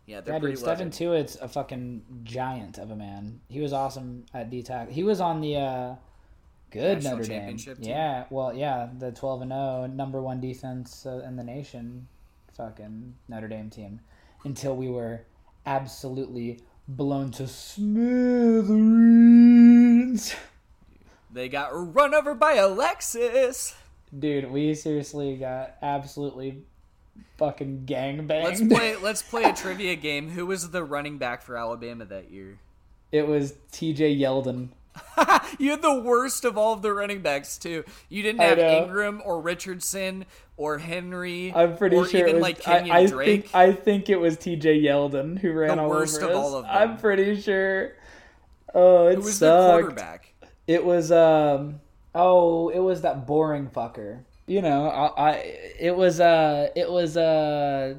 Yeah, 0.06 0.22
they're 0.22 0.36
yeah, 0.36 0.40
pretty 0.40 0.56
dude. 0.56 0.64
Stephen. 0.66 0.90
Tuitt's 0.92 1.38
a 1.42 1.48
fucking 1.48 2.04
giant 2.24 2.78
of 2.78 2.92
a 2.92 2.96
man. 2.96 3.40
He 3.50 3.60
was 3.62 3.74
awesome 3.74 4.26
at 4.34 4.50
D. 4.50 4.64
He 4.90 5.04
was 5.04 5.20
on 5.22 5.42
the 5.42 5.56
uh, 5.58 5.96
good 6.72 6.98
National 7.04 7.18
Notre 7.18 7.30
Dame. 7.30 7.58
team? 7.58 7.76
Yeah, 7.80 8.26
well, 8.30 8.54
yeah, 8.54 8.90
the 8.98 9.12
twelve 9.12 9.42
and 9.42 9.52
zero, 9.52 9.88
number 9.88 10.22
one 10.22 10.40
defense 10.42 11.06
uh, 11.06 11.24
in 11.26 11.36
the 11.38 11.44
nation, 11.44 12.08
fucking 12.58 13.14
Notre 13.30 13.48
Dame 13.48 13.70
team, 13.70 14.02
until 14.44 14.76
we 14.76 14.90
were 14.90 15.22
absolutely 15.66 16.60
blown 16.90 17.32
to 17.32 17.48
smithereens. 17.48 20.36
They 21.34 21.50
got 21.50 21.70
run 21.74 22.14
over 22.14 22.36
by 22.36 22.54
Alexis. 22.54 23.76
Dude, 24.18 24.52
we 24.52 24.76
seriously 24.76 25.36
got 25.38 25.76
absolutely 25.82 26.62
fucking 27.38 27.84
gangbanged. 27.88 28.44
Let's 28.44 28.62
play. 28.62 28.96
Let's 29.02 29.22
play 29.24 29.44
a 29.44 29.54
trivia 29.54 29.96
game. 29.96 30.30
Who 30.30 30.46
was 30.46 30.70
the 30.70 30.84
running 30.84 31.18
back 31.18 31.42
for 31.42 31.58
Alabama 31.58 32.06
that 32.06 32.30
year? 32.30 32.60
It 33.12 33.28
was 33.28 33.56
T.J. 33.72 34.16
Yeldon. 34.18 34.70
you 35.60 35.72
had 35.72 35.82
the 35.82 36.00
worst 36.00 36.46
of 36.46 36.56
all 36.58 36.74
of 36.74 36.84
the 36.84 36.94
running 36.94 37.22
backs 37.22 37.58
too. 37.58 37.84
You 38.10 38.22
didn't 38.22 38.42
have. 38.42 38.60
Ingram 38.60 39.22
or 39.26 39.42
Richardson 39.42 40.26
or 40.58 40.78
Henry. 40.78 41.52
I'm 41.54 41.76
pretty 41.78 41.96
or 41.96 42.06
sure 42.08 42.20
even 42.20 42.30
it 42.30 42.34
was. 42.36 42.42
like 42.44 42.68
I, 42.68 42.80
Kenyan 42.82 42.92
I 42.92 43.06
Drake. 43.08 43.44
think 43.48 43.56
I 43.56 43.72
think 43.74 44.10
it 44.10 44.18
was 44.18 44.38
T.J. 44.38 44.82
Yeldon 44.84 45.40
who 45.40 45.52
ran 45.52 45.78
The 45.78 45.84
all 45.84 45.90
worst 45.90 46.18
over 46.22 46.26
of 46.26 46.32
us. 46.32 46.38
all 46.38 46.56
of 46.58 46.64
them. 46.66 46.72
I'm 46.76 46.98
pretty 46.98 47.42
sure. 47.42 47.94
Oh, 48.76 49.08
it 49.08 49.16
Who 49.16 49.22
was 49.22 49.38
sucked. 49.38 49.82
quarterback? 49.84 50.33
It 50.68 50.84
was 50.86 51.12
um. 51.12 51.80
Oh, 52.16 52.70
it 52.70 52.80
was 52.80 53.02
that 53.02 53.26
boring 53.26 53.68
fucker. 53.70 54.20
You 54.48 54.62
know, 54.62 54.88
I. 54.90 55.30
I 55.32 55.32
it 55.80 55.96
was 55.96 56.20
uh. 56.20 56.70
It 56.76 56.90
was 56.90 57.18
uh. 57.18 57.96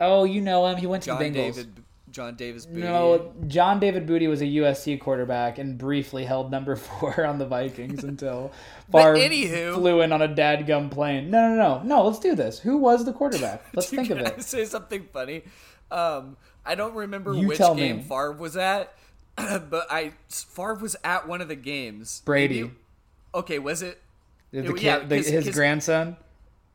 Oh, 0.00 0.24
you 0.24 0.40
know 0.40 0.66
him. 0.66 0.76
He 0.76 0.86
went 0.86 1.02
to 1.04 1.10
John 1.10 1.18
the 1.18 1.24
Bengals. 1.30 1.34
David. 1.54 1.82
John 2.10 2.34
Davis. 2.34 2.64
Booty. 2.64 2.80
No, 2.80 3.34
John 3.46 3.78
David 3.78 4.06
Booty 4.06 4.26
was 4.26 4.40
a 4.40 4.46
USC 4.46 4.98
quarterback 4.98 5.58
and 5.58 5.76
briefly 5.76 6.24
held 6.24 6.50
number 6.50 6.74
four 6.76 7.26
on 7.26 7.36
the 7.38 7.44
Vikings 7.44 8.04
until 8.04 8.52
Favre 8.92 9.16
anywho- 9.16 9.74
flew 9.74 10.00
in 10.00 10.12
on 10.12 10.22
a 10.22 10.28
dadgum 10.28 10.90
plane. 10.90 11.30
No, 11.30 11.50
no, 11.50 11.56
no, 11.56 11.82
no. 11.82 12.06
Let's 12.06 12.18
do 12.18 12.34
this. 12.34 12.58
Who 12.60 12.78
was 12.78 13.04
the 13.04 13.12
quarterback? 13.12 13.62
Let's 13.74 13.90
think 13.90 14.08
of 14.08 14.18
it. 14.18 14.42
say 14.42 14.64
something 14.64 15.06
funny? 15.12 15.42
Um, 15.90 16.38
I 16.64 16.74
don't 16.74 16.94
remember 16.94 17.34
You 17.34 17.48
which 17.48 17.58
game 17.58 17.98
me. 17.98 18.02
Favre 18.02 18.32
was 18.32 18.56
at, 18.56 18.94
but 19.70 19.86
I 19.90 20.12
Favre 20.28 20.74
was 20.74 20.96
at 21.04 21.28
one 21.28 21.40
of 21.40 21.48
the 21.48 21.56
games. 21.56 22.22
Brady. 22.24 22.62
Maybe- 22.62 22.74
okay, 23.34 23.58
was 23.58 23.82
it? 23.82 24.00
The 24.52 24.62
Yeah, 24.62 24.98
kid, 25.00 25.08
the, 25.08 25.16
his 25.16 25.44
'cause- 25.46 25.54
grandson. 25.54 26.16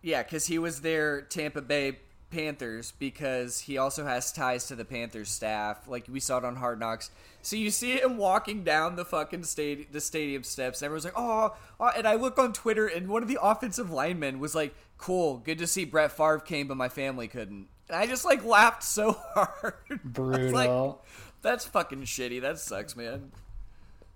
Yeah, 0.04 0.24
because 0.24 0.48
he 0.48 0.58
was 0.58 0.82
their 0.82 1.22
Tampa 1.22 1.62
Bay 1.62 2.00
Panthers 2.32 2.94
because 2.98 3.60
he 3.62 3.78
also 3.78 4.06
has 4.06 4.32
ties 4.32 4.66
to 4.68 4.76
the 4.76 4.86
Panthers 4.86 5.30
staff. 5.30 5.88
Like 5.88 6.06
we 6.10 6.20
saw 6.20 6.38
it 6.40 6.46
on 6.46 6.56
Hard 6.56 6.80
Knocks. 6.80 7.12
So 7.44 7.56
you 7.56 7.70
see 7.70 8.00
him 8.00 8.18
walking 8.18 8.64
down 8.64 8.96
the 8.96 9.06
fucking 9.06 9.44
stadium, 9.44 9.88
the 9.92 10.02
stadium 10.02 10.44
steps. 10.44 10.82
Everyone's 10.82 11.06
like, 11.06 11.14
oh, 11.18 11.56
oh, 11.80 11.92
and 11.96 12.08
I 12.08 12.16
look 12.16 12.40
on 12.40 12.54
Twitter, 12.54 12.88
and 12.88 13.10
one 13.10 13.22
of 13.22 13.28
the 13.30 13.38
offensive 13.42 13.92
linemen 13.92 14.40
was 14.40 14.56
like, 14.56 14.74
"Cool, 14.98 15.38
good 15.38 15.58
to 15.60 15.68
see 15.68 15.84
Brett 15.86 16.12
Favre 16.12 16.40
came, 16.40 16.68
but 16.68 16.78
my 16.78 16.90
family 16.90 17.28
couldn't." 17.28 17.68
And 17.90 17.98
I 17.98 18.08
just 18.08 18.24
like 18.26 18.44
laughed 18.46 18.84
so 18.84 19.12
hard. 19.34 19.74
Was 19.90 20.54
like, 20.54 20.68
Brutal. 20.70 21.04
That's 21.42 21.66
fucking 21.66 22.04
shitty. 22.04 22.42
That 22.42 22.60
sucks, 22.60 22.96
man. 22.96 23.32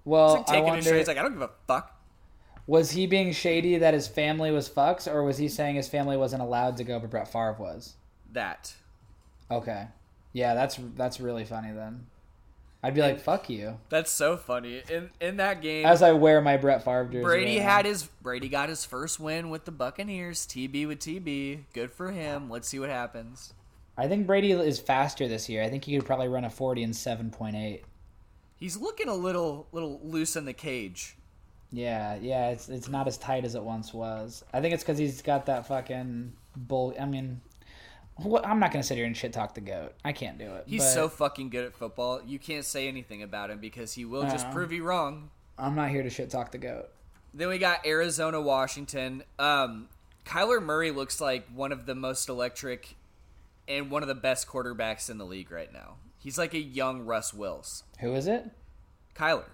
well, 0.03 0.41
It's 0.41 0.49
like 0.49 0.57
I 0.59 0.61
wonder. 0.61 0.95
He's 0.95 1.07
like, 1.07 1.17
I 1.17 1.21
don't 1.21 1.33
give 1.33 1.41
a 1.41 1.49
fuck. 1.67 1.99
was 2.67 2.91
he 2.91 3.07
being 3.07 3.31
shady 3.31 3.77
that 3.77 3.93
his 3.93 4.07
family 4.07 4.51
was 4.51 4.69
fucks, 4.69 5.11
or 5.11 5.23
was 5.23 5.37
he 5.37 5.47
saying 5.47 5.75
his 5.75 5.87
family 5.87 6.17
wasn't 6.17 6.41
allowed 6.41 6.77
to 6.77 6.83
go, 6.83 6.99
but 6.99 7.09
Brett 7.09 7.27
Favre 7.27 7.55
was? 7.59 7.95
That. 8.31 8.73
Okay, 9.49 9.87
yeah, 10.33 10.53
that's 10.55 10.79
that's 10.95 11.19
really 11.19 11.45
funny 11.45 11.71
then. 11.71 12.07
I'd 12.83 12.93
be 12.93 13.01
like, 13.01 13.19
"Fuck 13.19 13.49
you," 13.49 13.79
That's 13.89 14.11
so 14.11 14.37
funny. 14.37 14.83
In 14.89 15.09
in 15.19 15.37
that 15.37 15.61
game, 15.61 15.85
as 15.85 16.01
I 16.03 16.11
wear 16.11 16.41
my 16.41 16.57
Brett 16.57 16.83
Favre 16.83 17.05
jersey. 17.05 17.23
Brady 17.23 17.57
right 17.57 17.63
had 17.63 17.85
his 17.85 18.03
Brady 18.21 18.49
got 18.49 18.69
his 18.69 18.85
first 18.85 19.19
win 19.19 19.49
with 19.49 19.65
the 19.65 19.71
Buccaneers. 19.71 20.45
TB 20.45 20.87
with 20.87 20.99
TB. 20.99 21.63
Good 21.73 21.91
for 21.91 22.11
him. 22.11 22.49
Let's 22.49 22.67
see 22.67 22.77
what 22.79 22.89
happens. 22.89 23.53
I 23.97 24.07
think 24.07 24.27
Brady 24.27 24.51
is 24.51 24.79
faster 24.79 25.27
this 25.27 25.47
year. 25.47 25.63
I 25.63 25.69
think 25.69 25.85
he 25.85 25.95
could 25.95 26.05
probably 26.05 26.27
run 26.27 26.45
a 26.45 26.49
forty 26.49 26.83
and 26.83 26.95
seven 26.95 27.29
point 27.31 27.55
eight. 27.55 27.83
He's 28.57 28.77
looking 28.77 29.07
a 29.09 29.13
little 29.13 29.67
little 29.71 29.99
loose 30.03 30.35
in 30.35 30.45
the 30.45 30.53
cage. 30.53 31.17
Yeah, 31.71 32.15
yeah, 32.21 32.49
it's 32.49 32.69
it's 32.69 32.87
not 32.87 33.07
as 33.07 33.17
tight 33.17 33.45
as 33.45 33.55
it 33.55 33.63
once 33.63 33.93
was. 33.93 34.43
I 34.53 34.61
think 34.61 34.73
it's 34.73 34.83
because 34.83 34.97
he's 34.97 35.21
got 35.21 35.45
that 35.47 35.67
fucking 35.67 36.33
bull. 36.55 36.93
I 36.99 37.05
mean, 37.05 37.41
what, 38.17 38.45
I'm 38.45 38.59
not 38.59 38.71
gonna 38.71 38.83
sit 38.83 38.97
here 38.97 39.05
and 39.05 39.15
shit 39.15 39.33
talk 39.33 39.55
the 39.55 39.61
goat. 39.61 39.93
I 40.03 40.13
can't 40.13 40.37
do 40.37 40.45
it. 40.55 40.63
He's 40.67 40.83
but 40.83 40.89
so 40.89 41.09
fucking 41.09 41.49
good 41.49 41.65
at 41.65 41.75
football. 41.75 42.21
You 42.25 42.39
can't 42.39 42.63
say 42.65 42.87
anything 42.87 43.23
about 43.23 43.49
him 43.49 43.59
because 43.59 43.93
he 43.93 44.05
will 44.05 44.23
just 44.23 44.45
Uh-uh. 44.45 44.53
prove 44.53 44.71
you 44.71 44.83
wrong. 44.83 45.31
I'm 45.57 45.75
not 45.75 45.89
here 45.89 46.03
to 46.03 46.09
shit 46.09 46.29
talk 46.29 46.51
the 46.51 46.57
goat. 46.57 46.89
Then 47.33 47.49
we 47.49 47.57
got 47.57 47.85
Arizona, 47.85 48.39
Washington. 48.39 49.23
Um, 49.37 49.89
Kyler 50.25 50.61
Murray 50.63 50.91
looks 50.91 51.19
like 51.19 51.47
one 51.53 51.71
of 51.73 51.85
the 51.85 51.95
most 51.95 52.29
electric 52.29 52.95
and 53.67 53.89
one 53.89 54.01
of 54.01 54.07
the 54.07 54.15
best 54.15 54.47
quarterbacks 54.47 55.09
in 55.09 55.17
the 55.17 55.25
league 55.25 55.51
right 55.51 55.71
now. 55.71 55.95
He's 56.17 56.37
like 56.37 56.53
a 56.53 56.59
young 56.59 57.01
Russ 57.01 57.33
Wills. 57.33 57.83
Who 57.99 58.13
is 58.13 58.27
it? 58.27 58.45
Kyler. 59.15 59.45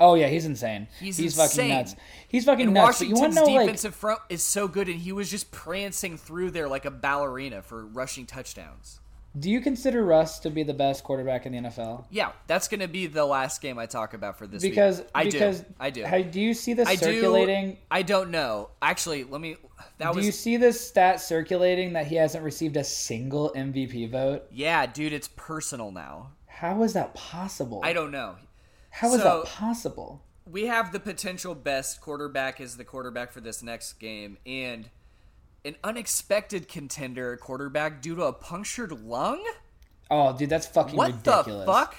Oh 0.00 0.14
yeah, 0.14 0.28
he's 0.28 0.46
insane. 0.46 0.86
He's 1.00 1.16
fucking 1.34 1.42
insane. 1.42 1.68
nuts. 1.70 1.96
He's 2.28 2.44
fucking 2.44 2.66
And 2.66 2.74
nuts. 2.74 3.00
But 3.00 3.08
you 3.08 3.14
want 3.14 3.34
Washington's 3.34 3.46
to 3.46 3.50
know 3.52 3.56
like 3.56 3.66
defensive 3.66 3.94
front 3.94 4.20
is 4.28 4.42
so 4.42 4.68
good, 4.68 4.88
and 4.88 5.00
he 5.00 5.12
was 5.12 5.30
just 5.30 5.50
prancing 5.50 6.16
through 6.16 6.52
there 6.52 6.68
like 6.68 6.84
a 6.84 6.90
ballerina 6.90 7.62
for 7.62 7.84
rushing 7.84 8.26
touchdowns. 8.26 9.00
Do 9.38 9.50
you 9.50 9.60
consider 9.60 10.04
Russ 10.04 10.38
to 10.40 10.50
be 10.50 10.62
the 10.62 10.74
best 10.74 11.04
quarterback 11.04 11.46
in 11.46 11.52
the 11.52 11.58
NFL? 11.58 12.04
Yeah, 12.10 12.32
that's 12.46 12.66
going 12.66 12.80
to 12.80 12.88
be 12.88 13.06
the 13.06 13.24
last 13.24 13.60
game 13.60 13.78
I 13.78 13.86
talk 13.86 14.14
about 14.14 14.38
for 14.38 14.46
this 14.46 14.62
Because 14.62 14.98
week. 15.00 15.08
I 15.14 15.24
because 15.24 15.60
do. 15.60 15.66
I 15.78 15.90
do. 15.90 16.04
How, 16.04 16.22
do 16.22 16.40
you 16.40 16.54
see 16.54 16.72
this 16.72 16.88
I 16.88 16.96
circulating? 16.96 17.72
do. 17.72 17.76
I 17.90 18.02
don't 18.02 18.30
know. 18.30 18.70
Actually, 18.82 19.24
let 19.24 19.40
me. 19.40 19.56
That 19.98 20.12
Do 20.12 20.16
was. 20.16 20.26
you 20.26 20.32
see 20.32 20.56
this 20.56 20.80
stat 20.80 21.20
circulating 21.20 21.92
that 21.92 22.06
he 22.06 22.16
hasn't 22.16 22.42
received 22.42 22.76
a 22.76 22.84
single 22.84 23.52
MVP 23.54 24.10
vote? 24.10 24.44
yeah, 24.50 24.86
dude, 24.86 25.12
it's 25.12 25.28
personal 25.36 25.92
now. 25.92 26.30
How 26.46 26.82
is 26.82 26.94
that 26.94 27.14
possible? 27.14 27.80
I 27.84 27.92
don't 27.92 28.10
know. 28.10 28.36
How 28.90 29.08
is 29.14 29.20
So- 29.22 29.42
that 29.42 29.46
possible? 29.52 30.22
we 30.50 30.64
have 30.66 30.92
the 30.92 30.98
potential 31.00 31.54
best 31.54 32.00
quarterback 32.00 32.58
as 32.60 32.78
the 32.78 32.84
quarterback 32.84 33.30
for 33.30 33.40
this 33.42 33.62
next 33.62 33.92
game, 34.00 34.38
and 34.46 34.88
an 35.64 35.76
unexpected 35.84 36.68
contender 36.68 37.36
quarterback 37.36 38.00
due 38.02 38.14
to 38.16 38.22
a 38.24 38.32
punctured 38.32 38.92
lung. 38.92 39.44
Oh, 40.10 40.36
dude, 40.36 40.48
that's 40.50 40.66
fucking 40.66 40.96
What 40.96 41.12
ridiculous. 41.12 41.66
the 41.66 41.72
fuck? 41.72 41.94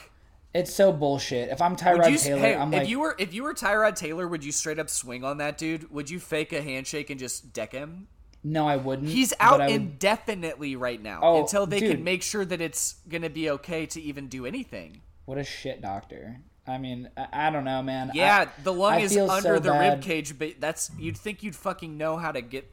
It's 0.54 0.74
so 0.74 0.92
bullshit. 0.92 1.50
If 1.50 1.62
I'm 1.62 1.76
Tyrod 1.76 2.10
you, 2.12 2.18
Taylor, 2.18 2.40
hey, 2.40 2.56
I'm 2.56 2.74
if 2.74 2.80
like, 2.80 2.90
you 2.90 3.00
were 3.00 3.16
if 3.20 3.34
you 3.36 3.44
were 3.44 3.54
Tyrod 3.54 3.96
Taylor, 3.96 4.28
would 4.28 4.44
you 4.44 4.52
straight 4.52 4.80
up 4.80 4.90
swing 4.90 5.24
on 5.24 5.38
that 5.38 5.60
dude? 5.60 5.92
Would 5.92 6.10
you 6.10 6.20
fake 6.20 6.52
a 6.54 6.62
handshake 6.62 7.10
and 7.12 7.20
just 7.20 7.54
deck 7.54 7.72
him? 7.74 8.08
no, 8.42 8.66
I 8.68 8.78
wouldn't. 8.78 9.10
He's 9.10 9.34
out 9.42 9.60
would- 9.60 9.70
indefinitely 9.70 10.76
right 10.78 11.00
now 11.02 11.20
Oh, 11.22 11.42
until 11.42 11.66
they 11.68 11.82
dude. 11.82 11.92
can 11.92 12.04
make 12.06 12.24
sure 12.24 12.46
that 12.46 12.62
it's 12.62 12.96
gonna 13.10 13.30
be 13.30 13.50
okay 13.52 13.86
to 13.88 14.02
even 14.02 14.28
do 14.28 14.46
anything. 14.46 15.02
What 15.26 15.38
a 15.38 15.44
shit 15.44 15.82
doctor. 15.82 16.38
I 16.66 16.78
mean, 16.78 17.10
I, 17.18 17.48
I 17.48 17.50
don't 17.52 17.66
know, 17.66 17.84
man. 17.84 18.12
Yeah, 18.16 18.46
I, 18.48 18.62
the 18.64 18.74
lung 18.74 18.94
I 18.94 19.00
is 19.02 19.16
under 19.18 19.42
so 19.42 19.60
the 19.60 19.70
bad. 19.72 19.90
rib 19.96 20.02
cage, 20.02 20.40
but 20.40 20.54
that's 20.60 20.90
you'd 20.98 21.18
think 21.18 21.44
you'd 21.44 21.56
fucking 21.56 21.96
know 21.98 22.16
how 22.18 22.32
to 22.32 22.42
get. 22.42 22.72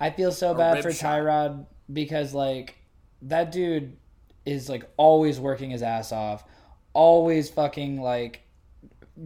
I 0.00 0.10
feel 0.10 0.32
so 0.32 0.54
bad 0.54 0.82
for 0.82 0.92
shot. 0.92 1.20
Tyrod 1.20 1.66
because 1.92 2.34
like 2.34 2.76
that 3.22 3.52
dude 3.52 3.96
is 4.44 4.68
like 4.68 4.88
always 4.96 5.40
working 5.40 5.70
his 5.70 5.82
ass 5.82 6.12
off, 6.12 6.44
always 6.92 7.50
fucking 7.50 8.00
like 8.00 8.42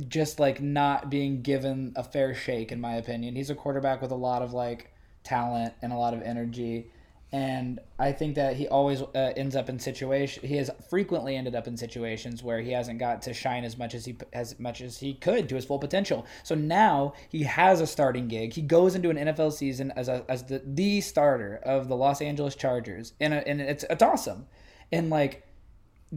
just 0.09 0.41
like 0.41 0.61
not 0.61 1.11
being 1.11 1.43
given 1.43 1.93
a 1.97 2.05
fair 2.05 2.35
shake 2.35 2.73
in 2.73 2.81
my 2.81 2.95
opinion. 2.97 3.37
He's 3.37 3.51
a 3.51 3.55
quarterback 3.55 4.01
with 4.01 4.11
a 4.11 4.17
lot 4.17 4.43
of 4.43 4.53
like 4.53 4.93
talent 5.25 5.75
and 5.83 5.93
a 5.93 5.97
lot 5.97 6.15
of 6.15 6.23
energy. 6.23 6.91
And 7.33 7.81
I 7.99 8.13
think 8.13 8.35
that 8.35 8.57
he 8.57 8.69
always 8.69 9.01
uh, 9.01 9.33
ends 9.37 9.57
up 9.57 9.71
in 9.71 9.79
situation. 9.79 10.47
He 10.47 10.57
has 10.57 10.71
frequently 10.91 11.35
ended 11.35 11.55
up 11.55 11.67
in 11.67 11.79
situations 11.79 12.43
where 12.43 12.61
he 12.61 12.73
hasn't 12.73 12.99
got 12.99 13.23
to 13.23 13.33
shine 13.33 13.65
as 13.65 13.79
much 13.79 13.95
as 13.95 14.05
he 14.05 14.17
as 14.35 14.61
much 14.61 14.83
as 14.83 14.99
he 14.99 15.15
could 15.15 15.49
to 15.49 15.55
his 15.55 15.65
full 15.65 15.79
potential. 15.79 16.27
So 16.43 16.55
now 16.55 17.15
he 17.31 17.45
has 17.45 17.81
a 17.81 17.87
starting 17.87 18.29
gig. 18.29 18.53
He 18.53 18.61
goes 18.61 18.95
into 18.95 19.09
an 19.09 19.17
NFL 19.17 19.55
season 19.55 19.93
as 19.97 20.09
a, 20.09 20.27
as 20.29 20.45
the 20.45 20.63
the 20.63 21.01
starter 21.01 21.57
of 21.65 21.89
the 21.89 21.97
Los 21.97 22.21
Angeles 22.21 22.55
Chargers, 22.55 23.15
and 23.19 23.33
a, 23.33 23.49
and 23.49 23.63
it's 23.63 23.85
it's 23.89 24.03
awesome. 24.03 24.47
And 24.93 25.09
like, 25.09 25.49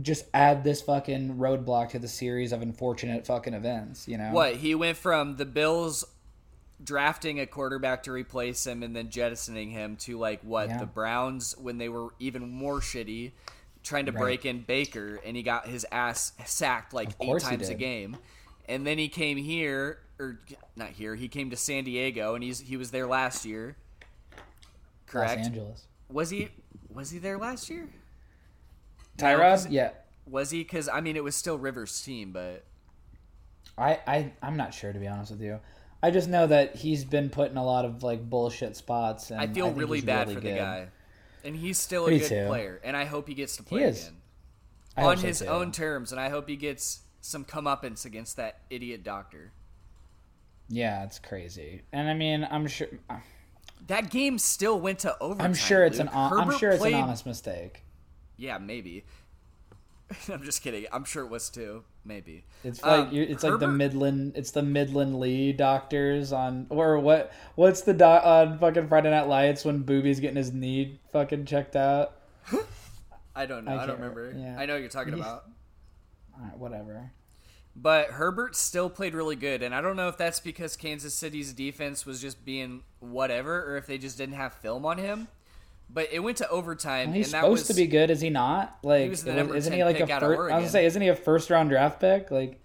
just 0.02 0.26
add 0.34 0.66
this 0.66 0.82
fucking 0.82 1.36
roadblock 1.36 1.92
to 1.92 2.00
the 2.00 2.10
series 2.10 2.52
of 2.52 2.62
unfortunate 2.62 3.26
fucking 3.26 3.54
events. 3.54 4.06
You 4.06 4.18
know 4.18 4.32
What 4.32 4.58
he 4.58 4.76
went 4.76 4.98
from 4.98 5.38
the 5.38 5.46
Bills 5.46 6.04
drafting 6.84 7.40
a 7.40 7.46
quarterback 7.46 8.04
to 8.04 8.12
replace 8.12 8.66
him 8.68 8.84
and 8.84 8.96
then 8.96 9.10
jettisoning 9.10 9.70
him 9.72 9.96
to 9.98 10.18
like 10.18 10.42
what 10.42 10.70
Yeah. 10.70 10.78
the 10.80 10.86
Browns 10.86 11.58
when 11.58 11.78
they 11.78 11.90
were 11.90 12.10
even 12.20 12.50
more 12.50 12.80
shitty, 12.80 13.32
trying 13.84 14.06
to 14.08 14.12
Right. 14.12 14.22
break 14.22 14.46
in 14.46 14.62
Baker 14.62 15.20
and 15.26 15.38
he 15.38 15.44
got 15.44 15.68
his 15.68 15.86
ass 15.92 16.34
sacked 16.46 16.94
like 16.94 17.10
eight 17.22 17.40
times 17.40 17.70
a 17.70 17.76
game, 17.76 18.18
and 18.68 18.86
then 18.86 18.98
he 18.98 19.08
came 19.08 19.38
here 19.38 20.00
or 20.20 20.40
not 20.78 20.90
here 20.92 21.16
he 21.16 21.28
came 21.28 21.50
to 21.50 21.58
San 21.58 21.84
Diego 21.84 22.36
and 22.36 22.44
he's 22.44 22.60
he 22.62 22.78
was 22.78 22.92
there 22.92 23.06
last 23.08 23.46
year. 23.46 23.76
Los 24.34 24.42
Correct? 25.08 25.42
Angeles. 25.46 25.88
Was 26.10 26.30
he 26.30 26.50
was 26.90 27.12
he 27.12 27.20
there 27.20 27.38
last 27.38 27.70
year? 27.70 27.90
Tyrod, 29.18 29.68
yeah. 29.70 29.92
Was 30.28 30.50
he? 30.52 30.64
Because 30.64 30.90
I 30.90 31.00
mean, 31.02 31.16
it 31.16 31.24
was 31.24 31.36
still 31.36 31.58
Rivers' 31.58 32.02
team, 32.02 32.32
but 32.32 32.64
I, 33.78 34.00
I 34.08 34.34
I'm 34.42 34.58
not 34.58 34.74
sure 34.74 34.92
to 34.92 35.00
be 35.00 35.08
honest 35.08 35.32
with 35.32 35.42
you. 35.42 35.60
I 36.06 36.12
just 36.12 36.30
know 36.30 36.46
that 36.46 36.76
he's 36.76 37.04
been 37.04 37.30
put 37.30 37.50
in 37.50 37.58
a 37.58 37.66
lot 37.66 37.84
of 37.86 38.04
like 38.04 38.30
bullshit 38.30 38.76
spots. 38.76 39.32
And 39.32 39.42
I 39.42 39.48
feel 39.48 39.66
think 39.68 39.80
really 39.80 39.98
he's 39.98 40.06
bad 40.06 40.28
really 40.28 40.36
for 40.36 40.42
good. 40.42 40.54
the 40.54 40.58
guy. 40.60 40.88
And 41.44 41.56
he's 41.56 41.78
still 41.80 42.06
a 42.06 42.10
Me 42.12 42.20
good 42.20 42.30
too. 42.30 42.46
player, 42.48 42.80
and 42.84 42.96
I 42.98 43.06
hope 43.06 43.28
he 43.28 43.34
gets 43.34 43.58
to 43.58 43.64
play 43.64 43.84
again 43.84 44.18
I 44.98 45.04
on 45.06 45.18
his 45.18 45.40
too. 45.40 45.46
own 45.48 45.72
terms, 45.72 46.12
and 46.12 46.20
I 46.22 46.30
hope 46.30 46.48
he 46.50 46.56
gets 46.56 47.02
some 47.22 47.44
comeuppance 47.46 48.06
against 48.06 48.38
that 48.38 48.60
idiot 48.70 49.04
doctor. 49.04 49.52
Yeah, 50.70 51.04
it's 51.04 51.20
crazy. 51.20 51.82
And 51.92 52.10
I 52.10 52.14
mean, 52.14 52.48
I'm 52.50 52.68
sure 52.68 52.88
uh, 53.10 53.18
That 53.88 54.10
game 54.10 54.38
still 54.40 54.80
went 54.80 55.00
to 55.00 55.16
overtime. 55.20 55.46
I'm 55.48 55.54
sure 55.54 55.84
it's 55.86 55.98
Luke. 56.00 56.08
an 56.08 56.14
hon- 56.14 56.40
I'm 56.52 56.58
sure 56.58 56.70
it's 56.72 56.80
played- 56.80 56.94
an 56.96 57.02
honest 57.04 57.26
mistake. 57.26 57.84
Yeah, 58.38 58.58
maybe. 58.58 59.06
I'm 60.32 60.44
just 60.44 60.62
kidding. 60.62 60.86
I'm 60.92 61.06
sure 61.06 61.24
it 61.24 61.30
was 61.30 61.50
too. 61.50 61.84
Maybe. 62.04 62.46
It's 62.64 62.82
like 62.84 63.08
Um, 63.08 63.16
it's 63.16 63.44
like 63.44 63.60
the 63.60 63.68
Midland 63.68 64.34
it's 64.36 64.52
the 64.52 64.62
Midland 64.62 65.20
Lee 65.20 65.54
doctors 65.54 66.32
on 66.32 66.68
or 66.70 67.00
what 67.00 67.32
what's 67.56 67.82
the 67.82 67.94
doc 67.94 68.24
on 68.26 68.60
fucking 68.60 68.88
Friday 68.88 69.10
Night 69.10 69.28
Lights 69.28 69.66
when 69.66 69.84
Boobie's 69.84 70.20
getting 70.20 70.38
his 70.38 70.54
knee 70.54 71.00
fucking 71.12 71.46
checked 71.46 71.76
out. 71.76 72.14
I 73.36 73.46
don't 73.46 73.66
know. 73.66 73.72
I 73.72 73.84
I, 73.84 73.86
don't 73.88 74.00
remember. 74.00 74.34
yeah. 74.38 74.56
I 74.58 74.66
know 74.66 74.74
what 74.74 74.82
you're 74.82 74.90
talking 74.90 75.14
about. 75.20 75.46
Alright, 76.38 76.58
whatever. 76.58 77.12
But 77.76 78.12
Herbert 78.12 78.56
still 78.56 78.90
played 78.90 79.14
really 79.14 79.36
good, 79.36 79.62
and 79.62 79.76
I 79.76 79.82
don't 79.82 79.98
know 79.98 80.08
if 80.08 80.18
that's 80.18 80.40
because 80.40 80.78
Kansas 80.78 81.14
City's 81.14 81.52
defense 81.52 82.06
was 82.06 82.22
just 82.22 82.46
being 82.46 82.84
whatever, 83.00 83.70
or 83.70 83.76
if 83.76 83.86
they 83.86 83.98
just 83.98 84.18
didn't 84.18 84.36
have 84.36 84.54
film 84.54 84.86
on 84.86 84.98
him. 84.98 85.28
But 85.90 86.10
it 86.12 86.20
went 86.20 86.38
to 86.38 86.50
overtime, 86.50 87.14
He's 87.14 87.28
and 87.28 87.34
that 87.36 87.42
supposed 87.42 87.68
was 87.68 87.68
to 87.68 87.74
be 87.74 87.88
good, 87.88 88.10
is 88.10 88.20
he 88.20 88.30
not? 88.30 88.78
Like, 88.84 89.12
number 89.26 89.56
isn't 89.56 89.72
10 89.72 89.78
he 89.78 89.84
like 89.84 90.00
a 90.00 90.08
first? 90.08 90.24
I 90.24 90.28
was 90.28 90.50
gonna 90.50 90.70
say, 90.70 90.86
isn't 90.86 91.02
he 91.02 91.08
a 91.08 91.16
first 91.16 91.50
round 91.50 91.70
draft 91.70 92.02
pick? 92.02 92.32
Like, 92.32 92.60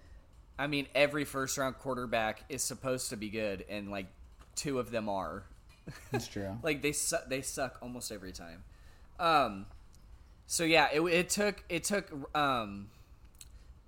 I 0.59 0.67
mean, 0.67 0.87
every 0.93 1.23
first 1.23 1.57
round 1.57 1.77
quarterback 1.77 2.43
is 2.49 2.63
supposed 2.63 3.09
to 3.09 3.15
be 3.17 3.29
good, 3.29 3.63
and 3.69 3.89
like 3.89 4.07
two 4.55 4.79
of 4.79 4.91
them 4.91 5.07
are. 5.07 5.43
that's 6.11 6.27
true. 6.27 6.57
Like 6.63 6.81
they 6.81 6.91
su- 6.91 7.17
they 7.27 7.41
suck 7.41 7.77
almost 7.81 8.11
every 8.11 8.31
time. 8.31 8.63
Um, 9.19 9.65
so 10.47 10.63
yeah, 10.63 10.89
it, 10.93 11.01
it 11.01 11.29
took 11.29 11.63
it 11.69 11.83
took 11.83 12.11
um, 12.35 12.89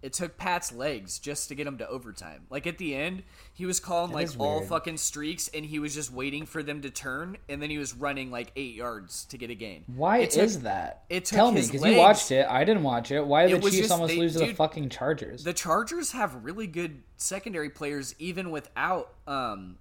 it 0.03 0.13
took 0.13 0.37
Pat's 0.37 0.71
legs 0.71 1.17
just 1.17 1.47
to 1.47 1.55
get 1.55 1.65
him 1.65 1.77
to 1.79 1.87
overtime. 1.87 2.45
Like 2.49 2.67
at 2.67 2.77
the 2.77 2.93
end, 2.93 3.23
he 3.53 3.65
was 3.65 3.79
calling 3.79 4.11
That 4.11 4.17
like 4.17 4.29
all 4.39 4.57
weird. 4.57 4.67
fucking 4.69 4.97
streaks, 4.97 5.49
and 5.53 5.65
he 5.65 5.79
was 5.79 5.95
just 5.95 6.11
waiting 6.11 6.45
for 6.45 6.61
them 6.61 6.81
to 6.81 6.89
turn, 6.91 7.37
and 7.49 7.61
then 7.61 7.69
he 7.71 7.77
was 7.77 7.95
running 7.95 8.29
like 8.29 8.51
eight 8.55 8.75
yards 8.75 9.23
to 9.25 9.37
get 9.37 9.49
a 9.49 9.55
gain. 9.55 9.85
Why 9.87 10.25
took- 10.25 10.43
is 10.43 10.61
that? 10.61 11.05
it 11.09 11.25
took 11.25 11.37
Tell 11.37 11.51
me, 11.51 11.61
because 11.65 11.83
you 11.83 11.97
watched 11.97 12.31
it. 12.31 12.45
I 12.47 12.63
didn't 12.65 12.83
watch 12.83 13.09
it. 13.11 13.25
Why 13.25 13.47
did 13.47 13.53
It 13.57 13.63
the 13.63 13.69
Chiefs 13.69 13.77
just- 13.83 13.91
almost 13.91 14.13
they- 14.13 14.19
lose 14.19 14.33
to 14.33 14.39
the 14.39 14.53
fucking 14.53 14.89
Chargers? 14.89 15.43
The 15.43 15.53
Chargers 15.53 16.11
have 16.11 16.43
really 16.43 16.67
good 16.67 17.01
secondary 17.17 17.69
players, 17.69 18.13
even 18.19 18.51
without 18.51 19.13
um, 19.25 19.77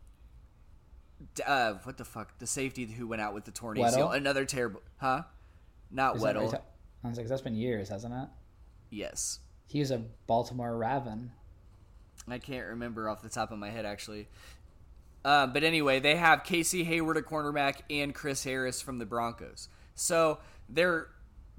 uh, 1.46 1.74
what 1.84 1.96
the 1.96 2.04
fuck, 2.04 2.38
the 2.38 2.46
safety 2.46 2.86
who 2.86 3.06
went 3.06 3.22
out 3.22 3.34
with 3.34 3.44
the 3.44 3.50
torn 3.50 3.76
ACL. 3.76 4.14
Another 4.14 4.44
terrible, 4.44 4.82
huh? 4.98 5.22
Not 5.90 6.16
Is 6.16 6.22
that 6.22 6.36
Weddle. 6.36 6.50
you're 6.52 6.62
I 7.04 7.08
was 7.08 7.18
like, 7.18 7.26
that's 7.26 7.42
been 7.42 7.56
years, 7.56 7.88
hasn't 7.88 8.14
it? 8.14 8.28
yes, 8.90 9.40
He 9.72 9.80
was 9.80 9.90
a 9.90 10.02
Baltimore 10.26 10.76
Raven. 10.76 11.32
I 12.28 12.38
can't 12.38 12.66
remember 12.68 13.08
off 13.08 13.22
the 13.22 13.30
top 13.30 13.50
of 13.52 13.58
my 13.58 13.70
head 13.70 13.86
actually. 13.86 14.28
Uh, 15.24 15.46
but 15.46 15.64
anyway, 15.64 15.98
they 15.98 16.16
have 16.16 16.44
Casey 16.44 16.84
Hayward 16.84 17.16
at 17.16 17.24
cornerback 17.24 17.76
and 17.88 18.14
Chris 18.14 18.44
Harris 18.44 18.82
from 18.82 18.98
the 18.98 19.06
Broncos. 19.06 19.68
So 19.94 20.38
they're 20.68 21.06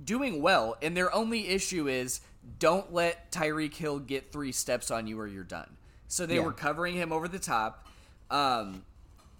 doing 0.03 0.41
well, 0.41 0.75
and 0.81 0.95
their 0.95 1.13
only 1.13 1.47
issue 1.47 1.87
is 1.87 2.21
don't 2.59 2.93
let 2.93 3.31
Tyreek 3.31 3.73
Hill 3.73 3.97
get 3.99 4.31
three 4.31 4.51
steps 4.51 4.91
on 4.91 5.07
you 5.07 5.19
or 5.19 5.25
you're 5.27 5.43
done. 5.43 5.77
So 6.07 6.25
they 6.27 6.35
Yeah. 6.35 6.41
were 6.41 6.51
covering 6.53 6.93
him 6.93 7.11
over 7.11 7.27
the 7.27 7.39
top. 7.39 7.87
Um, 8.29 8.83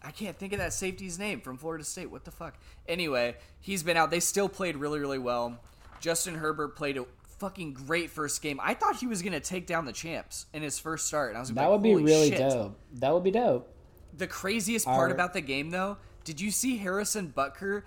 I 0.02 0.10
can't 0.12 0.38
think 0.38 0.52
of 0.54 0.60
that 0.60 0.74
safety's 0.74 1.20
name 1.20 1.42
from 1.42 1.58
Florida 1.58 1.84
State. 1.84 2.10
What 2.10 2.26
the 2.26 2.32
fuck? 2.32 2.56
Anyway, 2.88 3.36
he's 3.60 3.84
been 3.84 3.98
out. 3.98 4.10
They 4.10 4.20
still 4.20 4.50
played 4.50 4.78
really, 4.78 5.00
really 5.00 5.20
well. 5.20 5.60
Justin 6.00 6.36
Herbert 6.36 6.76
played 6.76 6.98
a 6.98 7.06
fucking 7.44 7.74
great 7.74 8.10
first 8.10 8.42
game. 8.42 8.58
I 8.64 8.74
thought 8.74 8.96
he 8.96 9.06
was 9.06 9.22
going 9.22 9.34
to 9.34 9.42
take 9.42 9.68
down 9.68 9.84
the 9.84 9.92
champs 9.92 10.46
in 10.54 10.62
his 10.62 10.80
first 10.80 11.08
start. 11.08 11.30
And 11.30 11.38
I 11.38 11.42
was 11.42 11.50
That 11.50 11.64
like, 11.64 11.70
would 11.72 11.84
be 11.84 11.94
really 11.96 12.30
shit." 12.30 12.40
dope. 12.40 12.80
That 12.94 13.14
would 13.14 13.24
be 13.24 13.32
dope. 13.32 13.70
The 14.18 14.28
craziest 14.28 14.86
part 14.86 15.10
Our- 15.10 15.14
about 15.14 15.34
the 15.34 15.42
game, 15.42 15.72
though, 15.72 15.98
did 16.24 16.40
you 16.40 16.52
see 16.52 16.78
Harrison 16.78 17.34
Butker 17.36 17.84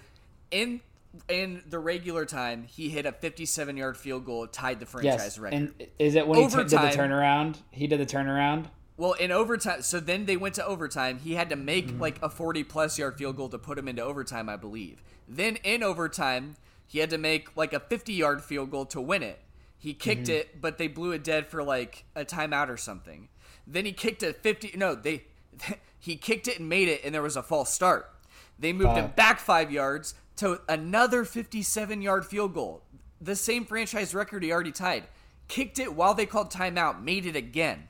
in 0.50 0.82
in 1.30 1.62
the 1.70 1.78
regular 1.78 2.26
time? 2.26 2.64
He 2.68 2.90
hit 2.90 3.06
a 3.06 3.12
57 3.12 3.76
yard 3.78 3.96
field 3.96 4.26
goal, 4.26 4.46
tied 4.46 4.78
the 4.80 4.84
franchise 4.86 5.20
Yes. 5.22 5.38
record. 5.38 5.56
And 5.56 5.86
is 5.98 6.14
it 6.16 6.28
when 6.28 6.38
he 6.42 6.46
t- 6.48 6.56
did 6.56 6.68
the 6.68 6.76
turnaround? 6.76 7.56
He 7.70 7.86
did 7.86 7.98
the 7.98 8.04
turnaround. 8.06 8.66
Well, 8.98 9.12
in 9.14 9.30
overtime, 9.32 9.80
so 9.82 10.00
then 10.00 10.26
they 10.26 10.36
went 10.36 10.54
to 10.56 10.66
overtime. 10.66 11.18
He 11.18 11.34
had 11.34 11.48
to 11.50 11.56
make 11.56 11.86
Mm-hmm. 11.88 12.00
like 12.02 12.22
a 12.22 12.28
40 12.28 12.62
plus 12.64 12.98
yard 12.98 13.16
field 13.16 13.36
goal 13.38 13.48
to 13.48 13.58
put 13.58 13.78
him 13.78 13.88
into 13.88 14.02
overtime, 14.02 14.50
I 14.50 14.56
believe. 14.56 15.02
Then 15.26 15.56
in 15.64 15.82
overtime, 15.82 16.56
he 16.86 16.98
had 16.98 17.08
to 17.10 17.18
make 17.18 17.56
like 17.56 17.72
a 17.72 17.80
50 17.80 18.12
yard 18.12 18.42
field 18.44 18.70
goal 18.70 18.84
to 18.86 19.00
win 19.00 19.22
it. 19.22 19.38
He 19.86 19.94
kicked 19.94 20.22
Mm-hmm. 20.24 20.32
it, 20.32 20.60
but 20.60 20.78
they 20.78 20.88
blew 20.88 21.12
it 21.12 21.22
dead 21.22 21.46
for 21.46 21.62
like 21.62 22.06
a 22.16 22.24
timeout 22.24 22.70
or 22.70 22.76
something. 22.76 23.28
Then 23.68 23.84
he 23.84 23.92
kicked 23.92 24.24
it 24.24 24.42
50. 24.42 24.72
No, 24.76 24.96
they 24.96 25.26
he 26.00 26.16
kicked 26.16 26.48
it 26.48 26.58
and 26.58 26.68
made 26.68 26.88
it, 26.88 27.02
and 27.04 27.14
there 27.14 27.22
was 27.22 27.36
a 27.36 27.42
false 27.42 27.72
start. 27.72 28.12
They 28.58 28.72
moved 28.72 28.96
him 28.96 29.12
back 29.14 29.38
five 29.38 29.70
yards 29.70 30.14
to 30.38 30.60
another 30.68 31.24
57 31.24 32.02
yard 32.02 32.26
field 32.26 32.52
goal. 32.52 32.82
The 33.20 33.36
same 33.36 33.64
franchise 33.64 34.12
record 34.12 34.42
he 34.42 34.50
already 34.50 34.72
tied. 34.72 35.04
Kicked 35.46 35.78
it 35.78 35.94
while 35.94 36.14
they 36.14 36.26
called 36.26 36.50
timeout, 36.50 37.00
made 37.00 37.24
it 37.24 37.36
again. 37.36 37.88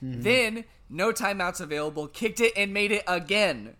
Mm-hmm. 0.00 0.22
Then, 0.22 0.64
no 0.88 1.10
timeouts 1.10 1.60
available, 1.60 2.06
kicked 2.06 2.40
it 2.40 2.52
and 2.56 2.72
made 2.72 2.92
it 2.92 3.02
again. 3.08 3.74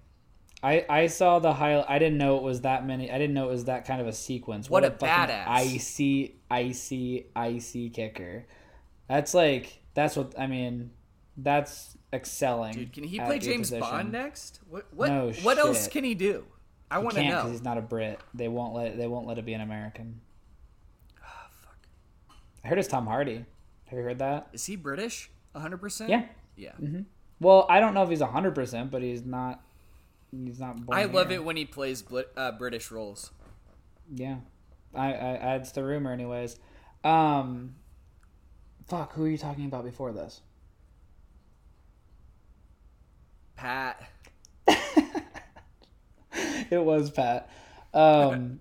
I, 0.63 0.85
I 0.89 1.07
saw 1.09 1.41
the 1.41 1.53
highlight. 1.53 1.87
I 1.89 1.99
didn't 1.99 2.19
know 2.19 2.37
it 2.37 2.43
was 2.43 2.61
that 2.61 2.87
many. 2.87 3.11
I 3.11 3.19
didn't 3.19 3.35
know 3.35 3.49
it 3.49 3.53
was 3.53 3.65
that 3.65 3.85
kind 3.85 4.01
of 4.01 4.07
a 4.07 4.13
sequence. 4.13 4.71
What 4.71 4.85
a 4.85 4.91
fucking 4.91 5.09
badass. 5.09 5.49
Icy, 5.49 6.37
icy, 6.51 7.27
icy 7.35 7.91
kicker. 7.91 8.47
That's 9.09 9.35
like 9.35 9.83
That's 9.95 10.17
what 10.17 10.39
I 10.39 10.47
mean. 10.47 10.91
That's 11.37 11.97
excelling. 12.13 12.75
Dude, 12.75 12.93
can 12.93 13.05
he 13.05 13.19
play 13.19 13.39
James 13.39 13.71
position. 13.71 13.81
Bond 13.81 14.13
next? 14.13 14.61
What 14.69 14.87
what 14.95 15.09
No 15.09 15.33
what 15.43 15.59
else 15.59 15.89
can 15.89 16.05
he 16.05 16.15
do? 16.15 16.45
I 16.91 16.99
want 16.99 17.15
to 17.15 17.23
can't 17.23 17.35
know. 17.35 17.41
because 17.41 17.53
he's 17.53 17.65
not 17.65 17.79
a 17.79 17.83
Brit. 17.83 18.21
They 18.35 18.49
won't 18.49 18.75
let 18.75 18.97
they 18.97 19.07
won't 19.07 19.27
let 19.27 19.39
it 19.39 19.45
be 19.45 19.55
an 19.55 19.63
American. 19.63 20.21
Ah, 21.23 21.49
fuck. 21.51 21.79
I 22.65 22.69
heard 22.69 22.79
it's 22.79 22.89
Tom 22.89 23.07
Hardy. 23.07 23.45
Have 23.87 23.99
you 23.99 24.05
heard 24.05 24.19
that? 24.21 24.49
Is 24.53 24.65
he 24.67 24.77
British? 24.77 25.31
100%? 25.55 26.09
Yeah. 26.09 26.25
Yeah. 26.57 26.73
Well, 27.41 27.67
I 27.69 27.81
don't 27.81 27.93
know 27.93 28.03
if 28.03 28.09
he's 28.09 28.21
hundred 28.21 28.55
percent, 28.55 28.91
but 28.91 29.03
he's 29.03 29.25
not. 29.25 29.63
He's 30.33 30.59
not. 30.59 30.85
Born 30.87 30.99
I 30.99 31.05
love 31.05 31.29
here. 31.29 31.39
it 31.39 31.45
when 31.45 31.57
he 31.57 31.65
plays 31.65 32.03
uh, 32.37 32.53
British 32.53 32.91
roles. 32.91 33.31
Yeah, 34.13 34.37
I, 34.95 35.13
I, 35.13 35.55
it's 35.57 35.73
the 35.73 35.85
rumor, 35.85 36.13
anyways. 36.13 36.59
Um, 37.05 37.75
fuck. 38.89 39.13
Who 39.13 39.25
are 39.25 39.29
you 39.29 39.39
talking 39.39 39.67
about 39.67 39.85
before 39.85 40.13
this? 40.13 40.41
Pat. 43.57 44.03
It 46.71 46.83
was 46.83 47.11
Pat. 47.11 47.51
Um, 47.93 48.61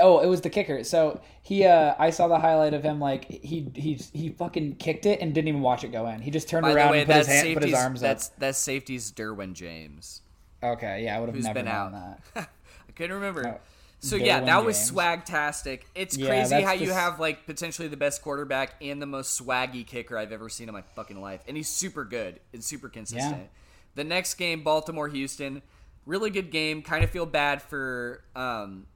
oh, 0.00 0.20
it 0.20 0.26
was 0.26 0.40
the 0.40 0.48
kicker. 0.48 0.82
So 0.82 1.20
he, 1.42 1.66
uh, 1.66 1.94
I 1.98 2.08
saw 2.08 2.26
the 2.26 2.38
highlight 2.38 2.72
of 2.72 2.82
him 2.82 3.00
like 3.00 3.24
he 3.26 3.70
he 3.74 3.94
he 4.12 4.30
fucking 4.30 4.76
kicked 4.76 5.04
it 5.04 5.20
and 5.20 5.34
didn't 5.34 5.48
even 5.48 5.60
watch 5.60 5.84
it 5.84 5.92
go 5.92 6.06
in. 6.08 6.22
He 6.22 6.30
just 6.30 6.48
turned 6.48 6.62
By 6.62 6.72
around 6.72 6.92
way, 6.92 7.00
and 7.00 7.06
put 7.06 7.16
his, 7.16 7.26
that's 7.26 7.42
hand, 7.42 7.54
put 7.54 7.62
his 7.64 7.74
arms 7.74 8.00
that's 8.00 8.28
that's 8.38 8.58
safety's 8.58 9.12
Derwin 9.12 9.52
James, 9.52 10.22
up. 10.24 10.27
Okay, 10.62 11.04
yeah, 11.04 11.16
I 11.16 11.20
would 11.20 11.28
have 11.28 11.42
never 11.42 11.54
been 11.54 11.66
known 11.66 11.94
out. 11.94 12.18
that. 12.34 12.50
I 12.88 12.92
couldn't 12.92 13.14
remember. 13.16 13.46
Oh, 13.46 13.60
so 14.00 14.16
yeah, 14.16 14.40
that 14.40 14.64
was 14.64 14.76
James. 14.76 14.90
swagtastic. 14.92 15.82
It's 15.94 16.16
Yeah, 16.16 16.28
crazy 16.28 16.60
how 16.62 16.72
you 16.72 16.90
have 16.92 17.20
like 17.20 17.46
potentially 17.46 17.88
the 17.88 17.96
best 17.96 18.22
quarterback 18.22 18.74
and 18.80 19.00
the 19.02 19.06
most 19.06 19.40
swaggy 19.40 19.86
kicker 19.86 20.16
I've 20.18 20.32
ever 20.32 20.48
seen 20.48 20.68
in 20.68 20.74
my 20.74 20.82
fucking 20.94 21.20
life, 21.20 21.42
and 21.48 21.56
he's 21.56 21.68
super 21.68 22.04
good 22.04 22.40
and 22.52 22.62
super 22.62 22.88
consistent. 22.88 23.48
The 23.94 24.04
next 24.04 24.34
game, 24.34 24.62
Baltimore 24.62 25.08
Houston, 25.08 25.62
really 26.06 26.30
good 26.30 26.50
game. 26.50 26.82
Kind 26.82 27.02
of 27.04 27.10
feel 27.10 27.26
bad 27.26 27.62
for 27.62 28.22
um, 28.36 28.86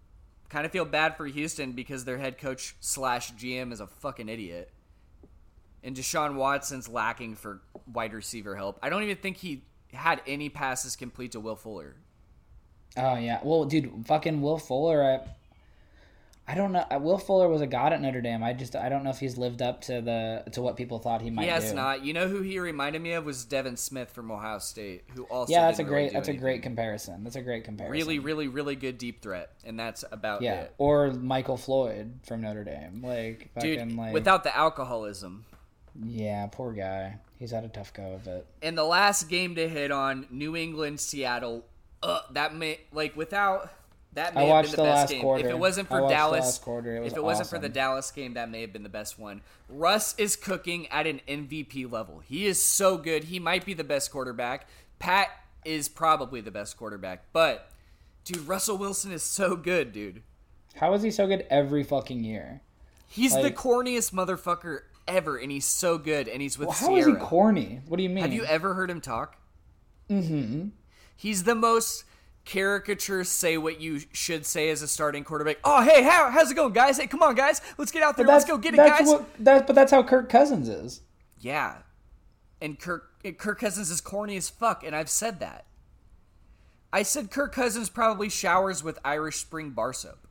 kind 0.49 0.67
of 0.67 0.73
feel 0.73 0.85
bad 0.85 1.17
for 1.17 1.27
Houston 1.27 1.73
because 1.73 2.05
their 2.05 2.19
head 2.19 2.39
coach 2.39 2.77
slash 2.81 3.33
GM 3.35 3.73
is 3.73 3.81
a 3.81 3.87
fucking 3.87 4.29
idiot. 4.29 4.71
And 5.85 5.97
Deshaun 5.97 6.35
Watson's 6.37 6.89
lacking 6.89 7.35
for 7.35 7.61
wide 7.93 8.13
receiver 8.13 8.55
help. 8.55 8.79
I 8.83 8.89
don't 8.89 9.03
even 9.03 9.17
think 9.17 9.39
he 9.39 9.63
had 9.93 10.23
any 10.27 10.49
passes 10.49 10.97
complete 10.97 11.33
to 11.33 11.41
Will 11.41 11.57
Fuller. 11.57 11.97
Oh 12.97 13.17
yeah, 13.17 13.41
well, 13.43 13.65
dude, 13.65 13.91
fucking 14.07 14.41
Will 14.43 14.59
Fuller. 14.59 15.03
I, 15.03 15.21
I 16.47 16.55
don't 16.57 16.73
know. 16.73 16.85
Will 16.99 17.19
Fuller 17.19 17.49
was 17.49 17.63
a 17.63 17.67
god 17.67 17.93
at 17.93 18.03
Notre 18.03 18.21
Dame. 18.21 18.43
I 18.43 18.53
just 18.53 18.75
I 18.77 18.89
don't 18.89 19.05
know 19.05 19.11
if 19.11 19.19
he's 19.21 19.39
lived 19.39 19.63
up 19.63 19.81
to 19.83 20.01
the 20.03 20.43
to 20.53 20.61
what 20.61 20.77
people 20.77 20.99
thought 20.99 21.23
he 21.23 21.31
might 21.31 21.45
He 21.45 21.49
has 21.51 21.71
do. 21.71 21.77
not. 21.77 22.05
You 22.05 22.13
know 22.13 22.27
who 22.29 22.43
he 22.43 22.59
reminded 22.59 23.01
me 23.01 23.13
of 23.13 23.25
was 23.25 23.45
Devin 23.45 23.77
Smith 23.77 24.11
from 24.11 24.31
Ohio 24.31 24.59
State, 24.59 25.05
who 25.15 25.23
also 25.25 25.53
Yeah, 25.53 25.67
that's 25.67 25.79
a 25.79 25.85
really 25.85 25.95
great 25.95 26.09
do 26.09 26.15
that's 26.15 26.29
a 26.29 26.33
great 26.35 26.63
comparison. 26.63 27.23
That's 27.25 27.37
a 27.37 27.43
great 27.43 27.65
comparison. 27.65 27.93
really, 27.93 28.19
really, 28.19 28.49
really 28.49 28.75
good 28.77 28.99
deep 28.99 29.23
threat, 29.23 29.51
and 29.65 29.79
that's 29.79 30.05
about 30.13 30.43
Yeah, 30.43 30.63
it. 30.63 30.75
or 30.79 31.13
Michael 31.13 31.57
Floyd 31.57 32.19
from 32.27 32.41
Notre 32.43 32.65
Dame. 32.65 33.03
Like 33.03 33.51
Dude, 33.61 33.79
fucking 33.79 33.97
like 33.97 34.13
without 34.13 34.43
the 34.45 34.55
alcoholism. 34.55 35.45
Yeah, 36.05 36.47
poor 36.51 36.73
guy. 36.73 37.19
He's 37.39 37.51
had 37.51 37.65
a 37.65 37.69
tough 37.69 37.93
go 37.93 38.13
of 38.13 38.27
it. 38.27 38.47
And 38.63 38.79
the 38.79 38.85
last 38.85 39.29
game 39.29 39.55
to 39.57 39.69
hit 39.69 39.91
on 39.91 40.27
New 40.31 40.57
England, 40.57 41.01
Seattle. 41.01 41.65
Uh, 42.03 42.21
that 42.33 42.55
may 42.55 42.81
like 42.93 43.17
without 43.17 43.71
that 44.15 44.35
may 44.35 44.51
I 44.51 44.57
have 44.57 44.65
been 44.65 44.71
the 44.73 44.77
the 44.79 44.83
best 44.83 44.97
last 44.97 45.11
game. 45.11 45.23
quarter. 45.23 45.47
If 45.47 45.51
it 45.51 45.59
wasn't 45.59 45.89
for 45.89 46.03
the 46.03 46.09
Dallas, 46.09 46.59
quarter. 46.59 46.97
It 46.97 47.01
was 47.01 47.13
if 47.13 47.19
it 47.19 47.25
wasn't 47.25 47.49
for 47.49 47.59
the 47.59 47.69
Dallas 47.69 48.11
game, 48.11 48.35
that 48.35 48.51
may 48.51 48.61
have 48.61 48.73
been 48.73 48.83
the 48.83 48.89
best 48.89 49.19
one. 49.19 49.41
Russ 49.69 50.15
is 50.19 50.37
cooking 50.37 50.87
at 50.89 51.07
an 51.07 51.21
MVP 51.29 51.91
level. 51.91 52.21
He 52.21 52.47
is 52.47 52.61
so 52.61 52.99
good. 52.99 53.25
He 53.25 53.39
might 53.39 53.65
be 53.65 53.75
the 53.75 53.85
best 53.85 54.11
quarterback. 54.11 54.69
Pat 54.99 55.29
is 55.65 55.89
probably 55.89 56.41
the 56.41 56.51
best 56.51 56.77
quarterback, 56.77 57.25
but 57.33 57.71
dude, 58.25 58.47
Russell 58.47 58.77
Wilson 58.77 59.13
is 59.13 59.23
so 59.23 59.57
good, 59.57 59.93
dude. 59.93 60.23
How 60.75 60.93
is 60.95 61.03
he 61.03 61.11
so 61.11 61.27
good 61.27 61.47
every 61.51 61.83
fucking 61.83 62.25
year? 62.25 62.61
He's 63.09 63.35
the 63.35 63.51
corniest 63.51 64.13
motherfucker 64.13 64.83
ever, 65.09 65.37
and 65.37 65.51
he's 65.51 65.65
so 65.65 65.99
good. 65.99 66.29
And 66.29 66.43
he's 66.43 66.59
with 66.59 66.69
Well, 66.69 66.77
how 66.77 66.97
is 66.97 67.07
he 67.07 67.15
corny? 67.15 67.81
What 67.87 67.97
do 67.97 68.03
you 68.03 68.11
mean? 68.11 68.23
Have 68.23 68.33
you 68.33 68.45
ever 68.45 68.75
heard 68.75 68.91
him 68.91 69.01
talk? 69.01 69.37
Mm-hmm. 70.11 70.69
He's 71.17 71.45
the 71.45 71.55
most 71.55 72.05
caricature 72.45 73.23
say 73.25 73.57
what 73.57 73.81
you 73.81 74.01
should 74.13 74.45
say 74.45 74.71
as 74.71 74.83
a 74.83 74.89
starting 74.89 75.25
quarterback. 75.25 75.59
Oh, 75.65 75.83
hey, 75.83 76.03
how, 76.03 76.31
how's 76.31 76.51
it 76.51 76.55
going, 76.55 76.73
guys? 76.73 76.99
Hey, 76.99 77.07
come 77.07 77.23
on, 77.23 77.35
guys. 77.35 77.61
Let's 77.79 77.93
get 77.93 78.03
out 78.03 78.17
there. 78.17 78.27
Let's 78.27 78.45
go 78.45 78.59
get 78.59 78.75
it, 78.75 78.79
that's 78.79 79.01
guys. 79.01 79.09
What, 79.09 79.45
that, 79.45 79.67
but 79.67 79.75
that's 79.75 79.93
how 79.93 80.03
Kirk 80.03 80.29
Cousins 80.29 80.69
is. 80.69 81.03
Yeah. 81.39 81.77
And 82.61 82.79
Kirk 82.79 83.09
Kirk 83.39 83.61
Cousins 83.61 83.91
is 83.91 84.01
corny 84.01 84.37
as 84.37 84.49
fuck, 84.49 84.85
and 84.85 84.95
I've 84.95 85.11
said 85.11 85.41
that. 85.41 85.67
I 86.93 87.03
said 87.03 87.31
Kirk 87.31 87.55
Cousins 87.55 87.89
probably 87.89 88.29
showers 88.29 88.83
with 88.83 88.99
Irish 89.05 89.37
Spring 89.37 89.71
bar 89.71 89.93
soap. 89.93 90.22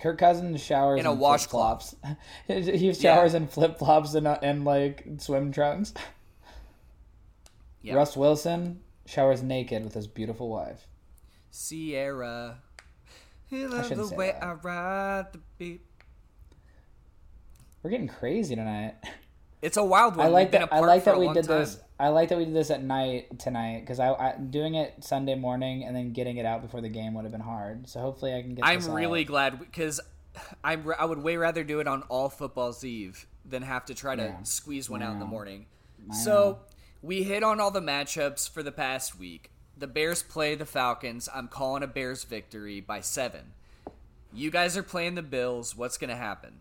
Kirk 0.00 0.18
Cousins 0.18 0.62
showers 0.62 1.00
In 1.00 1.06
a 1.06 1.12
washcloth. 1.12 1.94
he 2.46 2.92
showers 2.94 3.34
in 3.34 3.48
flip 3.48 3.78
flops 3.78 4.14
and 4.14 4.26
uh, 4.26 4.38
and 4.42 4.64
like 4.64 5.06
swim 5.18 5.52
trunks. 5.52 5.92
Yeah. 7.82 7.94
Russ 7.94 8.16
Wilson 8.16 8.80
showers 9.06 9.42
naked 9.42 9.84
with 9.84 9.94
his 9.94 10.06
beautiful 10.06 10.48
wife. 10.48 10.86
Ciara. 11.52 12.58
You 13.48 13.68
love 13.68 13.88
shouldn't 13.88 14.10
the 14.10 14.14
way 14.14 14.32
that. 14.32 14.44
I 14.44 14.52
ride 14.52 15.32
the 15.32 15.40
beat. 15.56 15.80
We're 17.82 17.90
getting 17.90 18.08
crazy 18.08 18.54
tonight. 18.54 18.96
It's 19.62 19.76
a 19.76 19.84
wild 19.84 20.16
one. 20.16 20.26
I 20.26 20.28
like 20.28 20.52
that. 20.52 20.72
I 20.72 20.80
like 20.80 21.04
that 21.04 21.18
we 21.18 21.32
did 21.32 21.46
time. 21.46 21.60
this. 21.60 21.80
I 22.00 22.08
like 22.08 22.28
that 22.28 22.38
we 22.38 22.44
did 22.44 22.54
this 22.54 22.70
at 22.70 22.82
night 22.82 23.38
tonight 23.40 23.80
because 23.80 23.98
I, 23.98 24.12
I 24.12 24.36
doing 24.38 24.74
it 24.76 25.02
Sunday 25.02 25.34
morning 25.34 25.84
and 25.84 25.96
then 25.96 26.12
getting 26.12 26.36
it 26.36 26.46
out 26.46 26.62
before 26.62 26.80
the 26.80 26.88
game 26.88 27.14
would 27.14 27.24
have 27.24 27.32
been 27.32 27.40
hard. 27.40 27.88
So 27.88 28.00
hopefully 28.00 28.34
I 28.34 28.42
can 28.42 28.54
get. 28.54 28.64
I'm 28.64 28.86
really 28.92 29.22
out. 29.22 29.26
glad 29.26 29.58
because 29.58 30.00
I 30.62 30.78
I 30.98 31.04
would 31.04 31.18
way 31.22 31.36
rather 31.36 31.64
do 31.64 31.80
it 31.80 31.88
on 31.88 32.02
all 32.02 32.28
football's 32.28 32.84
eve 32.84 33.26
than 33.44 33.62
have 33.62 33.84
to 33.86 33.94
try 33.94 34.14
to 34.14 34.22
Yeah. 34.22 34.42
squeeze 34.44 34.88
one 34.88 35.02
out 35.02 35.14
in 35.14 35.18
the 35.18 35.26
morning. 35.26 35.66
So 36.12 36.58
we 37.02 37.24
hit 37.24 37.42
on 37.42 37.60
all 37.60 37.70
the 37.70 37.80
matchups 37.80 38.48
for 38.48 38.62
the 38.62 38.72
past 38.72 39.18
week. 39.18 39.50
The 39.76 39.86
Bears 39.86 40.22
play 40.22 40.54
the 40.54 40.66
Falcons. 40.66 41.28
I'm 41.34 41.48
calling 41.48 41.82
a 41.82 41.86
Bears 41.86 42.24
victory 42.24 42.80
by 42.80 43.00
seven. 43.00 43.52
You 44.32 44.50
guys 44.50 44.76
are 44.76 44.82
playing 44.82 45.14
the 45.14 45.22
Bills. 45.22 45.76
What's 45.76 45.98
gonna 45.98 46.16
happen? 46.16 46.60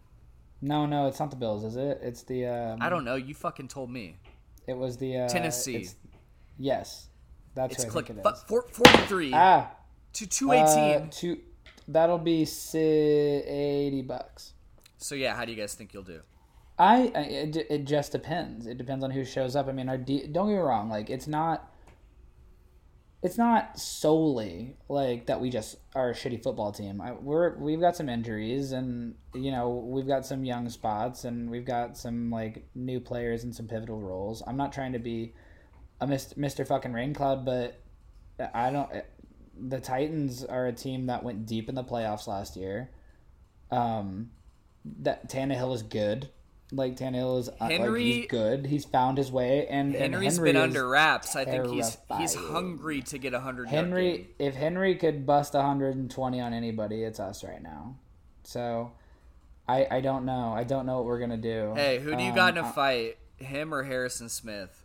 No, 0.61 0.85
no, 0.87 1.07
it's 1.07 1.19
not 1.19 1.29
the 1.29 1.35
Bills, 1.35 1.63
is 1.63 1.75
it? 1.75 1.99
It's 2.01 2.23
the. 2.23 2.47
Um, 2.47 2.79
I 2.81 2.89
don't 2.89 3.05
know. 3.05 3.15
You 3.15 3.35
fucking 3.35 3.67
told 3.67 3.91
me. 3.91 4.17
It 4.67 4.77
was 4.77 4.97
the 4.97 5.17
uh, 5.19 5.27
Tennessee. 5.29 5.75
it's- 5.77 5.95
Yes, 6.59 7.09
that's 7.53 7.75
It's 7.75 7.85
click 7.85 8.09
it 8.09 8.17
is. 8.17 8.43
four- 8.47 8.67
43 8.71 9.31
ah, 9.33 9.71
to 10.13 10.27
218. 10.27 11.01
uh, 11.03 11.07
two. 11.11 11.37
That'll 11.87 12.17
be 12.17 12.45
si- 12.45 12.77
eighty 12.79 14.01
bucks. 14.01 14.53
so 14.97 15.13
yeah, 15.15 15.35
how 15.35 15.45
do 15.45 15.51
you 15.51 15.57
guys 15.57 15.73
think 15.75 15.93
you'll 15.93 16.03
do? 16.03 16.21
I, 16.79 17.11
I 17.15 17.19
it, 17.21 17.57
it 17.69 17.83
just 17.85 18.11
depends. 18.11 18.65
It 18.67 18.77
depends 18.77 19.03
on 19.03 19.11
who 19.11 19.23
shows 19.23 19.55
up. 19.55 19.67
I 19.67 19.71
mean, 19.71 19.87
our 19.87 19.97
D, 19.97 20.27
don't 20.27 20.47
get 20.49 20.55
me 20.55 20.59
wrong. 20.59 20.89
Like 20.89 21.09
it's 21.09 21.27
not. 21.27 21.71
It's 23.23 23.37
not 23.37 23.79
solely 23.79 24.75
like 24.89 25.25
that. 25.25 25.41
We 25.41 25.49
just 25.49 25.77
are 25.95 26.11
a 26.11 26.13
shitty 26.13 26.43
football 26.43 26.71
team. 26.71 27.01
I, 27.01 27.13
we're 27.13 27.57
we've 27.57 27.79
got 27.79 27.95
some 27.95 28.09
injuries, 28.09 28.71
and 28.71 29.15
you 29.33 29.51
know 29.51 29.69
we've 29.69 30.07
got 30.07 30.25
some 30.25 30.45
young 30.45 30.69
spots, 30.69 31.25
and 31.25 31.49
we've 31.49 31.65
got 31.65 31.97
some 31.97 32.29
like 32.29 32.67
new 32.75 32.99
players 32.99 33.43
in 33.43 33.51
some 33.53 33.67
pivotal 33.67 33.99
roles. 33.99 34.43
I'm 34.45 34.57
not 34.57 34.71
trying 34.71 34.93
to 34.93 34.99
be 34.99 35.33
a 35.99 36.05
Mr. 36.05 36.37
Mr. 36.37 36.67
fucking 36.67 36.93
rain 36.93 37.13
cloud, 37.13 37.43
but 37.43 37.81
I 38.53 38.69
don't. 38.69 38.89
The 39.59 39.79
Titans 39.79 40.45
are 40.45 40.67
a 40.67 40.73
team 40.73 41.07
that 41.07 41.23
went 41.23 41.47
deep 41.47 41.69
in 41.69 41.75
the 41.75 41.83
playoffs 41.83 42.27
last 42.27 42.55
year. 42.55 42.91
Um, 43.71 44.29
that 44.99 45.29
Tannehill 45.29 45.73
is 45.73 45.81
good. 45.81 46.29
Like 46.71 46.97
Tannehill 46.97 47.39
is 47.39 47.47
uh, 47.47 47.55
like, 47.61 47.95
he's 47.97 48.27
good. 48.27 48.65
He's 48.65 48.83
found 48.83 49.17
his 49.17 49.31
way, 49.31 49.67
and 49.67 49.95
and 49.95 50.13
Henry's 50.13 50.35
Henry 50.35 50.51
been 50.51 50.61
under 50.61 50.87
wraps. 50.87 51.33
I 51.35 51.45
think 51.45 51.67
he's 51.67 51.97
he's 52.17 52.35
hungry 52.35 53.01
to 53.03 53.17
get 53.17 53.33
a 53.33 53.39
hundred. 53.39 53.69
Henry. 53.69 54.29
If 54.37 54.55
Henry 54.55 54.95
could 54.95 55.25
bust 55.25 55.53
120 55.53 56.41
on 56.41 56.53
anybody, 56.53 57.03
it's 57.03 57.21
us 57.21 57.41
right 57.43 57.63
now. 57.63 57.95
So, 58.43 58.91
I 59.65 59.87
I 59.89 60.01
don't 60.01 60.25
know. 60.25 60.51
I 60.53 60.65
don't 60.65 60.85
know 60.85 60.97
what 60.97 61.05
we're 61.05 61.19
gonna 61.19 61.37
do. 61.37 61.73
Hey, 61.75 61.99
who 61.99 62.13
do 62.17 62.21
you 62.23 62.31
Um, 62.31 62.35
got 62.35 62.57
in 62.57 62.63
a 62.63 62.67
uh, 62.67 62.71
fight? 62.73 63.17
Him 63.37 63.73
or 63.73 63.83
Harrison 63.83 64.27
Smith? 64.27 64.83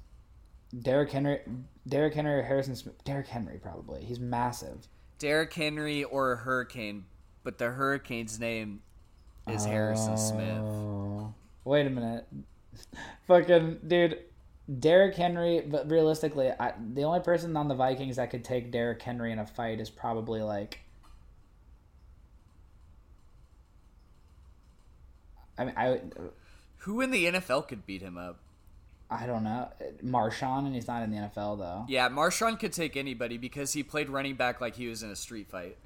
Derrick 0.78 1.11
Henry, 1.11 1.41
Derrick 1.89 2.14
Henry, 2.14 2.39
or 2.39 2.43
Harrison 2.43 2.76
Smith. 2.76 3.03
Derrick 3.03 3.26
Henry 3.26 3.59
probably. 3.59 4.05
He's 4.05 4.20
massive. 4.20 4.87
Derrick 5.18 5.53
Henry 5.53 6.05
or 6.05 6.33
a 6.33 6.37
Hurricane? 6.37 7.07
But 7.43 7.59
the 7.59 7.70
Hurricane's 7.70 8.39
name 8.39 8.83
is 9.49 9.64
Harrison 9.64 10.16
Smith. 10.16 10.62
Wait 11.64 11.86
a 11.86 11.90
minute. 11.90 12.26
Fucking 13.26 13.80
dude, 13.86 14.18
Derrick 14.78 15.14
Henry. 15.14 15.60
But 15.60 15.90
realistically, 15.90 16.50
I, 16.50 16.72
the 16.94 17.04
only 17.04 17.20
person 17.20 17.56
on 17.56 17.68
the 17.68 17.74
Vikings 17.74 18.16
that 18.16 18.30
could 18.30 18.44
take 18.44 18.70
Derrick 18.70 19.00
Henry 19.00 19.32
in 19.32 19.38
a 19.38 19.46
fight 19.46 19.80
is 19.80 19.90
probably 19.90 20.42
like. 20.42 20.80
I 25.58 25.64
mean, 25.66 25.74
I 25.76 26.00
Who 26.78 27.00
in 27.00 27.10
the 27.10 27.26
NFL 27.26 27.68
could 27.68 27.86
beat 27.86 28.02
him 28.02 28.16
up? 28.16 28.38
I 29.10 29.26
don't 29.26 29.44
know. 29.44 29.68
Marshawn, 30.02 30.64
and 30.64 30.74
he's 30.74 30.88
not 30.88 31.02
in 31.02 31.10
the 31.10 31.18
NFL 31.18 31.58
though. 31.58 31.84
Yeah, 31.86 32.08
Marshawn 32.08 32.58
could 32.58 32.72
take 32.72 32.96
anybody 32.96 33.36
because 33.36 33.74
he 33.74 33.82
played 33.82 34.08
running 34.08 34.36
back 34.36 34.60
like 34.60 34.76
he 34.76 34.88
was 34.88 35.02
in 35.02 35.10
a 35.10 35.16
street 35.16 35.50
fight. 35.50 35.76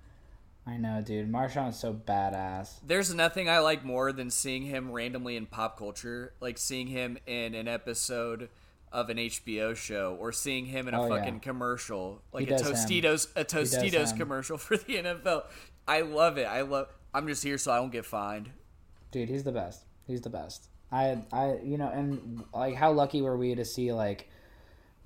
I 0.67 0.77
know, 0.79 1.01
dude. 1.01 1.31
Marshawn 1.31 1.71
is 1.71 1.77
so 1.79 1.95
badass. 1.95 2.81
There's 2.85 3.15
nothing 3.15 3.49
I 3.49 3.61
like 3.61 3.85
more 3.85 4.13
than 4.13 4.31
seeing 4.31 4.63
him 4.63 4.91
randomly 4.91 5.37
in 5.37 5.47
pop 5.47 5.79
culture, 5.79 6.33
like 6.41 6.59
seeing 6.59 6.89
him 6.89 7.19
in 7.27 7.55
an 7.55 7.69
episode 7.69 8.49
of 8.93 9.09
an 9.11 9.17
HBO 9.19 9.77
show 9.77 10.17
or 10.19 10.33
seeing 10.33 10.67
him 10.67 10.89
in 10.89 10.95
a 10.95 11.03
Oh, 11.05 11.09
fucking 11.09 11.35
yeah. 11.35 11.41
commercial, 11.41 12.21
like 12.33 12.49
He 12.49 12.55
a 12.55 12.59
does 12.59 12.67
him. 12.67 12.75
Tostitos 12.75 13.29
a 13.37 13.45
Tostitos 13.45 14.17
commercial 14.17 14.59
for 14.59 14.77
the 14.77 14.97
NFL. 14.97 15.45
I 15.87 16.01
love 16.01 16.37
it. 16.39 16.45
I 16.47 16.63
love. 16.63 16.89
I'm 17.15 17.29
just 17.29 17.45
here 17.45 17.59
so 17.59 17.71
I 17.73 17.77
don't 17.77 17.93
get 17.93 18.05
fined. 18.05 18.51
Dude, 19.13 19.29
he's 19.29 19.45
the 19.45 19.53
best. 19.53 19.85
He's 20.09 20.21
the 20.21 20.31
best. 20.31 20.67
I, 20.91 21.19
I, 21.33 21.59
you 21.65 21.79
know, 21.79 21.89
and 21.89 22.45
like, 22.53 22.75
how 22.75 22.91
lucky 22.93 23.23
were 23.23 23.37
we 23.37 23.55
to 23.55 23.65
see 23.65 23.93
like, 23.93 24.29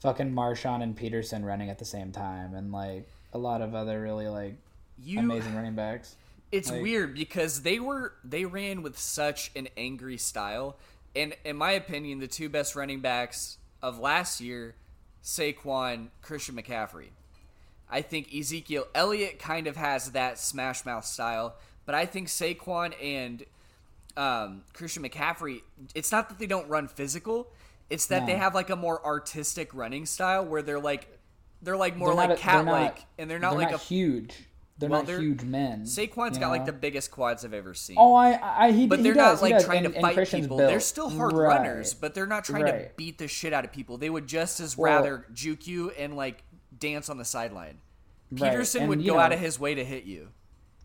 fucking 0.01 0.31
Marshawn 0.33 0.83
and 0.83 0.97
Peterson 0.97 1.45
running 1.45 1.69
at 1.69 1.79
the 1.79 1.85
same 1.85 2.13
time, 2.13 2.55
and 2.55 2.73
like 2.73 3.09
a 3.35 3.39
lot 3.39 3.61
of 3.61 3.75
other 3.75 4.01
really 4.01 4.29
like 4.29 4.57
You 5.03 5.21
amazing 5.21 5.55
running 5.55 5.75
backs. 5.75 6.17
It's 6.53 6.69
Like- 6.69 6.83
weird 6.83 7.15
because 7.15 7.63
they 7.63 7.79
were 7.79 8.15
they 8.25 8.45
ran 8.45 8.83
with 8.83 8.99
such 8.99 9.53
an 9.55 9.69
angry 9.77 10.17
style, 10.17 10.77
and 11.15 11.33
in 11.45 11.57
my 11.57 11.71
opinion, 11.71 12.19
the 12.19 12.27
two 12.27 12.49
best 12.49 12.75
running 12.75 12.99
backs 12.99 13.59
of 13.81 14.01
last 14.01 14.41
year, 14.41 14.75
Saquon, 15.23 16.09
Christian 16.23 16.57
McCaffrey. 16.57 17.11
I 17.89 18.03
think 18.03 18.35
Ezekiel 18.35 18.89
Elliott 18.97 19.39
kind 19.39 19.69
of 19.69 19.77
has 19.77 20.11
that 20.11 20.41
smash 20.41 20.85
mouth 20.85 21.05
style, 21.05 21.55
but 21.87 21.95
I 21.95 22.05
think 22.05 22.27
Saquon 22.27 22.95
and 23.01 23.45
um, 24.17 24.63
Christian 24.73 25.05
McCaffrey. 25.05 25.63
It's 25.95 26.11
not 26.11 26.31
that 26.31 26.41
they 26.41 26.49
don't 26.49 26.69
run 26.69 26.89
physical; 26.89 27.53
it's 27.91 28.07
that 28.07 28.27
they 28.27 28.35
have 28.37 28.57
like 28.57 28.71
a 28.71 28.77
more 28.77 29.05
artistic 29.05 29.73
running 29.73 30.05
style 30.05 30.45
where 30.45 30.63
they're 30.63 30.81
like 30.81 31.17
they're 31.63 31.77
like 31.77 31.97
more 31.97 32.09
They're 32.09 32.29
like 32.29 32.39
cat 32.39 32.65
like, 32.65 33.07
and 33.19 33.31
they're 33.31 33.39
not 33.39 33.51
they're 33.51 33.61
like 33.61 33.71
not 33.73 33.81
a 33.81 33.85
huge. 33.85 34.35
They're 34.81 34.89
Well, 34.89 35.01
not 35.01 35.07
they're- 35.07 35.21
huge 35.21 35.43
men. 35.43 35.85
Saquon's 35.85 36.39
got 36.39 36.49
like 36.49 36.65
the 36.67 36.73
biggest 36.73 37.11
quads 37.11 37.45
I've 37.45 37.53
ever 37.55 37.75
seen. 37.75 37.97
Oh, 37.99 38.15
I, 38.15 38.67
I, 38.67 38.73
he, 38.73 38.87
but 38.87 39.03
they're 39.03 39.15
does, 39.15 39.41
not 39.43 39.47
he 39.49 39.55
like 39.55 39.65
trying 39.65 39.85
and- 39.85 39.95
to 39.95 40.01
fight 40.01 40.29
people. 40.29 40.57
built. 40.57 40.71
They're 40.71 40.81
still 40.81 41.11
hard 41.11 41.33
Right. 41.35 41.57
runners, 41.59 41.93
but 41.95 42.15
they're 42.15 42.27
not 42.27 42.45
trying 42.45 42.65
to 42.65 42.89
beat 42.97 43.19
the 43.19 43.29
shit 43.29 43.53
out 43.53 43.65
of 43.65 43.73
people. 43.73 43.99
They 43.99 44.11
would 44.11 44.27
just 44.27 44.59
as 44.59 44.77
Well- 44.77 44.95
rather 44.97 45.27
juke 45.35 45.67
you 45.67 45.91
and 45.91 46.17
like 46.17 46.43
dance 46.77 47.09
on 47.11 47.19
the 47.19 47.25
sideline. 47.25 47.79
Right, 48.33 48.51
Peterson 48.53 48.83
and, 48.83 48.89
would 48.89 49.05
go 49.05 49.15
know- 49.15 49.19
out 49.21 49.33
of 49.33 49.39
his 49.41 49.61
way 49.61 49.75
to 49.75 49.85
hit 49.85 50.05
you. 50.05 50.29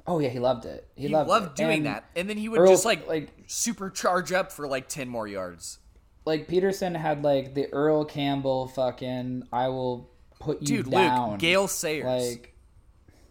Oh 0.08 0.20
yeah, 0.20 0.30
he 0.30 0.40
loved 0.40 0.66
it. 0.66 0.88
He, 0.96 1.08
He 1.08 1.14
loved, 1.14 1.30
loved, 1.30 1.56
doing 1.56 1.78
And 1.78 1.86
that, 1.88 2.04
and 2.16 2.30
then 2.30 2.38
he 2.38 2.50
would 2.50 2.60
Earl- 2.60 2.68
just 2.68 2.86
like 2.86 3.08
like 3.08 3.48
supercharge 3.48 4.32
up 4.36 4.52
for 4.52 4.68
like 4.68 4.88
ten 4.90 5.08
more 5.10 5.28
yards. 5.28 5.80
like 6.26 6.48
Peterson 6.48 6.96
had 6.96 7.24
like 7.24 7.54
the 7.56 7.72
Earl 7.72 8.04
Campbell 8.06 8.68
fucking 8.68 9.44
I 9.54 9.68
will 9.70 10.10
put 10.40 10.62
you 10.62 10.84
Dude, 10.84 10.92
down. 10.92 11.32
Luke, 11.32 11.40
Gale 11.40 11.68
Sayers. 11.68 12.06
like 12.06 12.55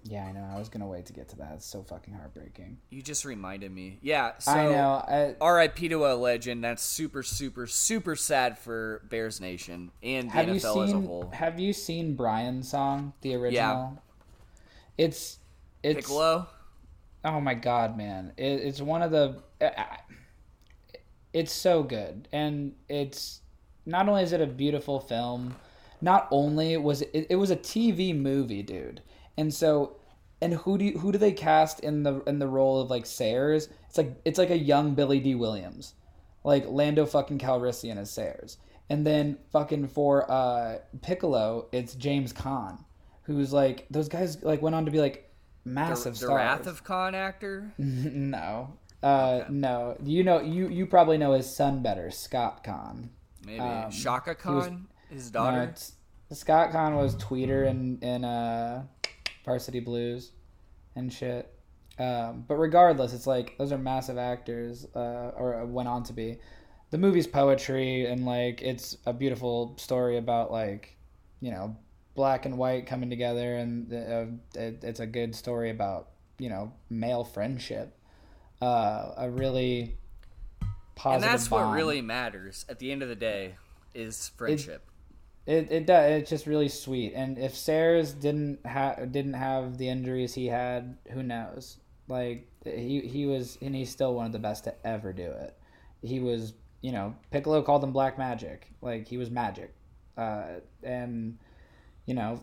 yeah, 0.05 0.25
I 0.27 0.33
know. 0.33 0.47
I 0.55 0.59
was 0.59 0.69
gonna 0.69 0.87
wait 0.87 1.07
to 1.07 1.13
get 1.13 1.29
to 1.31 1.37
that. 1.39 1.53
It's 1.55 1.67
so 1.67 1.83
fucking 1.83 2.15
heartbreaking. 2.15 2.79
you 2.91 3.03
just 3.03 3.25
reminded 3.25 3.73
me. 3.73 3.99
Yeah, 4.03 4.33
so 4.39 4.53
I 4.53 4.65
know. 4.69 4.91
I, 5.09 5.35
R.I.P. 5.41 5.89
to 5.89 6.07
a 6.07 6.15
legend. 6.15 6.63
That's 6.63 6.83
super, 6.83 7.23
super, 7.23 7.67
super 7.67 8.15
sad 8.15 8.59
for 8.59 9.03
Bears 9.09 9.41
Nation 9.41 9.91
and 10.03 10.31
the 10.31 10.35
NFL 10.35 10.85
as 10.85 10.93
a 10.93 11.01
whole. 11.01 11.31
Have 11.33 11.59
you 11.59 11.73
seen 11.73 12.15
Brian's 12.15 12.69
song, 12.69 13.15
the 13.23 13.35
original? 13.35 14.01
It's 14.99 15.39
it's 15.83 15.97
Piccolo. 16.07 16.47
Oh 17.25 17.41
my 17.41 17.55
god, 17.55 17.97
man! 17.97 18.33
It, 18.37 18.45
it's 18.63 18.81
one 18.81 19.03
of 19.03 19.11
the. 19.11 19.43
I- 19.61 19.67
I- 19.81 19.99
It's 21.33 21.53
so 21.53 21.83
good, 21.83 22.29
and 22.33 22.75
it's 22.89 23.41
not 23.87 24.09
only 24.09 24.23
is 24.23 24.33
it 24.33 24.41
a 24.41 24.47
beautiful 24.47 25.01
film, 25.01 25.57
not 26.01 26.29
only 26.31 26.77
was 26.77 27.03
it, 27.03 27.27
it 27.31 27.37
was 27.37 27.51
a 27.51 27.57
TV 27.57 28.17
movie, 28.17 28.63
dude, 28.63 29.01
and 29.37 29.53
so, 29.53 29.97
and 30.41 30.55
who 30.55 30.79
do 30.79 30.85
you, 30.85 30.99
who 30.99 31.13
do 31.13 31.19
they 31.19 31.33
cast 31.33 31.81
in 31.81 32.03
the 32.03 32.21
in 32.27 32.39
the 32.39 32.49
role 32.49 32.81
of 32.81 32.91
like 32.91 33.07
Sayers? 33.07 33.69
It's 33.89 33.99
like 33.99 34.15
it's 34.25 34.39
like 34.39 34.51
a 34.51 34.59
young 34.59 34.95
Billy 34.95 35.21
Dee 35.21 35.35
Williams, 35.35 35.95
like 36.45 36.65
Lando 36.69 37.07
fucking 37.07 37.39
Calrissian 37.39 37.97
as 37.97 38.11
Sayers, 38.11 38.59
and 38.91 39.07
then 39.07 39.39
fucking 39.53 39.89
for 39.89 40.31
uh 40.31 40.79
Piccolo, 41.03 41.67
it's 41.73 41.95
James 41.95 42.33
Caan, 42.33 42.85
who's 43.23 43.53
like 43.53 43.87
those 43.91 44.09
guys 44.09 44.43
like 44.43 44.63
went 44.63 44.75
on 44.77 44.85
to 44.85 44.91
be 44.91 45.01
like 45.01 45.31
The, 45.65 45.71
massive 45.71 46.15
the 46.15 46.19
stars. 46.27 46.35
Wrath 46.37 46.67
of 46.67 46.85
Khan 46.85 47.15
actor. 47.15 47.73
No. 47.79 48.75
Uh, 49.03 49.45
no. 49.51 49.97
You 50.03 50.25
know, 50.25 50.41
you 50.41 50.69
you 50.69 50.87
probably 50.87 51.19
know 51.19 51.33
his 51.35 51.55
son 51.55 51.83
better, 51.83 52.11
Scott 52.11 52.65
Caan. 52.65 53.09
Maybe 53.47 53.61
Um, 53.61 53.91
Shaka 53.91 54.35
was- 54.51 54.71
his 55.11 55.31
daughter. 55.31 55.63
it's- 55.65 55.93
Scott 56.33 56.71
Caan 56.73 56.97
was 56.97 57.15
Tweeder 57.17 57.65
in 57.65 57.99
in 58.01 58.25
uh, 58.25 58.85
Varsity 59.45 59.81
Blues 59.81 60.33
and 60.97 61.13
shit. 61.13 61.53
Um, 61.99 62.45
but 62.49 62.57
regardless, 62.57 63.13
it's 63.13 63.27
like 63.27 63.57
those 63.59 63.73
are 63.73 63.79
massive 63.79 64.19
actors, 64.19 64.87
uh, 64.97 65.33
or 65.37 65.65
went 65.67 65.89
on 65.89 66.03
to 66.05 66.13
be. 66.13 66.39
The 66.91 66.99
movie's 66.99 67.27
poetry 67.27 68.07
and 68.07 68.25
like 68.25 68.63
it's 68.63 68.97
a 69.07 69.13
beautiful 69.13 69.75
story 69.79 70.17
about 70.17 70.51
like, 70.51 70.97
you 71.41 71.51
know, 71.51 71.77
black 72.15 72.47
and 72.47 72.59
white 72.59 72.87
coming 72.87 73.11
together, 73.11 73.57
and 73.57 73.93
uh, 73.93 74.59
it, 74.59 74.83
it's 74.83 75.01
a 75.01 75.07
good 75.07 75.35
story 75.35 75.71
about 75.71 76.11
you 76.39 76.49
know 76.49 76.73
male 76.91 77.25
friendship. 77.25 77.97
Uh, 78.61 79.13
a 79.17 79.31
really 79.31 79.97
positive. 80.95 81.25
and 81.29 81.33
that's 81.33 81.51
what 81.51 81.73
really 81.73 82.01
matters 82.01 82.65
at 82.69 82.79
the 82.79 82.91
end 82.91 83.03
of 83.03 83.09
the 83.09 83.17
day 83.17 83.57
is 83.95 84.31
friendship. 84.37 84.83
It 84.87 84.94
it 85.47 85.71
it 85.71 85.87
does. 85.87 86.23
It's 86.23 86.31
just 86.31 86.47
really 86.47 86.69
sweet. 86.69 87.13
And 87.15 87.39
if 87.39 87.55
Sayers 87.55 88.13
didn't 88.13 88.65
have 88.67 89.13
didn't 89.13 89.35
have 89.35 89.79
the 89.79 89.89
injuries 89.89 90.35
he 90.35 90.47
had, 90.47 90.97
who 91.11 91.23
knows? 91.23 91.79
Like 92.09 92.49
he 92.65 93.01
he 93.01 93.27
was, 93.27 93.59
and 93.61 93.75
he's 93.75 93.91
still 93.91 94.15
one 94.15 94.27
of 94.27 94.33
the 94.33 94.39
best 94.39 94.65
to 94.65 94.87
ever 94.87 95.13
do 95.13 95.31
it. 95.31 95.57
He 96.03 96.21
was, 96.21 96.55
you 96.81 96.93
know, 96.93 97.15
Piccolo 97.31 97.63
called 97.63 97.85
him 97.85 97.93
Black 97.93 98.19
Magic. 98.19 98.71
Like 98.81 99.07
he 99.07 99.19
was 99.19 99.31
magic, 99.31 99.75
uh, 100.17 100.61
and 100.83 101.39
you 102.07 102.15
know, 102.15 102.41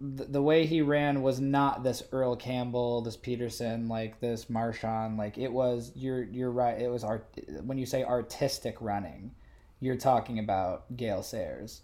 the, 0.00 0.24
the 0.24 0.42
way 0.42 0.66
he 0.66 0.82
ran 0.82 1.22
was 1.22 1.40
not 1.40 1.82
this 1.82 2.02
Earl 2.12 2.36
Campbell, 2.36 3.02
this 3.02 3.16
Peterson, 3.16 3.88
like 3.88 4.20
this 4.20 4.46
Marshawn. 4.46 5.18
Like 5.18 5.36
it 5.36 5.52
was. 5.52 5.92
You're 5.94 6.22
you're 6.24 6.50
right. 6.50 6.80
It 6.80 6.90
was 6.90 7.04
art. 7.04 7.26
When 7.62 7.76
you 7.76 7.86
say 7.86 8.04
artistic 8.04 8.76
running, 8.80 9.32
you're 9.80 9.96
talking 9.96 10.38
about 10.38 10.96
Gale 10.96 11.22
Sayers, 11.22 11.82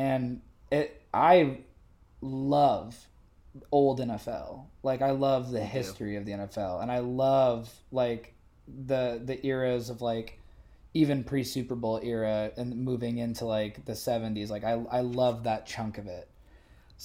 and 0.00 0.40
it. 0.70 1.02
I 1.12 1.58
love 2.20 2.96
old 3.72 4.00
NFL. 4.00 4.64
Like 4.82 5.02
I 5.02 5.10
love 5.10 5.50
the 5.50 5.64
history 5.64 6.16
of 6.16 6.24
the 6.24 6.32
NFL, 6.32 6.82
and 6.82 6.90
I 6.90 7.00
love 7.00 7.68
like 7.92 8.34
the 8.66 9.20
the 9.24 9.44
eras 9.46 9.90
of 9.90 10.00
like 10.00 10.38
even 10.94 11.24
pre 11.24 11.44
Super 11.44 11.74
Bowl 11.74 12.00
era 12.02 12.52
and 12.56 12.76
moving 12.84 13.18
into 13.18 13.44
like 13.44 13.84
the 13.84 13.94
seventies. 13.94 14.50
Like 14.50 14.64
I 14.64 14.72
I 14.90 15.00
love 15.00 15.44
that 15.44 15.66
chunk 15.66 15.98
of 15.98 16.06
it. 16.06 16.28